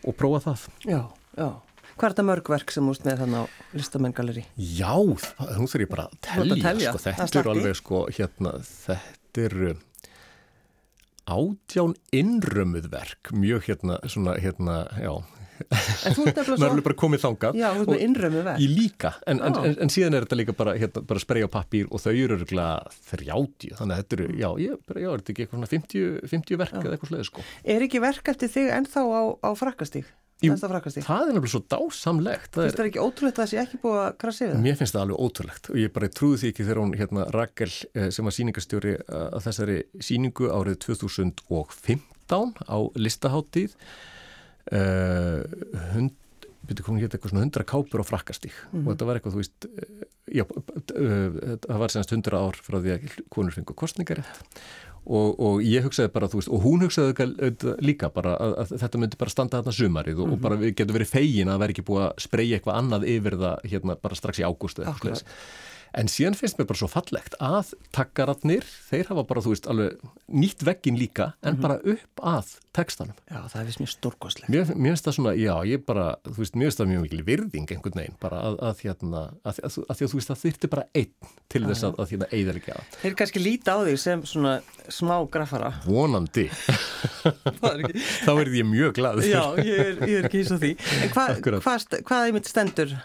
og 0.04 0.18
prófa 0.18 0.44
það 0.50 0.68
Já, 0.88 1.02
já 1.38 1.50
Hvað 1.98 2.06
er 2.06 2.14
þetta 2.14 2.24
mörgverk 2.28 2.72
sem 2.76 2.90
úst 2.92 3.06
með 3.08 3.22
þannig 3.24 3.40
á 3.42 3.46
listamengaleri? 3.74 4.44
Já, 4.62 4.92
nú 5.02 5.16
þurfum 5.18 5.82
ég 5.82 5.90
bara 5.90 6.04
að 6.06 6.18
telja, 6.28 6.58
telja. 6.62 6.92
Sko, 6.92 7.02
þetta 7.08 7.40
er 7.40 7.50
alveg 7.50 7.78
sko, 7.80 8.02
hérna, 8.14 8.52
þetta 8.68 9.46
er 9.48 9.56
átján 11.28 11.96
innrömmuðverk, 12.14 13.32
mjög 13.34 13.66
hérna, 13.72 13.98
svona, 14.06 14.38
hérna, 14.44 14.78
já, 15.02 15.12
maður 15.58 16.80
er 16.80 16.86
bara 16.86 16.98
komið 17.00 17.24
þangað 17.24 17.58
Já, 17.60 17.68
þú 17.78 17.88
með 17.90 18.04
innrömmu 18.06 18.44
verð. 18.46 18.64
Ég 18.64 18.74
líka, 18.74 19.14
en, 19.26 19.42
en, 19.42 19.58
en, 19.64 19.78
en 19.86 19.94
síðan 19.94 20.18
er 20.18 20.28
þetta 20.28 20.40
líka 20.42 20.56
bara, 20.58 20.76
hérna, 20.78 21.04
bara 21.10 21.24
spreyja 21.24 21.50
pappír 21.52 21.90
og 21.90 22.04
þau 22.04 22.14
eru 22.14 22.40
þrjáti, 22.44 23.74
þannig 23.80 23.96
að 23.96 24.04
þetta 24.04 24.20
eru 24.20 24.30
já, 24.38 24.50
ég, 24.64 24.86
bara, 24.88 25.04
já, 25.04 25.10
er 25.12 25.24
þetta 25.24 25.34
ekki 25.34 25.46
eitthvað 25.46 25.60
svona 25.62 25.74
50, 25.74 26.30
50 26.36 26.62
verk 26.64 26.78
já. 26.78 26.84
eða 26.84 26.96
eitthvað 26.96 27.12
sluðið 27.14 27.28
sko? 27.32 27.50
Er 27.76 27.88
ekki 27.88 28.04
verk 28.04 28.32
eftir 28.34 28.54
þig 28.54 28.72
ennþá 28.78 29.06
á, 29.08 29.22
á 29.42 29.50
frakkastík? 29.58 30.16
Jú, 30.38 30.54
það 30.54 30.68
er 30.70 30.76
náttúrulega 30.78 31.50
svo 31.50 31.60
dásamlegt. 31.66 32.52
Það 32.54 32.68
finnst 32.68 32.78
það 32.78 32.90
ekki 32.92 33.02
ótrúlegt 33.02 33.40
að 33.40 33.42
það 33.42 33.50
sé 33.50 33.62
ekki 33.64 33.78
búið 33.82 34.02
að 34.04 34.10
krasi 34.22 34.44
við 34.44 34.52
það? 34.52 34.60
Mér 34.68 34.76
finnst 34.78 34.94
það 34.94 35.06
alveg 35.06 35.24
ótrúlegt 35.26 35.70
og 35.72 35.80
ég 35.82 35.94
bara 35.96 36.10
trúði 36.14 36.38
því 36.42 36.52
ekki 36.52 36.66
þegar 36.68 36.82
hún, 36.84 36.92
hérna, 37.00 37.24
Rakel 37.34 37.70
eh, 37.72 38.10
sem 38.14 38.30
var 38.30 38.36
síningastjóri 38.38 38.94
eh, 39.00 39.24
að 39.24 39.48
þessari 39.48 39.78
síningu 40.10 40.52
árið 40.54 40.78
2015 40.86 42.54
á 42.70 42.78
listaháttíð 43.02 43.74
hund 45.94 46.16
byrju 46.68 46.88
hún 46.88 47.00
hétt 47.02 47.16
eitthvað 47.16 47.34
svona 47.34 47.46
100 47.46 47.68
kápur 47.68 48.04
á 48.04 48.06
frakkastík 48.08 48.56
mm. 48.72 48.84
og 48.84 48.90
þetta 48.92 49.08
var 49.08 49.20
eitthvað, 49.20 49.36
þú 49.36 49.44
veist 49.44 49.68
eh, 49.68 50.04
já, 50.40 50.44
uh, 50.44 51.56
það 51.64 51.82
var 51.84 51.94
senast 51.94 52.14
100 52.16 52.42
ár 52.42 52.60
frá 52.66 52.78
því 52.82 52.94
að 52.96 53.16
konur 53.34 53.56
fengur 53.56 53.78
kostningarétt 53.80 54.60
og, 55.08 55.38
og 55.40 55.62
ég 55.64 55.86
hugsaði 55.86 56.12
bara, 56.16 56.30
þú 56.32 56.42
veist 56.42 56.52
og 56.52 56.66
hún 56.66 56.84
hugsaði 56.84 57.30
líka 57.86 58.12
bara 58.14 58.36
að, 58.44 58.58
að 58.64 58.74
þetta 58.84 59.02
myndi 59.04 59.22
bara 59.22 59.34
standa 59.34 59.62
þarna 59.62 59.78
sumarið 59.80 60.20
og, 60.20 60.28
mm. 60.28 60.36
og 60.36 60.44
bara 60.44 60.60
við 60.64 60.76
getum 60.82 61.00
verið 61.00 61.14
fegin 61.14 61.48
að 61.48 61.56
það 61.56 61.64
veri 61.64 61.78
ekki 61.78 61.88
búið 61.88 62.06
að 62.10 62.26
spreja 62.28 62.60
eitthvað 62.60 62.82
annað 62.82 63.08
yfir 63.16 63.40
það 63.46 63.72
hérna 63.72 63.98
bara 64.04 64.20
strax 64.20 64.44
í 64.44 64.48
ágústu 64.48 64.88
En 65.96 66.10
síðan 66.12 66.36
finnst 66.38 66.60
mér 66.60 66.68
bara 66.70 66.80
svo 66.82 66.90
fallegt 66.92 67.38
að 67.44 67.74
takkaratnir, 67.96 68.66
þeir 68.90 69.12
hafa 69.12 69.24
bara, 69.30 69.44
þú 69.46 69.54
veist, 69.54 69.68
alveg 69.72 70.02
nýtt 70.28 70.66
veggin 70.68 71.00
líka 71.00 71.34
en 71.42 71.56
mm 71.56 71.58
-hmm. 71.58 71.62
bara 71.62 71.80
upp 71.84 72.24
að 72.24 72.58
tekstanum. 72.74 73.16
Já, 73.32 73.40
það 73.50 73.66
finnst 73.66 73.80
mér 73.80 73.92
stórkoslegt. 73.92 74.50
Mér, 74.50 74.76
mér 74.76 74.92
finnst 74.94 75.08
það 75.08 75.16
svona, 75.18 75.34
já, 75.34 75.56
ég 75.66 75.86
bara, 75.86 76.16
þú 76.26 76.38
veist, 76.38 76.56
mér 76.56 76.68
finnst 76.68 76.80
það 76.80 76.90
mjög 76.92 77.02
mikil 77.02 77.24
virðing 77.24 77.72
einhvern 77.72 78.00
veginn, 78.02 78.18
bara 78.20 78.38
að, 78.42 78.56
að 78.70 78.84
hérna, 78.86 79.22
að, 79.44 79.60
að, 79.64 79.78
að 79.90 79.90
að 79.90 80.12
þú 80.12 80.18
veist, 80.18 80.30
það 80.32 80.44
þurfti 80.44 80.68
bara 80.68 80.86
einn 80.94 81.14
til 81.50 81.64
þess 81.66 81.84
að 81.84 82.10
hérna 82.12 82.28
eiðalega. 82.32 82.76
Þeir 83.02 83.16
kannski 83.16 83.40
líti 83.40 83.72
á 83.74 83.78
því 83.82 83.98
sem 83.98 84.26
svona 84.26 84.62
smá 84.90 85.18
grafara. 85.32 85.74
Vonandi. 85.86 86.50
Þá 88.26 88.32
verði 88.34 88.62
ég 88.62 88.70
mjög 88.70 88.94
glad. 89.00 89.24
Já, 89.26 89.44
ég 89.64 89.80
er, 89.80 89.94
ég 90.08 90.18
er 90.20 90.30
ekki 90.30 90.44
eins 90.44 90.54
og 90.54 90.62
því. 90.62 90.74
En 91.02 91.14
hvað 91.16 91.42
hva, 91.64 91.78
hva 92.08 92.22
er 92.28 92.36
mitt 92.36 92.50
stendur? 92.50 92.96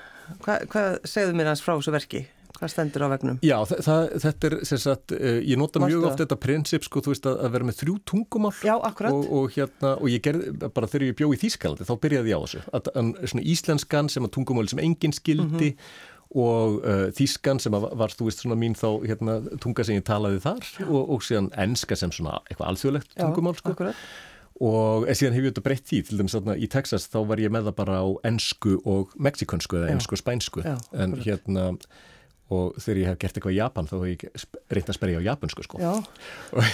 Hvað 0.43 0.69
hva, 0.73 0.85
segðu 1.09 1.37
mér 1.37 1.53
hans 1.53 1.63
frá 1.65 1.75
þessu 1.75 1.95
verki? 1.95 2.23
Hvað 2.63 2.71
stendur 2.71 3.03
á 3.03 3.09
vegnum? 3.11 3.39
Já, 3.43 3.57
það, 3.67 4.05
þetta 4.23 4.47
er, 4.49 4.55
sem 4.69 4.79
sagt, 4.79 5.15
uh, 5.17 5.39
ég 5.43 5.59
nota 5.59 5.81
Varstu 5.83 5.97
mjög 5.97 6.05
ofta 6.13 6.23
þetta 6.23 6.39
prinsip, 6.45 6.87
sko, 6.87 7.03
þú 7.03 7.11
veist, 7.11 7.27
að, 7.27 7.41
að 7.43 7.57
vera 7.57 7.67
með 7.67 7.79
þrjú 7.81 7.95
tungumál. 8.07 8.53
Já, 8.63 8.75
akkurat. 8.87 9.19
Og, 9.19 9.27
og 9.41 9.57
hérna, 9.57 9.93
og 9.97 10.13
ég 10.13 10.23
gerði, 10.23 10.53
bara 10.63 10.91
þegar 10.93 11.07
ég 11.09 11.19
bjóð 11.19 11.35
í 11.35 11.41
Þýskalandi, 11.43 11.89
þá 11.89 11.93
byrjaði 12.07 12.31
ég 12.31 12.39
á 12.39 12.43
þessu. 12.45 12.63
Að, 12.71 12.91
að, 12.95 13.13
svona 13.33 13.47
íslenskan 13.57 14.13
sem 14.15 14.29
að 14.29 14.35
tungumál 14.39 14.69
sem 14.71 14.83
enginn 14.87 15.17
skildi 15.17 15.73
mm 15.73 15.77
-hmm. 15.77 16.03
og 16.47 16.79
uh, 16.87 17.07
Þýskan 17.19 17.63
sem 17.67 17.79
að 17.81 17.89
var, 17.99 18.15
þú 18.15 18.31
veist, 18.31 18.47
svona 18.47 18.61
mín 18.63 18.79
þá, 18.79 18.89
hérna, 19.11 19.41
tunga 19.59 19.89
sem 19.89 19.99
ég 19.99 20.07
talaði 20.07 20.45
þar 20.47 20.69
og, 20.87 21.01
og 21.17 21.27
síðan 21.27 21.51
enska 21.67 21.99
sem 21.99 22.15
svona 22.15 22.39
eitthvað 22.47 22.69
alþjóðlegt 22.71 23.19
tungumál, 23.19 23.59
sko. 23.59 23.75
Já, 23.75 23.75
akkurat 23.75 24.07
og 24.63 25.09
síðan 25.17 25.35
hefur 25.35 25.49
ég 25.49 25.53
þetta 25.55 25.65
breytt 25.65 25.89
því 25.89 25.99
til 26.07 26.19
dæmis 26.21 26.37
að 26.39 26.51
í 26.55 26.69
Texas 26.71 27.09
þá 27.11 27.19
var 27.27 27.41
ég 27.43 27.51
með 27.51 27.71
það 27.71 27.77
bara 27.81 27.99
á 28.05 28.07
ennsku 28.29 28.77
og 28.87 29.15
mexikansku 29.19 29.81
eða 29.81 29.95
ennsku 29.95 30.15
og 30.15 30.21
spænsku 30.21 30.63
Já, 30.63 30.77
en 30.93 31.17
hérna 31.25 31.65
og 32.53 32.79
þegar 32.83 33.01
ég 33.01 33.11
hef 33.11 33.19
gert 33.23 33.39
eitthvað 33.39 33.55
í 33.55 33.59
Japan 33.59 33.89
þá 33.89 33.95
hef 33.97 34.09
ég 34.11 34.47
reynd 34.73 34.91
að 34.93 34.99
sperja 34.99 35.21
á 35.23 35.29
japansku 35.29 35.65
sko. 35.67 35.81
Og, 35.83 36.65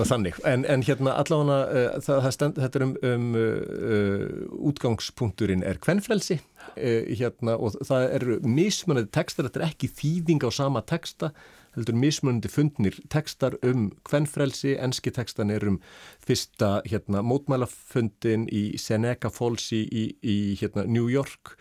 og 0.00 0.08
þannig. 0.08 0.38
En, 0.48 0.64
en 0.70 0.82
hérna 0.84 1.14
allavega 1.20 1.90
uh, 2.02 2.28
þetta 2.34 2.70
er 2.80 2.86
um, 2.86 2.94
um 3.06 3.26
uh, 3.38 4.24
útgangspunkturinn 4.70 5.64
er 5.66 5.78
kvennfrelsi 5.82 6.40
uh, 6.40 7.10
hérna 7.10 7.58
og 7.58 7.76
það 7.86 8.06
eru 8.18 8.38
mismunandi 8.46 9.12
textar, 9.14 9.48
þetta 9.48 9.62
er 9.62 9.68
ekki 9.70 9.90
þýðing 10.00 10.46
á 10.46 10.50
sama 10.54 10.82
texta, 10.86 11.30
heldur 11.74 11.96
mismunandi 11.98 12.50
fundnir 12.50 12.98
textar 13.12 13.56
um 13.66 13.88
kvennfrelsi 14.06 14.76
enski 14.78 15.12
textan 15.14 15.50
er 15.54 15.66
um 15.68 15.80
fyrsta 16.24 16.76
hérna 16.86 17.22
mótmælafundin 17.26 18.46
í 18.50 18.66
Seneca 18.80 19.30
Falls 19.34 19.70
í, 19.74 19.84
í, 19.90 20.04
í 20.22 20.36
hérna 20.60 20.86
New 20.86 21.10
York 21.10 21.56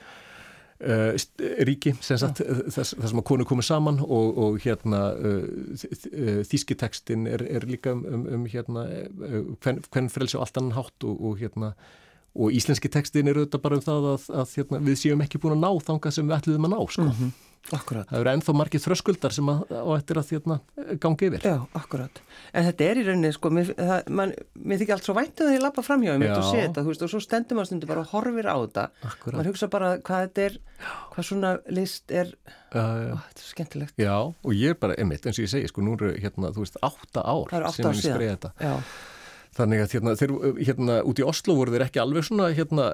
Uh, 0.83 1.13
ríki 1.63 1.93
sagt, 2.03 2.41
þess, 2.43 2.95
þess 2.97 3.13
að 3.13 3.21
konu 3.23 3.45
komið 3.47 3.67
saman 3.69 4.01
og, 4.03 4.39
og 4.43 4.57
hérna 4.65 5.13
uh, 5.15 6.43
þískitekstin 6.49 7.23
er, 7.31 7.45
er 7.47 7.63
líka 7.69 7.93
um, 7.95 8.01
um, 8.03 8.25
um 8.35 8.47
hérna 8.51 8.83
hvern 9.63 10.09
frelsi 10.11 10.35
og 10.35 10.43
allt 10.43 10.59
annan 10.59 10.75
hátt 10.75 11.07
og, 11.07 11.21
og 11.23 11.39
hérna 11.39 11.71
og 12.33 12.53
íslenski 12.57 12.89
tekstin 12.91 13.29
er 13.29 13.37
auðvitað 13.37 13.61
bara 13.63 13.77
um 13.77 13.85
það 13.85 14.07
að, 14.11 14.27
að 14.41 14.53
hérna, 14.57 14.81
við 14.87 14.99
séum 15.03 15.23
ekki 15.23 15.41
búin 15.41 15.55
að 15.55 15.63
ná 15.63 15.85
þangað 15.87 16.15
sem 16.15 16.29
við 16.29 16.37
ætluðum 16.39 16.67
að 16.67 16.73
ná 16.73 16.79
sko. 16.81 17.05
Mm 17.05 17.17
-hmm. 17.19 17.33
Akkurat. 17.71 18.09
Það 18.09 18.19
eru 18.19 18.31
ennþá 18.33 18.53
margir 18.59 18.81
þröskuldar 18.83 19.33
sem 19.33 19.47
að, 19.47 19.61
á 19.71 19.87
eftir 19.95 20.17
að 20.19 20.25
þérna 20.33 20.57
gangi 20.99 21.29
yfir. 21.29 21.45
Já, 21.47 21.53
akkurat. 21.79 22.19
En 22.51 22.65
þetta 22.67 22.87
er 22.89 22.99
í 22.99 23.05
rauninni, 23.07 23.31
sko, 23.33 23.51
mér, 23.55 23.69
það, 23.77 24.09
man, 24.19 24.33
mér 24.59 24.81
þykir 24.81 24.95
allt 24.97 25.07
svo 25.07 25.15
væntið 25.15 25.45
að 25.45 25.53
því 25.53 25.59
að 25.61 25.63
lappa 25.63 25.85
fram 25.87 26.03
hjá 26.03 26.11
ég 26.11 26.19
mitt 26.19 26.33
og 26.35 26.43
sé 26.49 26.59
þetta, 26.59 26.83
þú 26.83 26.91
veist, 26.91 27.05
og 27.07 27.13
svo 27.13 27.21
stendur 27.23 27.59
maður 27.59 27.69
stundu 27.71 27.89
bara 27.93 28.03
og 28.03 28.11
horfir 28.11 28.49
á 28.51 28.55
þetta. 28.59 28.85
Akkurat. 29.07 29.37
Man 29.39 29.49
hugsa 29.49 29.71
bara 29.71 29.93
hvað 30.03 30.27
þetta 30.27 30.45
er, 30.49 30.59
hvað 31.15 31.29
svona 31.29 31.53
list 31.79 32.13
er, 32.19 32.35
já. 32.75 32.83
Ó, 32.83 33.15
þetta 33.31 33.45
er 33.45 33.49
skemmtilegt. 33.53 33.97
Já, 34.03 34.15
og 34.19 34.59
ég 34.59 34.75
er 34.75 34.79
bara, 34.83 34.99
einmitt, 34.99 35.23
eins 35.23 35.39
og 35.39 35.47
ég 35.47 35.55
segi, 35.55 35.71
sko, 35.71 35.87
nú 35.87 35.95
eru 35.95 36.11
hérna, 36.19 36.51
þú 36.51 36.67
veist, 36.67 36.79
átta 36.83 37.23
ár 37.23 37.57
sem 37.71 37.89
ég 37.95 38.03
spreið 38.03 38.35
þetta. 38.35 38.53
Já. 38.59 38.75
Þannig 39.53 39.83
að 39.83 39.95
hérna, 39.95 40.13
þeir, 40.17 40.31
hérna 40.57 40.99
út 41.05 41.19
í 41.21 41.25
Oslo 41.27 41.55
voru 41.59 41.73
þeir 41.75 41.85
ekki 41.85 42.01
alveg 42.01 42.25
svona 42.25 42.49
hérna, 42.57 42.87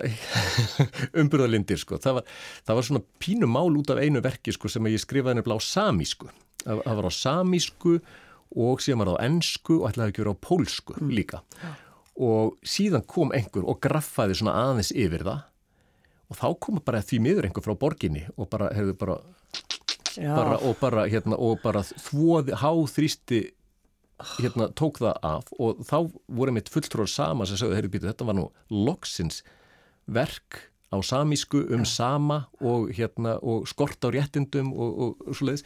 umburðalindir 1.22 1.80
sko. 1.80 1.99
Það 2.03 2.20
var, 2.20 2.34
það 2.68 2.80
var 2.80 2.88
svona 2.89 3.03
pínu 3.24 3.49
mál 3.51 3.78
út 3.80 3.93
af 3.93 4.01
einu 4.03 4.24
verki 4.26 4.55
sko, 4.55 4.72
sem 4.72 4.89
ég 4.91 4.99
skrifaði 4.99 5.39
nefnilega 5.39 5.64
á 5.64 5.70
samísku. 5.70 6.32
Það, 6.66 6.82
það 6.84 6.99
var 6.99 7.07
á 7.07 7.14
samísku 7.16 7.93
og 8.60 8.84
síðan 8.84 9.03
var 9.03 9.12
það 9.12 9.22
á 9.22 9.26
ennsku 9.30 9.78
og 9.80 9.88
ætlaði 9.91 10.14
ekki 10.14 10.24
verið 10.26 10.36
á 10.36 10.43
pólsku 10.49 10.97
mm. 10.97 11.14
líka. 11.16 11.43
Ja. 11.64 11.76
Og 12.20 12.57
síðan 12.68 13.05
kom 13.07 13.32
einhver 13.32 13.64
og 13.64 13.80
graffaði 13.84 14.36
svona 14.41 14.57
aðeins 14.66 14.91
yfir 14.91 15.24
það 15.24 15.45
og 16.30 16.38
þá 16.38 16.47
kom 16.62 16.82
bara 16.86 17.01
því 17.01 17.22
miður 17.26 17.47
einhver 17.47 17.66
frá 17.66 17.76
borginni 17.80 18.26
og 18.36 18.49
bara 18.51 18.70
hefðu 18.76 18.95
bara, 18.99 19.16
bara 20.20 20.57
og 20.60 20.76
bara, 20.82 21.05
hérna, 21.10 21.38
og 21.39 21.62
bara 21.64 21.82
þvoði 21.88 22.57
háþrýsti 22.62 23.41
hérna, 24.39 24.70
tók 24.76 24.99
það 25.01 25.22
af 25.26 25.53
og 25.59 25.84
þá 25.88 25.97
voru 26.28 26.55
mitt 26.55 26.72
fulltrúar 26.72 27.09
sama 27.11 27.47
sem 27.47 27.59
sögðu, 27.59 27.78
heyrðu 27.78 27.93
býtu, 27.93 28.09
þetta 28.09 28.28
var 28.28 28.38
nú 28.39 28.49
loksins 28.74 29.43
verk 30.09 30.65
á 30.89 30.97
samísku 31.05 31.61
um 31.70 31.84
ja. 31.84 31.86
sama 31.86 32.39
og, 32.59 32.89
hérna, 32.97 33.38
og 33.45 33.67
skort 33.70 34.01
á 34.01 34.09
réttindum 34.09 34.72
og, 34.74 34.89
og, 34.89 35.26
og 35.28 35.38
svo 35.38 35.49
leiðis. 35.49 35.65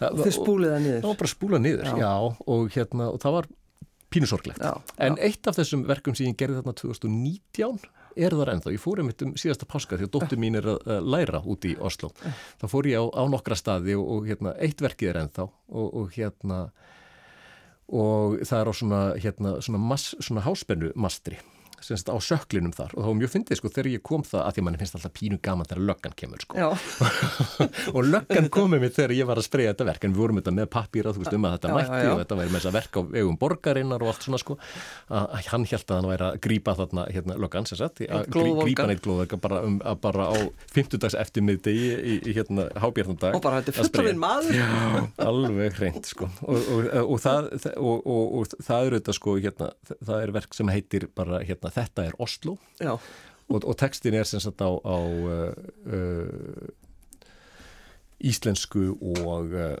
Þið 0.00 0.32
spúliða 0.34 0.78
niður? 0.82 1.02
Það 1.04 1.10
var 1.12 1.20
bara 1.20 1.32
spúlað 1.34 1.62
niður, 1.64 1.84
já, 1.90 1.98
já 2.02 2.14
og, 2.54 2.64
hérna, 2.74 3.10
og 3.14 3.20
það 3.22 3.36
var 3.38 3.50
pínusorglegt. 4.14 4.62
Já, 4.62 4.72
en 5.06 5.18
já. 5.18 5.28
eitt 5.28 5.50
af 5.50 5.58
þessum 5.58 5.84
verkum 5.86 6.16
sem 6.18 6.28
ég 6.28 6.38
gerði 6.38 6.60
þarna 6.60 6.74
2019 6.82 7.78
er 8.14 8.34
þar 8.38 8.52
ennþá. 8.54 8.74
Ég 8.74 8.82
fór 8.82 9.02
einmitt 9.02 9.22
um 9.26 9.34
síðasta 9.38 9.66
páska 9.70 9.98
því 9.98 10.08
að 10.08 10.12
dóttur 10.14 10.42
mín 10.42 10.58
er 10.58 10.68
að 10.70 11.08
læra 11.10 11.40
út 11.50 11.66
í 11.66 11.74
Oslo. 11.82 12.10
Þá 12.60 12.66
fór 12.70 12.90
ég 12.90 13.02
á, 13.02 13.04
á 13.10 13.22
nokkra 13.30 13.58
staði 13.58 13.96
og, 13.98 14.10
og 14.16 14.28
hérna, 14.30 14.54
eitt 14.62 14.82
verkið 14.82 15.10
er 15.10 15.20
ennþá 15.24 15.48
og, 15.48 15.88
og 15.88 16.14
hérna 16.14 16.60
og 17.88 18.38
það 18.46 18.60
er 18.60 18.70
á 18.70 18.74
svona, 18.74 19.00
hérna, 19.20 19.56
svona, 19.64 19.80
mass, 19.80 20.14
svona 20.20 20.44
háspennu 20.44 20.92
mastri 20.96 21.38
semst 21.84 22.10
á 22.10 22.16
söklinum 22.24 22.72
þar. 22.74 22.94
Og 22.94 23.02
það 23.02 23.10
var 23.10 23.18
mjög 23.20 23.32
fyndið 23.34 23.60
sko 23.60 23.70
þegar 23.74 23.90
ég 23.92 24.02
kom 24.04 24.24
það 24.26 24.42
að 24.44 24.54
því 24.54 24.62
að 24.62 24.66
mann 24.68 24.78
finnst 24.80 24.96
alltaf 24.98 25.14
pínu 25.18 25.38
gaman 25.44 25.68
þegar 25.70 25.82
löggan 25.90 26.16
kemur 26.20 26.44
sko. 26.44 26.70
Og 27.96 28.08
löggan 28.08 28.50
komið 28.54 28.84
mér 28.84 28.94
þegar 28.94 29.14
ég 29.18 29.28
var 29.28 29.40
að 29.40 29.48
spreja 29.48 29.74
þetta 29.74 29.88
verk 29.90 30.06
en 30.06 30.14
við 30.14 30.22
vorum 30.22 30.40
þetta 30.40 30.54
með 30.58 30.68
pappýra 30.74 31.14
þú 31.14 31.24
veist 31.24 31.36
um 31.36 31.48
að 31.48 31.56
þetta 31.56 31.70
já, 31.70 31.76
mætti 31.78 31.98
já, 31.98 32.04
já. 32.04 32.12
og 32.12 32.22
þetta 32.22 32.38
væri 32.40 32.52
með 32.52 32.58
þess 32.58 32.70
að 32.70 32.76
verka 32.78 33.00
á 33.00 33.02
vegum 33.14 33.38
borgarinnar 33.40 34.04
og 34.04 34.12
allt 34.12 34.26
svona 34.26 34.40
sko. 34.42 34.58
Að 35.14 35.50
hann 35.50 35.66
held 35.70 35.84
að 35.84 36.00
hann 36.00 36.10
væri 36.12 36.28
að 36.28 36.40
grípa 36.48 36.76
þarna 36.80 37.06
hérna 37.14 37.38
löggan 37.44 37.68
sem 37.68 37.80
sagt 37.80 38.04
að 38.04 38.28
grípa 38.34 38.88
neitt 38.88 39.04
glóð 39.04 39.36
bara, 39.44 39.60
um, 39.66 39.78
bara 40.00 40.28
á 40.32 40.36
50 40.74 41.02
dags 41.02 41.16
eftir 41.18 41.44
miðdegi 41.44 41.90
í, 41.94 42.16
í 42.30 42.34
hérna 42.36 42.66
hábjörnundag 42.80 43.36
og 43.36 43.44
bara 43.44 43.60
þetta 43.60 43.74
er 43.74 43.88
fullurinn 43.88 44.20
maður. 44.20 44.60
Alveg 45.24 45.78
hreint 45.78 46.08
sko. 46.08 46.28
Og, 46.46 46.70
og, 46.74 46.88
og, 47.02 47.16
það, 47.22 47.50
og 47.80 48.54
það 48.54 48.88
eru 48.88 49.00
þetta 49.00 49.16
sko 49.18 49.36
hérna, 49.38 49.70
það 49.94 50.16
er 50.18 50.34
verk 50.38 50.56
sem 50.56 50.72
heitir 50.72 51.08
bara 51.16 51.40
hérna 51.44 51.72
þetta 51.74 52.08
er 52.08 52.16
Oslo. 52.22 52.56
Og, 52.84 53.58
og 53.60 53.74
textin 53.76 54.16
er 54.16 54.24
sem 54.28 54.40
sagt 54.40 54.62
á, 54.64 54.70
á 54.72 54.98
uh, 55.04 55.52
uh, 55.84 56.70
íslensku 58.24 58.94
og 58.94 59.52
uh, 59.52 59.76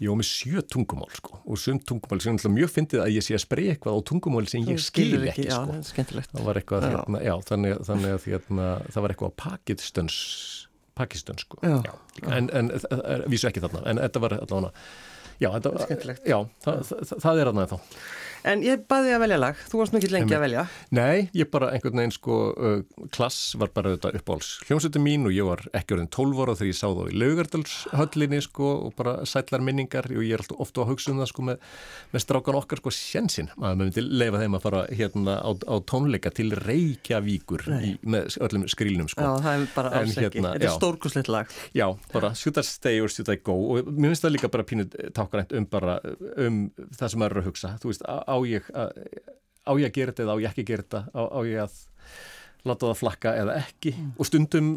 ég 0.00 0.08
var 0.08 0.18
með 0.20 0.28
sjö 0.28 0.64
tungumál 0.68 1.10
sko. 1.16 1.40
Og 1.48 1.60
sönd 1.60 1.86
tungumál 1.88 2.20
sem 2.24 2.36
er 2.36 2.54
mjög 2.54 2.74
fyndið 2.76 3.04
að 3.06 3.14
ég 3.16 3.24
sé 3.24 3.36
að 3.36 3.44
spreja 3.46 3.74
eitthvað 3.74 3.96
á 3.96 4.00
tungumál 4.12 4.46
sem 4.52 4.68
ég 4.68 4.80
skil 4.84 5.12
ekki, 5.20 5.46
ekki 5.46 5.48
sko. 5.48 6.04
Já, 6.04 6.24
það 6.32 6.48
var 6.48 6.60
eitthvað 6.60 6.86
já. 6.86 6.90
Hérna, 6.96 7.22
já, 7.24 7.34
þannig, 7.48 7.78
þannig 7.88 8.16
að 8.16 8.26
hérna, 8.34 8.72
það 8.88 9.06
var 9.06 9.14
eitthvað 9.14 9.38
pakistöns 9.44 10.18
pakistönsku 11.00 11.60
en, 11.62 12.50
en 12.52 12.72
vísu 13.30 13.48
ekki 13.50 13.62
þarna 13.64 13.84
en 13.90 14.00
þetta 14.02 14.22
var 14.24 14.36
allavega 14.40 14.72
já, 15.40 15.48
þetta, 15.54 16.16
já 16.28 16.36
það, 16.64 16.82
það, 16.90 17.14
það 17.24 17.40
er 17.42 17.50
aðnæðið 17.52 17.72
þá 17.72 17.78
En 18.48 18.62
ég 18.64 18.84
baði 18.88 19.12
að 19.14 19.22
velja 19.24 19.38
lag, 19.40 19.58
þú 19.68 19.80
varst 19.80 19.94
mikið 19.94 20.14
lengi 20.14 20.36
að 20.36 20.42
velja. 20.44 20.64
Nei, 20.96 21.28
ég 21.36 21.50
bara 21.52 21.70
einhvern 21.74 22.00
veginn 22.00 22.14
sko 22.14 22.36
uh, 22.54 23.06
klass 23.12 23.54
var 23.60 23.72
bara 23.74 23.94
þetta 23.94 24.12
uppáhalds 24.20 24.50
hljómsveitin 24.68 25.04
mín 25.04 25.26
og 25.28 25.34
ég 25.34 25.44
var 25.48 25.62
ekki 25.76 25.96
orðin 25.96 26.10
12 26.14 26.40
ára 26.40 26.54
þegar 26.56 26.70
ég 26.70 26.78
sá 26.78 26.86
þá 26.88 27.02
í 27.04 27.20
laugardalshöllinni 27.20 28.40
sko 28.46 28.70
og 28.86 28.94
bara 28.98 29.16
sætlar 29.28 29.64
minningar. 29.64 30.08
Og 30.14 30.24
ég 30.24 30.36
er 30.36 30.44
alltaf 30.44 30.62
ofta 30.64 30.84
að 30.84 30.92
hugsa 30.94 31.12
um 31.12 31.20
það 31.20 31.30
sko 31.32 31.46
með, 31.50 31.68
með 32.14 32.24
strákan 32.24 32.60
okkar 32.60 32.82
sko 32.82 32.94
sjensin 32.94 33.50
að 33.52 33.60
maður 33.60 33.80
myndi 33.82 34.06
leifa 34.08 34.42
þeim 34.44 34.58
að 34.58 34.64
fara 34.66 34.82
hérna 34.88 35.36
á, 35.44 35.50
á 35.52 35.74
tónleika 35.90 36.32
til 36.34 36.48
Reykjavíkur 36.56 37.66
í, 37.76 37.92
með 38.08 38.38
öllum 38.46 38.66
skrílnum 38.70 39.10
sko. 39.12 39.20
Já, 39.20 39.44
það 39.44 39.52
er 39.58 39.68
bara 39.74 39.92
alls 40.00 40.16
en, 40.16 40.24
ekki, 40.24 40.40
hérna, 40.40 40.54
þetta 40.56 40.70
er 40.70 40.76
stórkuslegt 40.78 41.32
lag. 41.32 41.54
Já, 41.76 41.86
bara 42.14 42.32
should 42.38 42.56
I 42.60 42.64
stay 42.66 43.04
or 43.04 43.12
should 43.12 43.28
I 43.32 43.36
go. 43.36 43.56
Og 43.74 43.90
mér 43.92 44.14
finnst 44.14 44.24
það 44.24 44.36
líka 44.36 44.52
bara 44.52 44.66
pínu 44.66 44.88
tákarænt 45.16 45.52
á 48.30 48.36
ég 48.48 48.66
að, 48.72 49.04
á 49.66 49.72
ég 49.74 49.86
að 49.90 49.94
gera 49.98 50.14
þetta 50.14 50.26
eða 50.26 50.34
á 50.34 50.40
ég 50.40 50.50
ekki 50.50 50.64
að 50.64 50.70
gera 50.72 50.86
þetta? 50.86 51.02
Á, 51.10 51.22
á 51.26 51.40
ég 51.48 51.62
að 51.64 51.78
láta 52.70 52.90
það 52.90 53.00
flakka 53.00 53.36
eða 53.40 53.56
ekki? 53.60 53.94
Mm. 53.96 54.12
og 54.16 54.28
stundum 54.28 54.68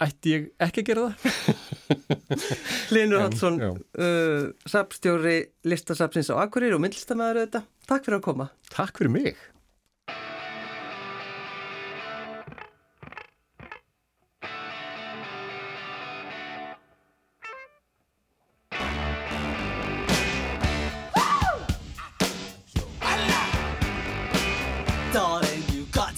ætti 0.00 0.34
ég 0.34 0.48
ekki 0.66 0.84
að 0.84 0.90
gera 0.90 1.06
það? 1.06 1.94
Linur 2.94 3.24
Hansson 3.26 3.60
uh, 3.60 4.50
sapstjóri 4.68 5.38
listasapsins 5.68 6.32
á 6.32 6.40
Akkurir 6.44 6.76
og 6.76 6.84
myndlistamæður 6.84 7.44
þetta, 7.44 7.64
takk 7.90 8.06
fyrir 8.06 8.20
að 8.20 8.28
koma. 8.30 8.50
Takk 8.72 9.00
fyrir 9.00 9.16
mig 9.16 9.48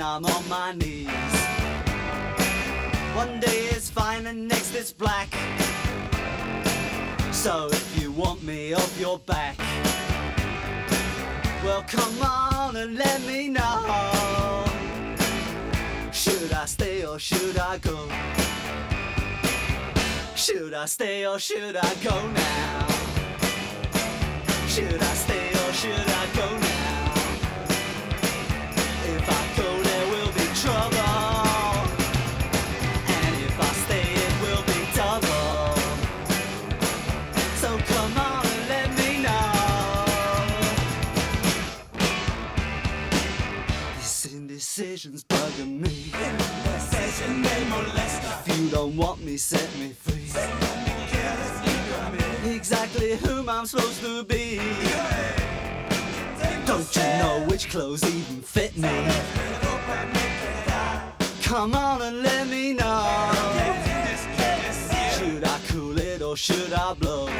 I'm 0.00 0.24
on 0.24 0.48
my 0.48 0.72
knees. 0.72 1.08
One 3.14 3.38
day 3.38 3.68
it's 3.70 3.90
fine 3.90 4.26
and 4.26 4.48
next 4.48 4.74
it's 4.74 4.92
black. 4.92 5.28
So 7.32 7.68
if 7.70 8.00
you 8.00 8.10
want 8.10 8.42
me 8.42 8.72
off 8.72 8.98
your 8.98 9.18
back, 9.18 9.58
well 11.62 11.84
come 11.86 12.22
on 12.22 12.76
and 12.76 12.96
let 12.96 13.20
me 13.22 13.48
know. 13.48 14.64
Should 16.12 16.52
I 16.52 16.64
stay 16.66 17.04
or 17.04 17.18
should 17.18 17.58
I 17.58 17.78
go? 17.78 18.08
Should 20.34 20.72
I 20.72 20.86
stay 20.86 21.26
or 21.26 21.38
should 21.38 21.76
I 21.76 21.94
go 22.02 22.28
now? 22.28 22.86
Should 24.66 25.02
I 25.02 25.14
stay 25.14 25.49
decisions 44.60 45.24
bugging 45.24 45.80
me. 45.80 46.12
Indecision, 46.12 47.40
they 47.40 47.64
molest 47.70 48.46
If 48.46 48.58
you 48.58 48.68
don't 48.68 48.94
want 48.94 49.24
me, 49.24 49.38
set 49.38 49.70
me 49.78 49.94
free. 49.94 50.28
Exactly 52.54 53.16
whom 53.16 53.48
I'm 53.48 53.64
supposed 53.64 54.02
to 54.02 54.22
be. 54.22 54.60
Don't 56.66 56.94
you 56.94 57.02
know 57.22 57.46
which 57.48 57.70
clothes 57.70 58.04
even 58.04 58.42
fit 58.42 58.76
me? 58.76 58.90
Come 61.42 61.74
on 61.74 62.02
and 62.02 62.22
let 62.22 62.46
me 62.46 62.74
know. 62.74 63.32
Should 65.16 65.42
I 65.42 65.58
cool 65.68 65.98
it 65.98 66.20
or 66.20 66.36
should 66.36 66.74
I 66.74 66.92
blow? 66.92 67.30